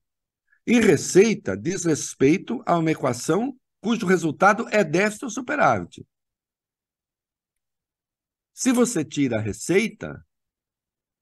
E 0.66 0.80
receita 0.82 1.56
diz 1.56 1.86
respeito 1.86 2.62
a 2.66 2.78
uma 2.78 2.92
equação 2.92 3.56
cujo 3.80 4.08
resultado 4.08 4.68
é 4.70 4.84
déficit 4.84 5.26
ou 5.26 5.30
superávit. 5.30 6.06
Se 8.52 8.72
você 8.72 9.06
tira 9.06 9.38
a 9.38 9.42
receita, 9.42 10.26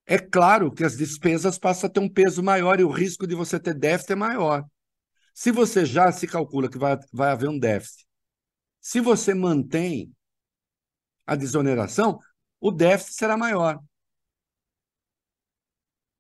é 0.06 0.18
claro 0.18 0.72
que 0.72 0.86
as 0.86 0.96
despesas 0.96 1.60
passam 1.60 1.90
a 1.90 1.92
ter 1.92 2.00
um 2.00 2.10
peso 2.10 2.42
maior 2.42 2.80
e 2.80 2.84
o 2.84 2.90
risco 2.90 3.28
de 3.28 3.36
você 3.36 3.60
ter 3.60 3.74
déficit 3.74 4.14
é 4.14 4.16
maior. 4.16 4.66
Se 5.34 5.52
você 5.52 5.86
já 5.86 6.10
se 6.14 6.26
calcula 6.26 6.70
que 6.70 6.78
vai, 6.78 6.98
vai 7.12 7.32
haver 7.32 7.50
um 7.50 7.60
déficit 7.60 8.06
se 8.86 9.02
você 9.02 9.34
mantém 9.34 10.16
a 11.26 11.36
desoneração, 11.36 12.20
o 12.62 12.72
déficit 12.72 13.16
será 13.16 13.36
maior. 13.36 13.84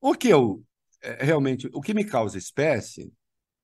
O 0.01 0.16
que 0.16 0.30
eu 0.30 0.66
é, 0.99 1.24
realmente, 1.24 1.70
o 1.72 1.80
que 1.80 1.93
me 1.93 2.03
causa 2.03 2.39
espécie, 2.39 3.13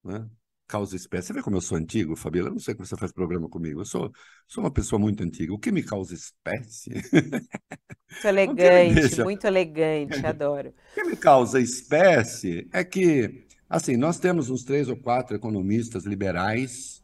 né? 0.03 0.29
Causa 0.67 0.95
espécie. 0.95 1.29
Você 1.29 1.33
vê 1.33 1.41
como 1.41 1.57
eu 1.57 1.61
sou 1.61 1.79
antigo, 1.79 2.15
Fabíola? 2.15 2.49
Eu 2.49 2.53
não 2.53 2.59
sei 2.59 2.75
como 2.75 2.85
você 2.85 2.95
faz 2.95 3.11
programa 3.11 3.49
comigo. 3.49 3.81
Eu 3.81 3.85
sou, 3.85 4.11
sou 4.47 4.63
uma 4.63 4.71
pessoa 4.71 4.99
muito 4.99 5.23
antiga. 5.23 5.51
O 5.51 5.57
que 5.57 5.71
me 5.71 5.81
causa 5.81 6.13
espécie? 6.13 6.91
Muito 6.91 8.21
elegante, 8.23 8.93
deixa... 8.93 9.23
muito 9.23 9.47
elegante, 9.47 10.23
adoro. 10.23 10.75
O 10.93 10.93
que 10.93 11.03
me 11.05 11.17
causa 11.17 11.59
espécie 11.59 12.69
é 12.71 12.83
que, 12.83 13.47
assim, 13.67 13.97
nós 13.97 14.19
temos 14.19 14.51
uns 14.51 14.63
três 14.63 14.87
ou 14.87 14.95
quatro 14.95 15.35
economistas 15.35 16.05
liberais 16.05 17.00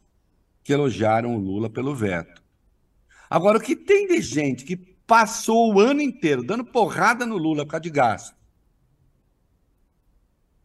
que 0.68 0.72
elogiaram 0.74 1.34
o 1.34 1.38
Lula 1.38 1.70
pelo 1.70 1.94
veto. 1.94 2.42
Agora, 3.30 3.56
o 3.56 3.60
que 3.60 3.74
tem 3.74 4.06
de 4.06 4.20
gente 4.20 4.66
que 4.66 4.76
passou 4.76 5.72
o 5.72 5.80
ano 5.80 6.02
inteiro 6.02 6.44
dando 6.44 6.62
porrada 6.62 7.24
no 7.24 7.38
Lula 7.38 7.64
por 7.64 7.70
causa 7.70 7.84
de 7.84 7.88
gasto, 7.88 8.36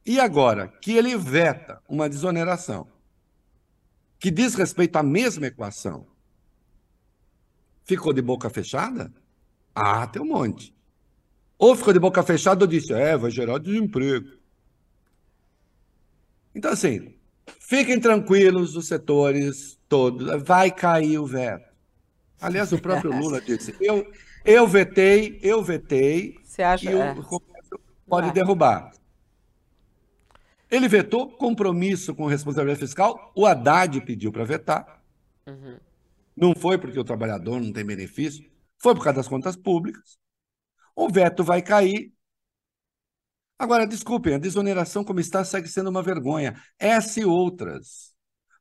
e 0.05 0.19
agora 0.19 0.67
que 0.67 0.91
ele 0.91 1.15
veta 1.15 1.81
uma 1.87 2.09
desoneração 2.09 2.85
que 4.19 4.29
diz 4.29 4.55
respeito 4.55 4.97
à 4.97 5.03
mesma 5.03 5.47
equação, 5.47 6.05
ficou 7.85 8.11
de 8.11 8.21
boca 8.21 8.49
fechada? 8.49 9.09
Ah, 9.73 10.05
tem 10.05 10.21
um 10.21 10.25
monte. 10.25 10.75
Ou 11.57 11.77
ficou 11.77 11.93
de 11.93 11.99
boca 11.99 12.21
fechada 12.23 12.65
ou 12.65 12.69
disse, 12.69 12.91
é, 12.91 13.15
vai 13.15 13.31
gerar 13.31 13.57
desemprego. 13.57 14.37
Então, 16.53 16.71
assim, 16.73 17.15
fiquem 17.57 18.01
tranquilos 18.01 18.75
os 18.75 18.85
setores 18.85 19.81
todos, 19.93 20.41
vai 20.43 20.71
cair 20.71 21.19
o 21.19 21.25
veto. 21.27 21.71
Aliás, 22.41 22.71
o 22.73 22.81
próprio 22.81 23.11
Lula 23.15 23.39
disse: 23.39 23.75
eu, 23.79 24.11
eu 24.43 24.67
vetei, 24.67 25.39
eu 25.43 25.63
vetei, 25.63 26.35
Você 26.43 26.63
acha, 26.63 26.91
e 26.91 26.95
o 26.95 26.99
é. 26.99 27.15
Pode 28.07 28.31
derrubar. 28.31 28.91
Ele 30.71 30.87
vetou 30.87 31.29
compromisso 31.37 32.15
com 32.15 32.25
responsabilidade 32.25 32.79
fiscal, 32.79 33.31
o 33.35 33.45
Haddad 33.45 34.01
pediu 34.01 34.31
para 34.31 34.43
vetar. 34.43 35.03
Uhum. 35.45 35.77
Não 36.35 36.55
foi 36.55 36.79
porque 36.79 36.99
o 36.99 37.03
trabalhador 37.03 37.61
não 37.61 37.71
tem 37.71 37.85
benefício, 37.85 38.43
foi 38.81 38.95
por 38.95 39.03
causa 39.03 39.17
das 39.17 39.27
contas 39.27 39.55
públicas. 39.55 40.17
O 40.95 41.07
veto 41.07 41.43
vai 41.43 41.61
cair. 41.61 42.11
Agora, 43.59 43.85
desculpem, 43.85 44.33
a 44.33 44.39
desoneração 44.39 45.03
como 45.03 45.19
está 45.19 45.45
segue 45.45 45.67
sendo 45.67 45.91
uma 45.91 46.01
vergonha. 46.01 46.59
Essa 46.79 47.19
e 47.19 47.25
outras. 47.25 48.12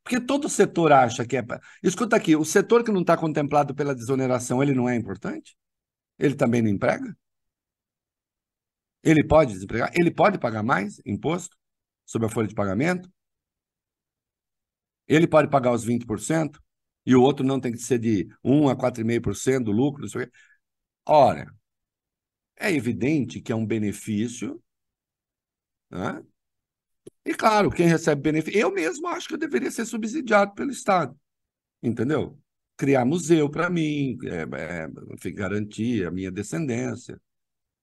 Porque 0.03 0.19
todo 0.19 0.49
setor 0.49 0.91
acha 0.91 1.25
que 1.25 1.37
é. 1.37 1.43
Escuta 1.81 2.15
aqui, 2.15 2.35
o 2.35 2.45
setor 2.45 2.83
que 2.83 2.91
não 2.91 3.01
está 3.01 3.15
contemplado 3.17 3.73
pela 3.73 3.95
desoneração, 3.95 4.61
ele 4.61 4.73
não 4.73 4.87
é 4.89 4.95
importante? 4.95 5.55
Ele 6.19 6.35
também 6.35 6.61
não 6.61 6.69
emprega? 6.69 7.15
Ele 9.03 9.23
pode 9.23 9.53
desempregar? 9.53 9.91
Ele 9.95 10.11
pode 10.11 10.37
pagar 10.39 10.63
mais 10.63 11.01
imposto 11.05 11.57
sobre 12.05 12.27
a 12.27 12.29
folha 12.29 12.47
de 12.47 12.55
pagamento? 12.55 13.09
Ele 15.07 15.27
pode 15.27 15.49
pagar 15.49 15.71
os 15.71 15.83
20%? 15.83 16.59
E 17.05 17.15
o 17.15 17.21
outro 17.21 17.45
não 17.45 17.59
tem 17.59 17.71
que 17.71 17.79
ser 17.79 17.99
de 17.99 18.27
1 18.43 18.69
a 18.69 18.75
4,5% 18.75 19.65
do 19.65 19.71
lucro? 19.71 20.07
Ora, 21.05 21.53
é 22.57 22.71
evidente 22.71 23.41
que 23.41 23.51
é 23.51 23.55
um 23.55 23.65
benefício 23.65 24.61
né? 25.93 26.23
E 27.25 27.33
claro, 27.33 27.69
quem 27.69 27.87
recebe 27.87 28.21
benefício. 28.21 28.59
Eu 28.59 28.71
mesmo 28.71 29.07
acho 29.07 29.27
que 29.27 29.33
eu 29.35 29.39
deveria 29.39 29.71
ser 29.71 29.85
subsidiado 29.85 30.53
pelo 30.53 30.71
Estado. 30.71 31.15
Entendeu? 31.81 32.37
Criar 32.77 33.05
museu 33.05 33.49
para 33.49 33.69
mim, 33.69 34.17
é, 34.25 34.41
é, 34.57 34.87
enfim, 35.13 35.33
garantir 35.33 36.05
a 36.05 36.11
minha 36.11 36.31
descendência. 36.31 37.19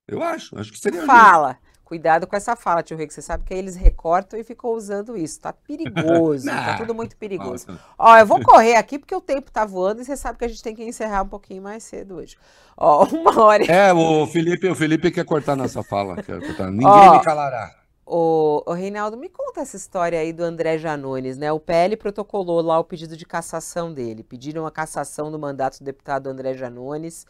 Eu 0.07 0.23
acho, 0.23 0.59
acho 0.59 0.73
que 0.73 0.79
seria. 0.79 1.07
Fala. 1.07 1.59
Cuidado 1.91 2.25
com 2.25 2.37
essa 2.37 2.55
fala, 2.55 2.85
tio 2.85 2.97
Rico. 2.97 3.13
Você 3.13 3.21
sabe 3.21 3.43
que 3.43 3.53
aí 3.53 3.59
eles 3.59 3.75
recortam 3.75 4.39
e 4.39 4.45
ficam 4.45 4.71
usando 4.71 5.17
isso. 5.17 5.41
Tá 5.41 5.53
perigoso. 5.53 6.47
tá 6.47 6.77
tudo 6.79 6.95
muito 6.95 7.17
perigoso. 7.17 7.67
Ó, 7.99 8.17
eu 8.17 8.25
vou 8.25 8.41
correr 8.45 8.77
aqui 8.77 8.97
porque 8.97 9.13
o 9.15 9.21
tempo 9.21 9.51
tá 9.51 9.65
voando 9.65 10.01
e 10.01 10.05
você 10.05 10.17
sabe 10.17 10.39
que 10.39 10.45
a 10.45 10.49
gente 10.49 10.63
tem 10.63 10.73
que 10.73 10.85
encerrar 10.85 11.23
um 11.23 11.29
pouquinho 11.29 11.61
mais 11.61 11.83
cedo 11.83 12.15
hoje. 12.15 12.37
Ó, 12.77 13.05
uma 13.11 13.43
hora. 13.43 13.65
É, 13.65 13.93
o 13.93 14.25
Felipe, 14.29 14.69
o 14.69 14.75
Felipe 14.77 15.11
quer 15.11 15.25
cortar 15.25 15.57
nossa 15.57 15.83
fala. 15.83 16.23
Quer 16.23 16.39
cortar. 16.39 16.71
Ninguém 16.71 16.87
Ó, 16.87 17.19
me 17.19 17.25
calará. 17.25 17.80
O, 18.13 18.65
o 18.67 18.73
Reinaldo, 18.73 19.17
me 19.17 19.29
conta 19.29 19.61
essa 19.61 19.77
história 19.77 20.19
aí 20.19 20.33
do 20.33 20.43
André 20.43 20.77
Janones, 20.79 21.39
né? 21.39 21.53
O 21.53 21.61
PL 21.61 21.97
protocolou 21.97 22.61
lá 22.61 22.77
o 22.77 22.83
pedido 22.83 23.17
de 23.17 23.25
cassação 23.25 23.95
dele. 23.95 24.25
Pediram 24.25 24.67
a 24.67 24.71
cassação 24.73 25.31
do 25.31 25.39
mandato 25.39 25.79
do 25.79 25.85
deputado 25.85 26.27
André 26.27 26.55
Janones. 26.55 27.25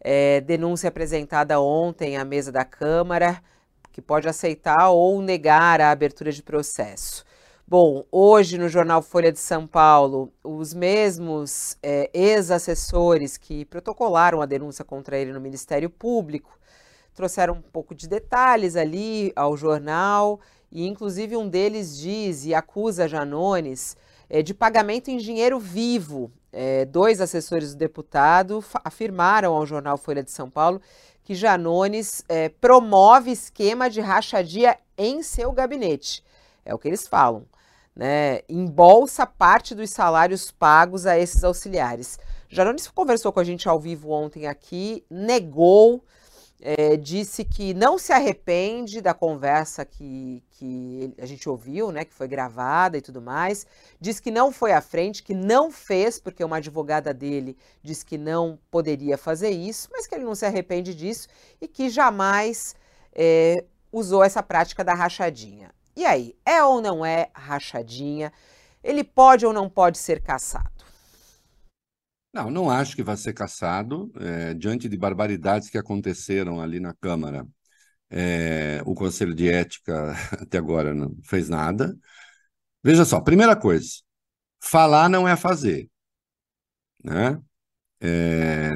É, 0.00 0.40
denúncia 0.40 0.88
apresentada 0.88 1.60
ontem 1.60 2.16
à 2.16 2.24
mesa 2.24 2.50
da 2.50 2.64
Câmara, 2.64 3.42
que 3.92 4.00
pode 4.00 4.26
aceitar 4.26 4.88
ou 4.88 5.20
negar 5.20 5.82
a 5.82 5.90
abertura 5.90 6.32
de 6.32 6.42
processo. 6.42 7.22
Bom, 7.68 8.02
hoje 8.10 8.56
no 8.56 8.70
jornal 8.70 9.02
Folha 9.02 9.30
de 9.30 9.38
São 9.38 9.66
Paulo, 9.66 10.32
os 10.42 10.72
mesmos 10.72 11.76
é, 11.82 12.10
ex-assessores 12.14 13.36
que 13.36 13.66
protocolaram 13.66 14.40
a 14.40 14.46
denúncia 14.46 14.82
contra 14.82 15.18
ele 15.18 15.34
no 15.34 15.42
Ministério 15.42 15.90
Público 15.90 16.56
trouxeram 17.16 17.54
um 17.54 17.62
pouco 17.62 17.94
de 17.94 18.06
detalhes 18.06 18.76
ali 18.76 19.32
ao 19.34 19.56
jornal, 19.56 20.38
e 20.70 20.86
inclusive 20.86 21.36
um 21.36 21.48
deles 21.48 21.96
diz 21.96 22.44
e 22.44 22.54
acusa 22.54 23.08
Janones 23.08 23.96
é, 24.28 24.42
de 24.42 24.52
pagamento 24.52 25.10
em 25.10 25.16
dinheiro 25.16 25.58
vivo. 25.58 26.30
É, 26.52 26.84
dois 26.84 27.20
assessores 27.20 27.74
do 27.74 27.78
deputado 27.78 28.62
afirmaram 28.84 29.54
ao 29.54 29.66
jornal 29.66 29.96
Folha 29.96 30.22
de 30.22 30.30
São 30.30 30.48
Paulo 30.48 30.80
que 31.22 31.34
Janones 31.34 32.22
é, 32.28 32.48
promove 32.48 33.32
esquema 33.32 33.90
de 33.90 34.00
rachadia 34.00 34.78
em 34.96 35.22
seu 35.22 35.50
gabinete. 35.52 36.22
É 36.64 36.74
o 36.74 36.78
que 36.78 36.86
eles 36.86 37.08
falam. 37.08 37.44
Né? 37.94 38.40
Embolsa 38.48 39.26
parte 39.26 39.74
dos 39.74 39.90
salários 39.90 40.50
pagos 40.50 41.06
a 41.06 41.18
esses 41.18 41.42
auxiliares. 41.42 42.18
Janones 42.48 42.86
conversou 42.88 43.32
com 43.32 43.40
a 43.40 43.44
gente 43.44 43.68
ao 43.68 43.80
vivo 43.80 44.10
ontem 44.10 44.46
aqui, 44.46 45.04
negou 45.10 46.04
é, 46.60 46.96
disse 46.96 47.44
que 47.44 47.74
não 47.74 47.98
se 47.98 48.12
arrepende 48.12 49.00
da 49.00 49.12
conversa 49.12 49.84
que, 49.84 50.42
que 50.52 51.12
a 51.18 51.26
gente 51.26 51.48
ouviu, 51.48 51.92
né, 51.92 52.04
que 52.04 52.14
foi 52.14 52.26
gravada 52.26 52.96
e 52.96 53.02
tudo 53.02 53.20
mais. 53.20 53.66
Diz 54.00 54.20
que 54.20 54.30
não 54.30 54.50
foi 54.50 54.72
à 54.72 54.80
frente, 54.80 55.22
que 55.22 55.34
não 55.34 55.70
fez, 55.70 56.18
porque 56.18 56.42
uma 56.42 56.56
advogada 56.56 57.12
dele 57.12 57.56
disse 57.82 58.04
que 58.04 58.16
não 58.16 58.58
poderia 58.70 59.18
fazer 59.18 59.50
isso, 59.50 59.88
mas 59.92 60.06
que 60.06 60.14
ele 60.14 60.24
não 60.24 60.34
se 60.34 60.46
arrepende 60.46 60.94
disso 60.94 61.28
e 61.60 61.68
que 61.68 61.90
jamais 61.90 62.74
é, 63.12 63.64
usou 63.92 64.24
essa 64.24 64.42
prática 64.42 64.82
da 64.82 64.94
rachadinha. 64.94 65.70
E 65.94 66.04
aí, 66.04 66.34
é 66.44 66.62
ou 66.62 66.80
não 66.80 67.04
é 67.04 67.28
rachadinha? 67.34 68.32
Ele 68.82 69.02
pode 69.02 69.44
ou 69.44 69.52
não 69.52 69.68
pode 69.68 69.98
ser 69.98 70.20
caçado? 70.20 70.85
Não, 72.36 72.50
não 72.50 72.70
acho 72.70 72.94
que 72.94 73.02
vai 73.02 73.16
ser 73.16 73.32
cassado 73.32 74.12
é, 74.16 74.52
diante 74.52 74.90
de 74.90 74.96
barbaridades 74.98 75.70
que 75.70 75.78
aconteceram 75.78 76.60
ali 76.60 76.78
na 76.78 76.92
Câmara. 76.92 77.46
É, 78.10 78.82
o 78.84 78.94
Conselho 78.94 79.34
de 79.34 79.48
Ética 79.48 80.12
até 80.42 80.58
agora 80.58 80.92
não 80.92 81.16
fez 81.24 81.48
nada. 81.48 81.96
Veja 82.84 83.06
só, 83.06 83.22
primeira 83.22 83.56
coisa, 83.56 83.88
falar 84.60 85.08
não 85.08 85.26
é 85.26 85.36
fazer, 85.36 85.90
né? 87.02 87.40
É, 88.00 88.72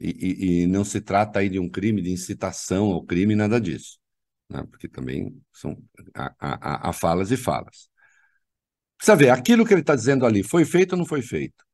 e, 0.00 0.62
e, 0.62 0.66
não 0.66 0.84
se 0.84 1.00
trata 1.00 1.38
aí 1.38 1.48
de 1.48 1.60
um 1.60 1.68
crime 1.70 2.02
de 2.02 2.10
incitação 2.10 2.86
ao 2.92 3.04
crime, 3.04 3.36
nada 3.36 3.60
disso, 3.60 3.98
né? 4.50 4.64
Porque 4.70 4.88
também 4.88 5.40
são 5.52 5.76
há 6.14 6.92
falas 6.92 7.30
e 7.30 7.36
falas. 7.36 7.88
Precisa 8.96 9.16
ver, 9.16 9.30
aquilo 9.30 9.64
que 9.66 9.72
ele 9.74 9.82
está 9.82 9.94
dizendo 9.94 10.26
ali 10.26 10.42
foi 10.42 10.64
feito 10.64 10.92
ou 10.92 10.98
não 10.98 11.06
foi 11.06 11.22
feito? 11.22 11.64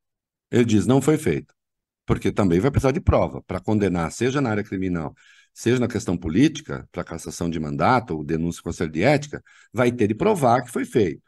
Ele 0.51 0.65
diz: 0.65 0.85
não 0.85 1.01
foi 1.01 1.17
feito. 1.17 1.53
Porque 2.05 2.31
também 2.31 2.59
vai 2.59 2.71
precisar 2.71 2.91
de 2.91 3.01
prova 3.01 3.41
para 3.43 3.59
condenar, 3.59 4.11
seja 4.11 4.41
na 4.41 4.49
área 4.49 4.63
criminal, 4.63 5.15
seja 5.53 5.79
na 5.79 5.87
questão 5.87 6.17
política, 6.17 6.87
para 6.91 7.03
cassação 7.03 7.49
de 7.49 7.59
mandato 7.59 8.15
ou 8.15 8.23
denúncia 8.23 8.61
com 8.63 8.69
conselho 8.69 8.91
de 8.91 9.03
ética, 9.03 9.43
vai 9.73 9.91
ter 9.91 10.07
de 10.07 10.15
provar 10.15 10.63
que 10.63 10.71
foi 10.71 10.85
feito. 10.85 11.21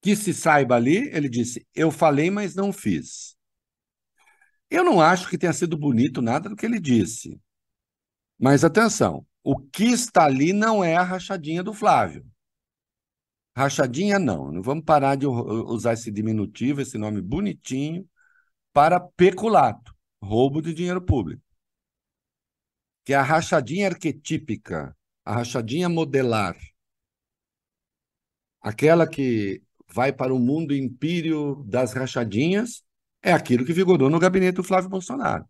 Que 0.00 0.14
se 0.16 0.32
saiba 0.32 0.76
ali, 0.76 1.08
ele 1.12 1.28
disse: 1.28 1.66
eu 1.74 1.90
falei, 1.90 2.30
mas 2.30 2.54
não 2.54 2.72
fiz. 2.72 3.36
Eu 4.70 4.84
não 4.84 5.00
acho 5.00 5.28
que 5.28 5.38
tenha 5.38 5.52
sido 5.52 5.76
bonito 5.76 6.20
nada 6.22 6.48
do 6.48 6.56
que 6.56 6.66
ele 6.66 6.78
disse. 6.78 7.40
Mas 8.38 8.64
atenção, 8.64 9.26
o 9.42 9.58
que 9.58 9.84
está 9.84 10.24
ali 10.24 10.52
não 10.52 10.84
é 10.84 10.96
a 10.96 11.02
rachadinha 11.02 11.62
do 11.62 11.72
Flávio. 11.72 12.24
Rachadinha, 13.58 14.20
não. 14.20 14.52
Não 14.52 14.62
vamos 14.62 14.84
parar 14.84 15.16
de 15.16 15.26
usar 15.26 15.94
esse 15.94 16.12
diminutivo, 16.12 16.80
esse 16.80 16.96
nome 16.96 17.20
bonitinho, 17.20 18.08
para 18.72 19.00
peculato, 19.00 19.92
roubo 20.22 20.62
de 20.62 20.72
dinheiro 20.72 21.02
público. 21.02 21.42
Que 23.04 23.14
a 23.14 23.20
rachadinha 23.20 23.88
arquetípica, 23.88 24.96
a 25.24 25.34
rachadinha 25.34 25.88
modelar. 25.88 26.56
Aquela 28.60 29.08
que 29.08 29.60
vai 29.92 30.12
para 30.12 30.32
o 30.32 30.38
mundo 30.38 30.72
empírio 30.72 31.64
das 31.66 31.92
rachadinhas, 31.94 32.84
é 33.20 33.32
aquilo 33.32 33.64
que 33.64 33.72
vigorou 33.72 34.08
no 34.08 34.20
gabinete 34.20 34.54
do 34.54 34.62
Flávio 34.62 34.88
Bolsonaro. 34.88 35.44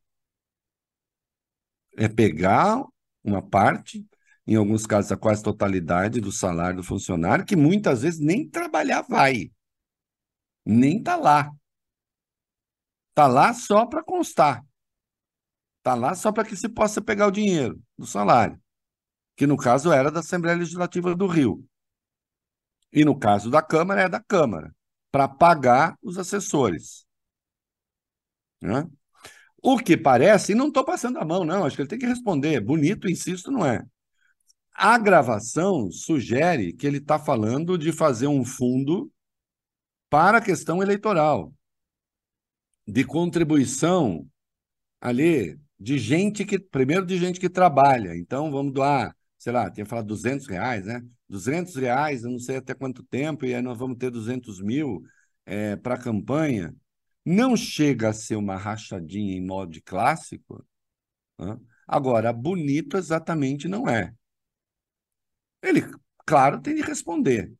É 1.94 2.08
pegar 2.08 2.82
uma 3.22 3.42
parte 3.42 4.07
em 4.48 4.56
alguns 4.56 4.86
casos, 4.86 5.12
a 5.12 5.16
quase 5.16 5.42
totalidade 5.42 6.22
do 6.22 6.32
salário 6.32 6.78
do 6.78 6.82
funcionário, 6.82 7.44
que 7.44 7.54
muitas 7.54 8.00
vezes 8.00 8.18
nem 8.18 8.48
trabalhar 8.48 9.02
vai, 9.02 9.52
nem 10.64 10.96
está 10.96 11.16
lá. 11.16 11.52
Está 13.10 13.26
lá 13.26 13.52
só 13.52 13.84
para 13.84 14.02
constar. 14.02 14.64
Está 15.76 15.94
lá 15.94 16.14
só 16.14 16.32
para 16.32 16.46
que 16.46 16.56
se 16.56 16.66
possa 16.66 17.02
pegar 17.02 17.26
o 17.26 17.30
dinheiro 17.30 17.78
do 17.98 18.06
salário, 18.06 18.58
que 19.36 19.46
no 19.46 19.54
caso 19.54 19.92
era 19.92 20.10
da 20.10 20.20
Assembleia 20.20 20.56
Legislativa 20.56 21.14
do 21.14 21.26
Rio. 21.26 21.62
E 22.90 23.04
no 23.04 23.18
caso 23.18 23.50
da 23.50 23.60
Câmara, 23.60 24.00
é 24.00 24.08
da 24.08 24.22
Câmara, 24.22 24.74
para 25.10 25.28
pagar 25.28 25.98
os 26.02 26.16
assessores. 26.16 27.06
Né? 28.62 28.88
O 29.62 29.76
que 29.78 29.94
parece, 29.94 30.52
e 30.52 30.54
não 30.54 30.68
estou 30.68 30.86
passando 30.86 31.18
a 31.18 31.24
mão, 31.24 31.44
não, 31.44 31.66
acho 31.66 31.76
que 31.76 31.82
ele 31.82 31.88
tem 31.88 31.98
que 31.98 32.06
responder. 32.06 32.62
Bonito, 32.62 33.10
insisto, 33.10 33.50
não 33.50 33.66
é. 33.66 33.84
A 34.80 34.96
gravação 34.96 35.90
sugere 35.90 36.72
que 36.72 36.86
ele 36.86 36.98
está 36.98 37.18
falando 37.18 37.76
de 37.76 37.90
fazer 37.90 38.28
um 38.28 38.44
fundo 38.44 39.10
para 40.08 40.38
a 40.38 40.40
questão 40.40 40.80
eleitoral, 40.80 41.52
de 42.86 43.02
contribuição 43.04 44.24
ali 45.00 45.58
de 45.80 45.98
gente 45.98 46.44
que, 46.44 46.60
primeiro 46.60 47.04
de 47.04 47.18
gente 47.18 47.40
que 47.40 47.50
trabalha. 47.50 48.16
Então, 48.16 48.52
vamos 48.52 48.72
doar, 48.72 49.16
sei 49.36 49.52
lá, 49.52 49.68
tinha 49.68 49.84
falado 49.84 50.06
200 50.06 50.46
reais, 50.46 50.86
né? 50.86 51.04
200 51.28 51.74
reais, 51.74 52.22
eu 52.22 52.30
não 52.30 52.38
sei 52.38 52.58
até 52.58 52.72
quanto 52.72 53.02
tempo, 53.02 53.44
e 53.44 53.56
aí 53.56 53.60
nós 53.60 53.76
vamos 53.76 53.98
ter 53.98 54.12
200 54.12 54.62
mil 54.62 55.02
é, 55.44 55.74
para 55.74 55.96
a 55.96 56.00
campanha. 56.00 56.72
Não 57.24 57.56
chega 57.56 58.10
a 58.10 58.12
ser 58.12 58.36
uma 58.36 58.56
rachadinha 58.56 59.34
em 59.36 59.44
modo 59.44 59.76
clássico. 59.84 60.64
Né? 61.36 61.58
Agora, 61.84 62.32
bonito 62.32 62.96
exatamente 62.96 63.66
não 63.66 63.88
é. 63.88 64.14
Ele, 65.62 65.82
claro, 66.26 66.60
tem 66.60 66.74
de 66.74 66.82
responder. 66.82 67.52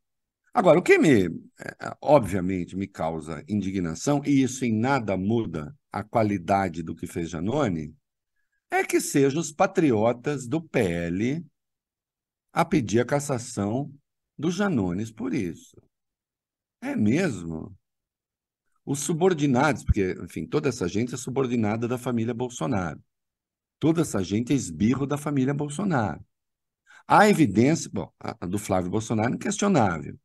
Agora, 0.52 0.78
o 0.78 0.82
que 0.82 0.98
me, 0.98 1.26
é, 1.26 1.96
obviamente, 2.00 2.76
me 2.76 2.86
causa 2.86 3.44
indignação, 3.48 4.22
e 4.24 4.42
isso 4.42 4.64
em 4.64 4.72
nada 4.72 5.16
muda 5.16 5.76
a 5.92 6.02
qualidade 6.02 6.82
do 6.82 6.94
que 6.94 7.06
fez 7.06 7.30
Janone, 7.30 7.94
é 8.70 8.84
que 8.84 9.00
sejam 9.00 9.40
os 9.40 9.52
patriotas 9.52 10.46
do 10.46 10.60
PL 10.60 11.44
a 12.52 12.64
pedir 12.64 13.00
a 13.00 13.04
cassação 13.04 13.92
dos 14.36 14.54
Janones 14.54 15.10
por 15.10 15.32
isso. 15.32 15.76
É 16.80 16.94
mesmo? 16.94 17.76
Os 18.84 19.00
subordinados, 19.00 19.84
porque, 19.84 20.16
enfim, 20.22 20.46
toda 20.46 20.68
essa 20.68 20.88
gente 20.88 21.14
é 21.14 21.16
subordinada 21.16 21.86
da 21.86 21.98
família 21.98 22.32
Bolsonaro. 22.32 23.02
Toda 23.78 24.00
essa 24.02 24.22
gente 24.22 24.52
é 24.52 24.56
esbirro 24.56 25.06
da 25.06 25.16
família 25.16 25.54
Bolsonaro. 25.54 26.24
Há 27.10 27.26
evidência, 27.30 27.90
bom, 27.90 28.12
a 28.20 28.46
do 28.46 28.58
Flávio 28.58 28.90
Bolsonaro 28.90 29.32
é 29.32 29.34
inquestionável. 29.34 30.18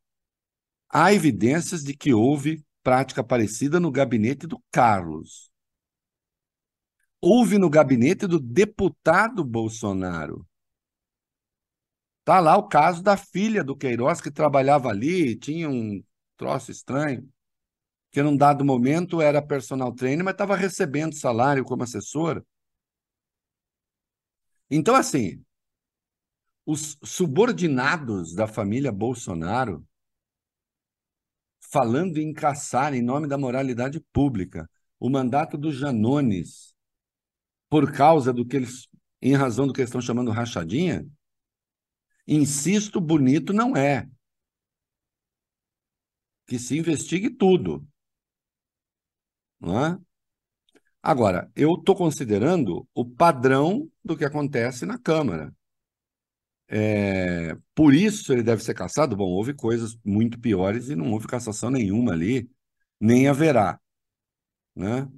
Há 0.90 1.14
evidências 1.14 1.82
de 1.82 1.96
que 1.96 2.12
houve 2.12 2.62
prática 2.82 3.24
parecida 3.24 3.80
no 3.80 3.90
gabinete 3.90 4.46
do 4.46 4.62
Carlos. 4.70 5.50
Houve 7.22 7.56
no 7.56 7.70
gabinete 7.70 8.26
do 8.26 8.38
deputado 8.38 9.42
Bolsonaro. 9.42 10.46
Está 12.20 12.38
lá 12.38 12.56
o 12.56 12.68
caso 12.68 13.02
da 13.02 13.16
filha 13.16 13.64
do 13.64 13.76
Queiroz, 13.76 14.20
que 14.20 14.30
trabalhava 14.30 14.90
ali, 14.90 15.36
tinha 15.36 15.68
um 15.68 16.02
troço 16.36 16.70
estranho, 16.70 17.28
que 18.10 18.22
num 18.22 18.36
dado 18.36 18.64
momento 18.64 19.20
era 19.20 19.42
personal 19.42 19.92
trainer, 19.92 20.24
mas 20.24 20.34
estava 20.34 20.56
recebendo 20.56 21.14
salário 21.14 21.64
como 21.64 21.82
assessora. 21.82 22.44
Então, 24.70 24.94
assim, 24.94 25.43
os 26.66 26.96
subordinados 27.02 28.34
da 28.34 28.46
família 28.46 28.90
Bolsonaro 28.90 29.86
falando 31.60 32.18
em 32.18 32.32
caçar, 32.32 32.94
em 32.94 33.02
nome 33.02 33.26
da 33.26 33.36
moralidade 33.36 34.00
pública, 34.12 34.70
o 34.98 35.10
mandato 35.10 35.58
dos 35.58 35.74
Janones, 35.74 36.74
por 37.68 37.92
causa 37.92 38.32
do 38.32 38.46
que 38.46 38.56
eles, 38.56 38.88
em 39.20 39.34
razão 39.34 39.66
do 39.66 39.72
que 39.72 39.80
eles 39.80 39.88
estão 39.88 40.00
chamando 40.00 40.30
rachadinha, 40.30 41.04
insisto, 42.26 43.00
bonito 43.00 43.52
não 43.52 43.76
é. 43.76 44.08
Que 46.46 46.58
se 46.58 46.78
investigue 46.78 47.30
tudo. 47.30 47.86
Não 49.58 49.84
é? 49.84 49.98
Agora, 51.02 51.50
eu 51.56 51.74
estou 51.74 51.96
considerando 51.96 52.88
o 52.94 53.04
padrão 53.04 53.90
do 54.04 54.16
que 54.16 54.24
acontece 54.24 54.86
na 54.86 54.98
Câmara. 54.98 55.52
É, 56.76 57.56
por 57.72 57.94
isso 57.94 58.32
ele 58.32 58.42
deve 58.42 58.64
ser 58.64 58.74
cassado. 58.74 59.16
Bom, 59.16 59.30
houve 59.30 59.54
coisas 59.54 59.96
muito 60.04 60.40
piores 60.40 60.88
e 60.88 60.96
não 60.96 61.12
houve 61.12 61.28
cassação 61.28 61.70
nenhuma 61.70 62.12
ali, 62.12 62.50
nem 63.00 63.28
haverá. 63.28 63.78
Né? 64.74 65.08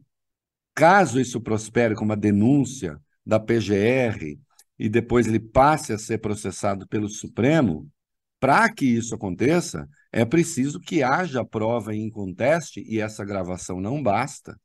Caso 0.74 1.18
isso 1.18 1.40
prospere 1.40 1.94
como 1.94 2.11
uma 2.11 2.16
denúncia 2.16 3.00
da 3.24 3.40
PGR 3.40 4.38
e 4.78 4.88
depois 4.90 5.26
ele 5.26 5.40
passe 5.40 5.94
a 5.94 5.98
ser 5.98 6.18
processado 6.18 6.86
pelo 6.86 7.09
Supremo, 7.09 7.90
para 8.38 8.70
que 8.70 8.84
isso 8.84 9.14
aconteça, 9.14 9.88
é 10.12 10.26
preciso 10.26 10.78
que 10.78 11.02
haja 11.02 11.42
prova 11.42 11.94
em 11.94 12.11
conteste, 12.11 12.84
e 12.86 13.00
essa 13.00 13.24
gravação 13.24 13.80
não 13.80 14.02
basta, 14.02 14.61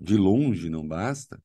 de 0.00 0.16
longe 0.16 0.68
não 0.68 0.84
basta, 0.84 1.40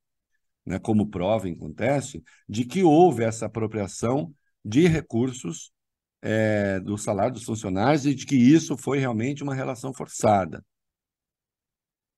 né, 0.66 0.80
como 0.80 1.08
prova 1.08 1.48
em 1.48 1.54
conteste, 1.56 2.20
de 2.48 2.64
que 2.64 2.82
houve 2.82 3.22
essa 3.22 3.46
apropriação 3.46 4.34
de 4.68 4.86
recursos 4.86 5.72
é, 6.20 6.80
do 6.80 6.98
salário 6.98 7.34
dos 7.34 7.44
funcionários 7.44 8.04
e 8.06 8.14
de 8.14 8.26
que 8.26 8.36
isso 8.36 8.76
foi 8.76 8.98
realmente 8.98 9.42
uma 9.42 9.54
relação 9.54 9.94
forçada. 9.94 10.64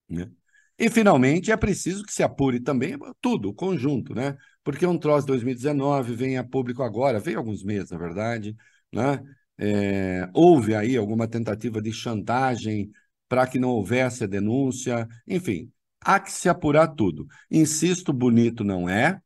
Né? 0.09 0.31
E, 0.79 0.89
finalmente, 0.91 1.53
é 1.53 1.57
preciso 1.57 2.05
que 2.05 2.13
se 2.13 2.23
apure 2.23 2.59
também 2.61 2.99
tudo, 3.21 3.51
o 3.51 3.55
conjunto, 3.55 4.15
né? 4.15 4.37
Porque 4.65 4.87
um 4.87 4.99
troço 4.99 5.27
2019 5.27 6.15
vem 6.15 6.39
a 6.39 6.45
público 6.45 6.83
agora, 6.83 7.21
veio 7.21 7.39
alguns 7.39 7.63
meses, 7.63 7.91
na 7.91 7.99
verdade, 7.99 8.57
né? 8.93 9.23
É, 9.59 10.29
houve 10.35 10.75
aí 10.75 10.97
alguma 10.97 11.29
tentativa 11.29 11.83
de 11.83 11.93
chantagem 11.93 12.91
para 13.29 13.47
que 13.47 13.59
não 13.59 13.69
houvesse 13.71 14.25
a 14.25 14.27
denúncia, 14.27 15.07
enfim, 15.27 15.71
há 16.01 16.19
que 16.19 16.33
se 16.33 16.49
apurar 16.49 16.89
tudo. 16.89 17.27
Insisto, 17.51 18.13
bonito 18.13 18.65
não 18.65 18.89
é. 18.89 19.21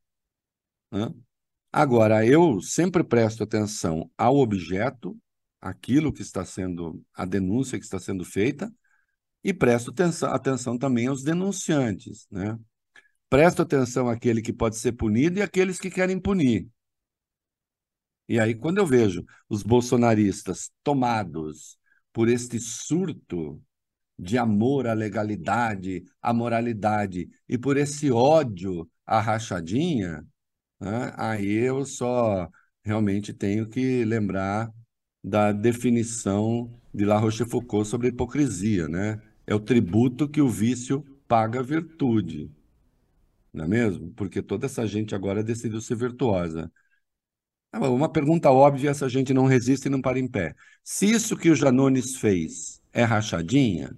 Né? 0.90 1.08
Agora, 1.76 2.24
eu 2.24 2.60
sempre 2.60 3.02
presto 3.02 3.42
atenção 3.42 4.08
ao 4.16 4.36
objeto, 4.36 5.18
aquilo 5.60 6.12
que 6.12 6.22
está 6.22 6.44
sendo, 6.44 7.04
a 7.12 7.24
denúncia 7.24 7.76
que 7.76 7.84
está 7.84 7.98
sendo 7.98 8.24
feita, 8.24 8.72
e 9.42 9.52
presto 9.52 9.90
atenção, 9.90 10.32
atenção 10.32 10.78
também 10.78 11.08
aos 11.08 11.24
denunciantes, 11.24 12.28
né? 12.30 12.56
Presto 13.28 13.60
atenção 13.60 14.08
àquele 14.08 14.40
que 14.40 14.52
pode 14.52 14.76
ser 14.76 14.92
punido 14.92 15.40
e 15.40 15.42
àqueles 15.42 15.80
que 15.80 15.90
querem 15.90 16.16
punir. 16.16 16.68
E 18.28 18.38
aí, 18.38 18.54
quando 18.54 18.78
eu 18.78 18.86
vejo 18.86 19.24
os 19.48 19.64
bolsonaristas 19.64 20.70
tomados 20.84 21.76
por 22.12 22.28
este 22.28 22.60
surto 22.60 23.60
de 24.16 24.38
amor 24.38 24.86
à 24.86 24.92
legalidade, 24.92 26.04
à 26.22 26.32
moralidade 26.32 27.28
e 27.48 27.58
por 27.58 27.76
esse 27.76 28.12
ódio 28.12 28.88
à 29.04 29.20
rachadinha, 29.20 30.24
né, 30.84 31.14
aí 31.16 31.50
eu 31.50 31.86
só 31.86 32.48
realmente 32.84 33.32
tenho 33.32 33.66
que 33.68 34.04
lembrar 34.04 34.70
da 35.22 35.50
definição 35.52 36.70
de 36.92 37.04
La 37.06 37.18
Rochefoucauld 37.18 37.88
sobre 37.88 38.08
a 38.08 38.10
hipocrisia, 38.10 38.86
né? 38.88 39.20
É 39.46 39.54
o 39.54 39.60
tributo 39.60 40.28
que 40.28 40.42
o 40.42 40.48
vício 40.48 41.02
paga 41.26 41.60
à 41.60 41.62
virtude. 41.62 42.50
Não 43.52 43.64
é 43.64 43.68
mesmo? 43.68 44.12
Porque 44.12 44.42
toda 44.42 44.66
essa 44.66 44.86
gente 44.86 45.14
agora 45.14 45.42
decidiu 45.42 45.80
ser 45.80 45.96
virtuosa. 45.96 46.70
Ah, 47.72 47.88
uma 47.88 48.08
pergunta 48.08 48.50
óbvia, 48.50 48.90
essa 48.90 49.08
gente 49.08 49.32
não 49.34 49.46
resiste 49.46 49.88
e 49.88 49.90
não 49.90 50.02
para 50.02 50.18
em 50.18 50.28
pé. 50.28 50.54
Se 50.82 51.10
isso 51.10 51.36
que 51.36 51.50
o 51.50 51.56
Janones 51.56 52.16
fez 52.16 52.80
é 52.92 53.04
rachadinha, 53.04 53.96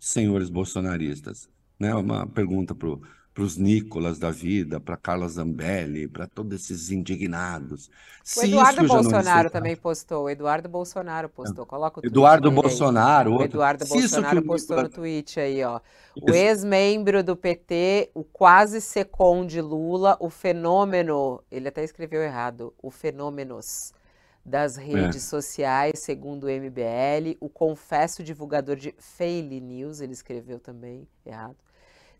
senhores 0.00 0.50
bolsonaristas, 0.50 1.48
né? 1.78 1.94
Uma 1.94 2.26
pergunta 2.26 2.74
para 2.74 2.88
para 3.34 3.42
os 3.42 3.56
Nicolas 3.56 4.16
da 4.16 4.30
vida, 4.30 4.78
para 4.78 4.96
Carla 4.96 5.26
Zambelli, 5.26 6.06
para 6.06 6.28
todos 6.28 6.54
esses 6.54 6.92
indignados. 6.92 7.90
O 8.36 8.42
Eduardo 8.42 8.86
Bolsonaro 8.86 9.50
também 9.50 9.74
postou. 9.74 10.24
O 10.24 10.30
Eduardo 10.30 10.68
Bolsonaro 10.68 11.28
postou. 11.28 11.66
Coloca 11.66 12.00
o 12.00 12.06
Eduardo 12.06 12.48
Bolsonaro. 12.52 13.32
Outro. 13.32 13.44
O 13.44 13.50
Eduardo 13.50 13.84
Bolsonaro 13.84 14.40
postou 14.42 14.82
no 14.82 14.88
tweet 14.88 15.40
aí, 15.40 15.64
ó. 15.64 15.80
O 16.22 16.30
ex-membro 16.30 17.24
do 17.24 17.34
PT, 17.34 18.12
o 18.14 18.22
quase 18.22 18.80
secom 18.80 19.44
de 19.44 19.60
Lula, 19.60 20.16
o 20.20 20.30
fenômeno, 20.30 21.42
ele 21.50 21.66
até 21.66 21.82
escreveu 21.82 22.22
errado, 22.22 22.72
o 22.80 22.88
fenômenos 22.88 23.92
das 24.44 24.76
redes 24.76 25.16
é. 25.16 25.28
sociais, 25.28 25.98
segundo 25.98 26.44
o 26.44 26.50
MBL, 26.50 27.36
o 27.40 27.48
confesso 27.48 28.22
divulgador 28.22 28.76
de 28.76 28.94
Faile 28.96 29.60
News, 29.60 30.00
ele 30.00 30.12
escreveu 30.12 30.60
também 30.60 31.08
errado. 31.26 31.56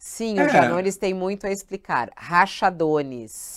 Sim, 0.06 0.38
é. 0.38 0.44
o 0.44 0.48
Janones 0.50 0.98
tem 0.98 1.14
muito 1.14 1.46
a 1.46 1.50
explicar. 1.50 2.10
Rachadones. 2.14 3.48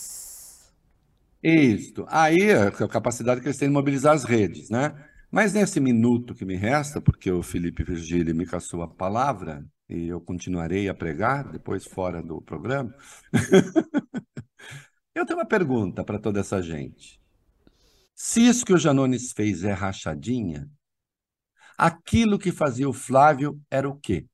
Isso. 1.43 2.05
Aí 2.07 2.39
é 2.39 2.67
a 2.67 2.71
capacidade 2.87 3.41
que 3.41 3.47
eles 3.47 3.57
têm 3.57 3.67
de 3.67 3.73
mobilizar 3.73 4.15
as 4.15 4.23
redes, 4.23 4.69
né? 4.69 4.95
Mas 5.29 5.51
nesse 5.51 5.81
minuto 5.81 6.33
que 6.33 6.45
me 6.45 6.55
resta, 6.55 7.01
porque 7.01 7.29
o 7.29 7.43
Felipe 7.43 7.83
Virgílio 7.83 8.33
me 8.33 8.45
caçou 8.45 8.81
a 8.81 8.87
palavra, 8.87 9.61
e 9.89 10.07
eu 10.07 10.21
continuarei 10.21 10.87
a 10.87 10.93
pregar 10.93 11.51
depois 11.51 11.83
fora 11.83 12.23
do 12.23 12.41
programa, 12.41 12.95
eu 15.13 15.25
tenho 15.25 15.39
uma 15.39 15.45
pergunta 15.45 16.01
para 16.01 16.17
toda 16.17 16.39
essa 16.39 16.63
gente. 16.63 17.21
Se 18.15 18.39
isso 18.47 18.65
que 18.65 18.73
o 18.73 18.79
Janones 18.79 19.33
fez 19.33 19.65
é 19.65 19.73
rachadinha, 19.73 20.65
aquilo 21.77 22.39
que 22.39 22.53
fazia 22.53 22.87
o 22.87 22.93
Flávio 22.93 23.59
era 23.69 23.89
o 23.89 23.99
quê? 23.99 24.25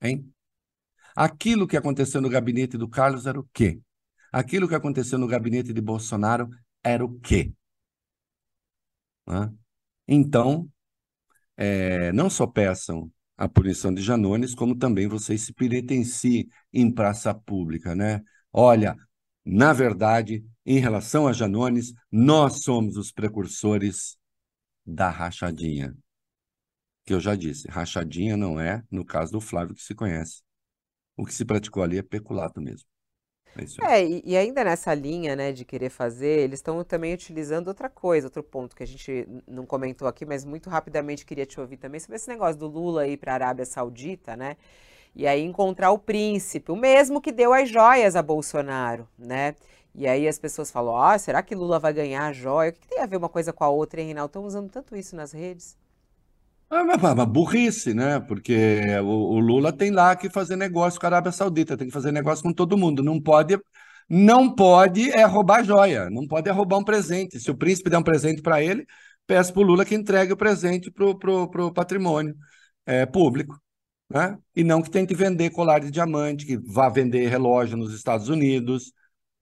Hein? 0.00 0.32
Aquilo 1.14 1.66
que 1.66 1.76
aconteceu 1.76 2.20
no 2.20 2.28
gabinete 2.28 2.78
do 2.78 2.88
Carlos 2.88 3.26
era 3.26 3.38
o 3.38 3.48
quê? 3.52 3.80
Aquilo 4.32 4.68
que 4.68 4.74
aconteceu 4.74 5.18
no 5.18 5.26
gabinete 5.26 5.72
de 5.72 5.80
Bolsonaro 5.80 6.48
era 6.82 7.04
o 7.04 7.18
quê? 7.20 7.52
Então, 10.06 10.68
é, 11.56 12.12
não 12.12 12.30
só 12.30 12.46
peçam 12.46 13.10
a 13.36 13.48
punição 13.48 13.92
de 13.92 14.02
Janones, 14.02 14.54
como 14.54 14.76
também 14.76 15.08
vocês 15.08 15.42
se 15.42 15.52
penitenciem 15.52 16.48
em 16.72 16.90
praça 16.92 17.34
pública, 17.34 17.94
né? 17.94 18.20
Olha, 18.52 18.96
na 19.44 19.72
verdade, 19.72 20.44
em 20.66 20.78
relação 20.78 21.26
a 21.26 21.32
Janones, 21.32 21.92
nós 22.10 22.62
somos 22.62 22.96
os 22.96 23.12
precursores 23.12 24.18
da 24.84 25.08
rachadinha 25.10 25.94
que 27.04 27.14
eu 27.14 27.20
já 27.20 27.34
disse, 27.34 27.68
rachadinha 27.68 28.36
não 28.36 28.60
é, 28.60 28.82
no 28.90 29.04
caso 29.04 29.32
do 29.32 29.40
Flávio, 29.40 29.74
que 29.74 29.82
se 29.82 29.94
conhece. 29.94 30.42
O 31.16 31.24
que 31.24 31.34
se 31.34 31.44
praticou 31.44 31.82
ali 31.82 31.98
é 31.98 32.02
peculato 32.02 32.60
mesmo. 32.60 32.88
É. 33.56 34.00
É, 34.00 34.04
e, 34.06 34.22
e 34.24 34.36
ainda 34.36 34.62
nessa 34.62 34.94
linha, 34.94 35.34
né, 35.34 35.52
de 35.52 35.64
querer 35.64 35.90
fazer, 35.90 36.40
eles 36.40 36.60
estão 36.60 36.82
também 36.84 37.12
utilizando 37.12 37.68
outra 37.68 37.88
coisa, 37.88 38.26
outro 38.28 38.42
ponto 38.42 38.76
que 38.76 38.82
a 38.82 38.86
gente 38.86 39.26
não 39.46 39.66
comentou 39.66 40.06
aqui, 40.06 40.24
mas 40.24 40.44
muito 40.44 40.70
rapidamente 40.70 41.26
queria 41.26 41.44
te 41.46 41.60
ouvir 41.60 41.76
também 41.76 41.98
sobre 42.00 42.16
esse 42.16 42.28
negócio 42.28 42.58
do 42.58 42.68
Lula 42.68 43.06
ir 43.08 43.16
para 43.16 43.32
a 43.32 43.34
Arábia 43.34 43.64
Saudita, 43.66 44.36
né? 44.36 44.56
E 45.14 45.26
aí 45.26 45.42
encontrar 45.42 45.90
o 45.90 45.98
príncipe, 45.98 46.70
o 46.70 46.76
mesmo 46.76 47.20
que 47.20 47.32
deu 47.32 47.52
as 47.52 47.68
joias 47.68 48.14
a 48.16 48.22
Bolsonaro, 48.22 49.08
né? 49.18 49.56
E 49.94 50.06
aí 50.06 50.28
as 50.28 50.38
pessoas 50.38 50.70
falam, 50.70 50.96
ah, 50.96 51.18
será 51.18 51.42
que 51.42 51.54
Lula 51.54 51.78
vai 51.80 51.92
ganhar 51.92 52.26
a 52.26 52.32
joia? 52.32 52.70
O 52.70 52.72
que 52.72 52.80
que 52.80 52.88
tem 52.88 53.00
a 53.02 53.06
ver 53.06 53.16
uma 53.16 53.28
coisa 53.28 53.52
com 53.52 53.64
a 53.64 53.68
outra, 53.68 54.00
hein, 54.00 54.06
Reinaldo? 54.08 54.30
Estão 54.30 54.44
usando 54.44 54.70
tanto 54.70 54.96
isso 54.96 55.16
nas 55.16 55.32
redes. 55.32 55.76
É 56.72 56.82
uma, 56.82 57.26
burrice, 57.26 57.92
né? 57.92 58.20
Porque 58.20 58.80
o, 59.02 59.34
o 59.34 59.40
Lula 59.40 59.72
tem 59.72 59.90
lá 59.90 60.14
que 60.14 60.30
fazer 60.30 60.54
negócio 60.56 61.00
com 61.00 61.06
a 61.06 61.08
Arábia 61.08 61.32
Saudita, 61.32 61.76
tem 61.76 61.88
que 61.88 61.92
fazer 61.92 62.12
negócio 62.12 62.44
com 62.44 62.52
todo 62.52 62.78
mundo. 62.78 63.02
Não 63.02 63.20
pode, 63.20 63.58
não 64.08 64.54
pode 64.54 65.10
é 65.10 65.24
roubar 65.24 65.64
joia, 65.64 66.08
não 66.10 66.26
pode 66.28 66.48
é 66.48 66.52
roubar 66.52 66.78
um 66.78 66.84
presente. 66.84 67.40
Se 67.40 67.50
o 67.50 67.56
príncipe 67.56 67.90
der 67.90 67.98
um 67.98 68.02
presente 68.04 68.40
para 68.40 68.62
ele, 68.62 68.86
peça 69.26 69.52
para 69.52 69.60
o 69.62 69.64
Lula 69.64 69.84
que 69.84 69.94
entregue 69.96 70.32
o 70.32 70.36
presente 70.36 70.90
para 70.92 71.06
o 71.06 71.18
pro, 71.18 71.48
pro 71.50 71.72
patrimônio 71.72 72.36
é, 72.86 73.04
público, 73.06 73.60
né? 74.08 74.38
E 74.54 74.62
não 74.64 74.82
que 74.82 74.90
tente 74.90 75.14
vender 75.14 75.50
colar 75.50 75.80
de 75.80 75.90
diamante, 75.90 76.46
que 76.46 76.56
vá 76.58 76.88
vender 76.88 77.28
relógio 77.28 77.76
nos 77.76 77.92
Estados 77.94 78.28
Unidos, 78.28 78.92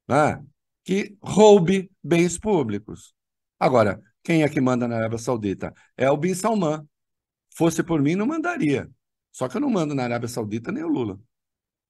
né? 0.09 0.43
Que 0.85 1.17
roube 1.23 1.91
bens 2.03 2.39
públicos. 2.39 3.15
Agora, 3.61 4.01
quem 4.23 4.43
é 4.43 4.49
que 4.49 4.61
manda 4.61 4.89
na 4.89 4.97
Arábia 4.97 5.19
Saudita? 5.19 5.75
É 5.97 6.11
o 6.11 6.17
Bin 6.17 6.35
Salman. 6.35 6.87
Fosse 7.59 7.83
por 7.83 8.01
mim, 8.03 8.15
não 8.17 8.27
mandaria. 8.27 8.91
Só 9.33 9.49
que 9.49 9.57
eu 9.57 9.61
não 9.61 9.71
mando 9.71 9.95
na 9.95 10.05
Arábia 10.05 10.29
Saudita 10.29 10.73
nem 10.73 10.85
o 10.85 10.89
Lula. 10.89 11.21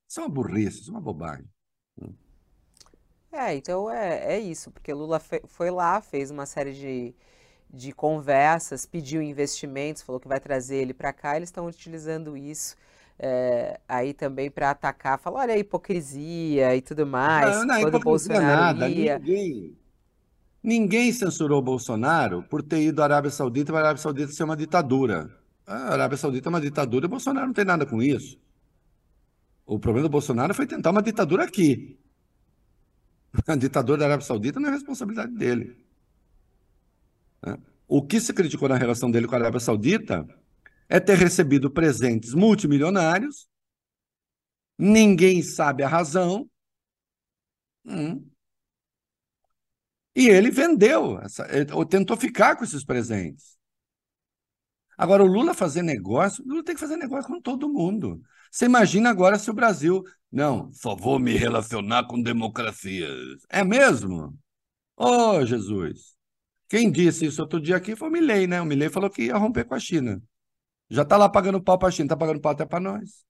Isso 0.09 0.21
é 0.21 0.25
uma 0.25 0.31
burrice, 0.31 0.81
isso 0.83 0.91
é 0.91 0.95
uma 0.95 1.01
bobagem. 1.03 1.47
É, 3.31 3.55
então 3.55 3.91
é, 3.91 4.37
é 4.37 4.41
isso, 4.41 4.71
porque 4.71 4.93
Lula 4.93 5.21
fe- 5.21 5.43
foi 5.47 5.71
lá, 5.71 6.01
fez 6.01 6.31
uma 6.31 6.47
série 6.47 6.73
de, 6.73 7.14
de 7.71 7.93
conversas, 7.93 8.87
pediu 8.87 9.23
investimentos, 9.23 10.03
falou 10.03 10.21
que 10.21 10.29
vai 10.29 10.41
trazer 10.41 10.77
ele 10.79 10.95
para 10.95 11.12
cá, 11.12 11.37
eles 11.37 11.49
estão 11.49 11.66
utilizando 11.66 12.37
isso 12.37 12.77
é, 13.19 13.81
aí 13.89 14.14
também 14.14 14.51
para 14.51 14.71
atacar, 14.71 15.19
falar, 15.19 15.41
olha 15.43 15.55
a 15.55 15.59
hipocrisia 15.59 16.77
e 16.77 16.83
tudo 16.83 17.07
mais, 17.07 17.57
Não, 17.57 17.64
não 17.66 17.79
quando 17.81 17.97
o 17.97 18.01
hipocrisia 18.01 18.01
Bolsonaro. 18.01 18.79
Ninguém, 18.79 19.79
ninguém 20.62 21.12
censurou 21.12 21.62
Bolsonaro 21.62 22.43
por 22.45 22.62
ter 22.62 22.83
ido 22.83 23.03
à 23.03 23.07
Arábia 23.07 23.31
Saudita 23.31 23.73
para 23.73 23.81
a 23.81 23.85
Arábia 23.87 24.03
Saudita 24.03 24.33
ser 24.33 24.45
uma 24.45 24.57
ditadura. 24.57 25.38
A 25.69 25.93
Arábia 25.93 26.16
Saudita 26.16 26.49
é 26.49 26.51
uma 26.51 26.62
ditadura 26.62 27.05
e 27.05 27.09
Bolsonaro 27.09 27.47
não 27.47 27.53
tem 27.53 27.64
nada 27.64 27.85
com 27.85 28.03
isso. 28.03 28.41
O 29.66 29.79
problema 29.79 30.09
do 30.09 30.11
Bolsonaro 30.11 30.55
foi 30.55 30.66
tentar 30.66 30.91
uma 30.91 31.03
ditadura 31.03 31.45
aqui. 31.45 32.01
A 33.47 33.55
ditadura 33.55 33.99
da 33.99 34.07
Arábia 34.07 34.25
Saudita 34.25 34.59
não 34.59 34.71
é 34.71 34.73
responsabilidade 34.73 35.35
dele. 35.35 35.77
né? 37.45 37.59
O 37.87 38.01
que 38.01 38.19
se 38.19 38.33
criticou 38.33 38.66
na 38.66 38.77
relação 38.79 39.11
dele 39.11 39.27
com 39.27 39.35
a 39.35 39.39
Arábia 39.39 39.61
Saudita 39.61 40.27
é 40.89 40.99
ter 40.99 41.19
recebido 41.19 41.71
presentes 41.71 42.33
multimilionários, 42.33 43.47
ninguém 44.79 45.43
sabe 45.43 45.83
a 45.83 45.89
razão, 45.89 46.49
hum, 47.85 48.27
e 50.16 50.29
ele 50.29 50.51
vendeu, 50.51 51.21
ou 51.75 51.85
tentou 51.85 52.16
ficar 52.16 52.57
com 52.57 52.64
esses 52.64 52.83
presentes. 52.83 53.58
Agora, 54.99 55.23
o 55.23 55.27
Lula 55.27 55.55
fazer 55.55 55.83
negócio, 55.83 56.45
o 56.45 56.49
Lula 56.49 56.65
tem 56.65 56.75
que 56.75 56.81
fazer 56.81 56.97
negócio 56.97 57.33
com 57.33 57.41
todo 57.41 57.69
mundo. 57.69 58.21
Você 58.51 58.65
imagina 58.65 59.09
agora 59.09 59.39
se 59.39 59.49
o 59.49 59.55
Brasil. 59.55 60.03
Não, 60.31 60.73
só 60.73 60.97
vou 60.97 61.21
me 61.21 61.35
relacionar 61.37 62.09
com 62.09 62.21
democracias. 62.21 63.47
É 63.49 63.63
mesmo? 63.63 64.37
Oh, 64.97 65.47
Jesus. 65.47 66.17
Quem 66.69 66.91
disse 66.91 67.27
isso 67.27 67.41
outro 67.41 67.61
dia 67.61 67.77
aqui 67.77 67.95
foi 67.95 68.09
o 68.09 68.13
Milei, 68.13 68.49
né? 68.49 68.61
O 68.61 68.67
Milei 68.67 68.91
falou 68.91 69.09
que 69.09 69.27
ia 69.27 69.37
romper 69.37 69.65
com 69.65 69.75
a 69.77 69.79
China. 69.79 70.21
Já 70.91 71.03
está 71.03 71.17
lá 71.17 71.29
pagando 71.29 71.63
pau 71.63 71.79
para 71.79 71.89
a 71.89 71.91
China, 71.93 72.07
está 72.07 72.17
pagando 72.17 72.41
pau 72.41 72.53
até 72.53 72.67
para 72.67 72.81
nós. 72.81 73.25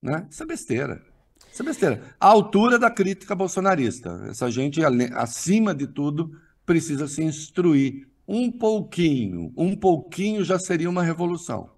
Né? 0.00 0.28
Isso 0.30 0.42
é 0.44 0.46
besteira. 0.46 1.04
Isso 1.52 1.62
é 1.62 1.64
besteira. 1.64 2.14
A 2.20 2.28
altura 2.28 2.78
da 2.78 2.90
crítica 2.90 3.34
bolsonarista. 3.34 4.24
Essa 4.28 4.48
gente, 4.48 4.80
acima 5.14 5.74
de 5.74 5.88
tudo, 5.88 6.30
precisa 6.64 7.08
se 7.08 7.22
instruir 7.22 8.08
um 8.32 8.50
pouquinho. 8.50 9.52
Um 9.54 9.76
pouquinho 9.76 10.42
já 10.42 10.58
seria 10.58 10.88
uma 10.88 11.02
revolução. 11.02 11.68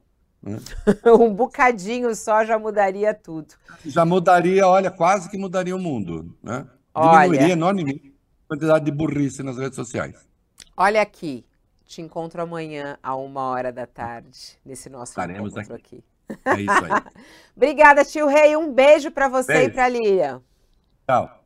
né? 0.41 0.59
Um 1.19 1.35
bocadinho 1.35 2.15
só 2.15 2.45
já 2.45 2.57
mudaria 2.59 3.13
tudo. 3.13 3.55
Já 3.85 4.05
mudaria, 4.05 4.67
olha, 4.69 4.91
quase 4.91 5.29
que 5.29 5.37
mudaria 5.37 5.75
o 5.75 5.81
mundo. 5.81 6.37
Né? 6.41 6.65
Olha. 6.95 7.23
Diminuiria 7.23 7.53
enormemente 7.55 8.15
a 8.45 8.49
quantidade 8.55 8.85
de 8.85 8.93
burrice 8.93 9.43
nas 9.43 9.59
redes 9.59 9.75
sociais. 9.75 10.15
Olha 10.77 11.03
aqui, 11.03 11.45
te 11.85 12.01
encontro 12.01 12.41
amanhã 12.41 12.97
a 13.03 13.17
uma 13.17 13.43
hora 13.49 13.73
da 13.73 13.87
tarde, 13.87 14.57
nesse 14.65 14.89
nosso 14.89 15.11
Estaremos 15.13 15.53
encontro 15.53 15.75
aqui. 15.75 16.05
É 16.45 16.61
isso 16.61 16.85
aí. 16.85 17.03
Obrigada, 17.57 18.05
tio 18.05 18.27
Rei. 18.29 18.57
Um 18.57 18.73
beijo 18.73 19.11
para 19.11 19.29
você 19.29 19.53
e 19.53 19.57
Beijo. 19.57 19.73
para 19.75 19.89
Lia. 19.89 20.41
Tchau. 21.07 21.44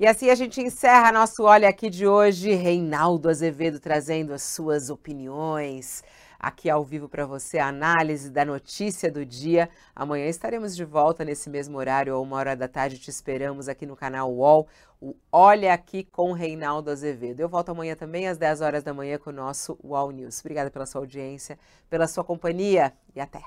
E 0.00 0.06
assim 0.06 0.30
a 0.30 0.34
gente 0.34 0.62
encerra 0.62 1.12
nosso 1.12 1.42
Olha 1.42 1.68
Aqui 1.68 1.90
de 1.90 2.06
hoje. 2.06 2.54
Reinaldo 2.54 3.28
Azevedo 3.28 3.78
trazendo 3.78 4.32
as 4.32 4.40
suas 4.40 4.88
opiniões 4.88 6.02
aqui 6.38 6.70
ao 6.70 6.82
vivo 6.82 7.06
para 7.06 7.26
você, 7.26 7.58
a 7.58 7.68
análise 7.68 8.30
da 8.30 8.42
notícia 8.42 9.12
do 9.12 9.26
dia. 9.26 9.68
Amanhã 9.94 10.24
estaremos 10.24 10.74
de 10.74 10.86
volta 10.86 11.22
nesse 11.22 11.50
mesmo 11.50 11.76
horário, 11.76 12.14
a 12.14 12.18
uma 12.18 12.38
hora 12.38 12.56
da 12.56 12.66
tarde. 12.66 12.98
Te 12.98 13.10
esperamos 13.10 13.68
aqui 13.68 13.84
no 13.84 13.94
canal 13.94 14.32
UOL, 14.32 14.66
o 15.02 15.14
Olha 15.30 15.74
Aqui 15.74 16.02
com 16.02 16.32
Reinaldo 16.32 16.90
Azevedo. 16.90 17.40
Eu 17.40 17.48
volto 17.50 17.68
amanhã 17.68 17.94
também 17.94 18.26
às 18.26 18.38
10 18.38 18.62
horas 18.62 18.82
da 18.82 18.94
manhã 18.94 19.18
com 19.18 19.28
o 19.28 19.34
nosso 19.34 19.78
UOL 19.84 20.12
News. 20.12 20.40
Obrigada 20.40 20.70
pela 20.70 20.86
sua 20.86 21.02
audiência, 21.02 21.58
pela 21.90 22.08
sua 22.08 22.24
companhia 22.24 22.94
e 23.14 23.20
até. 23.20 23.42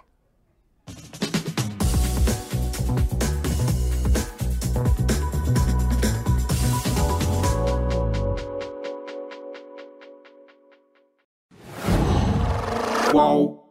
Qual? 13.14 13.63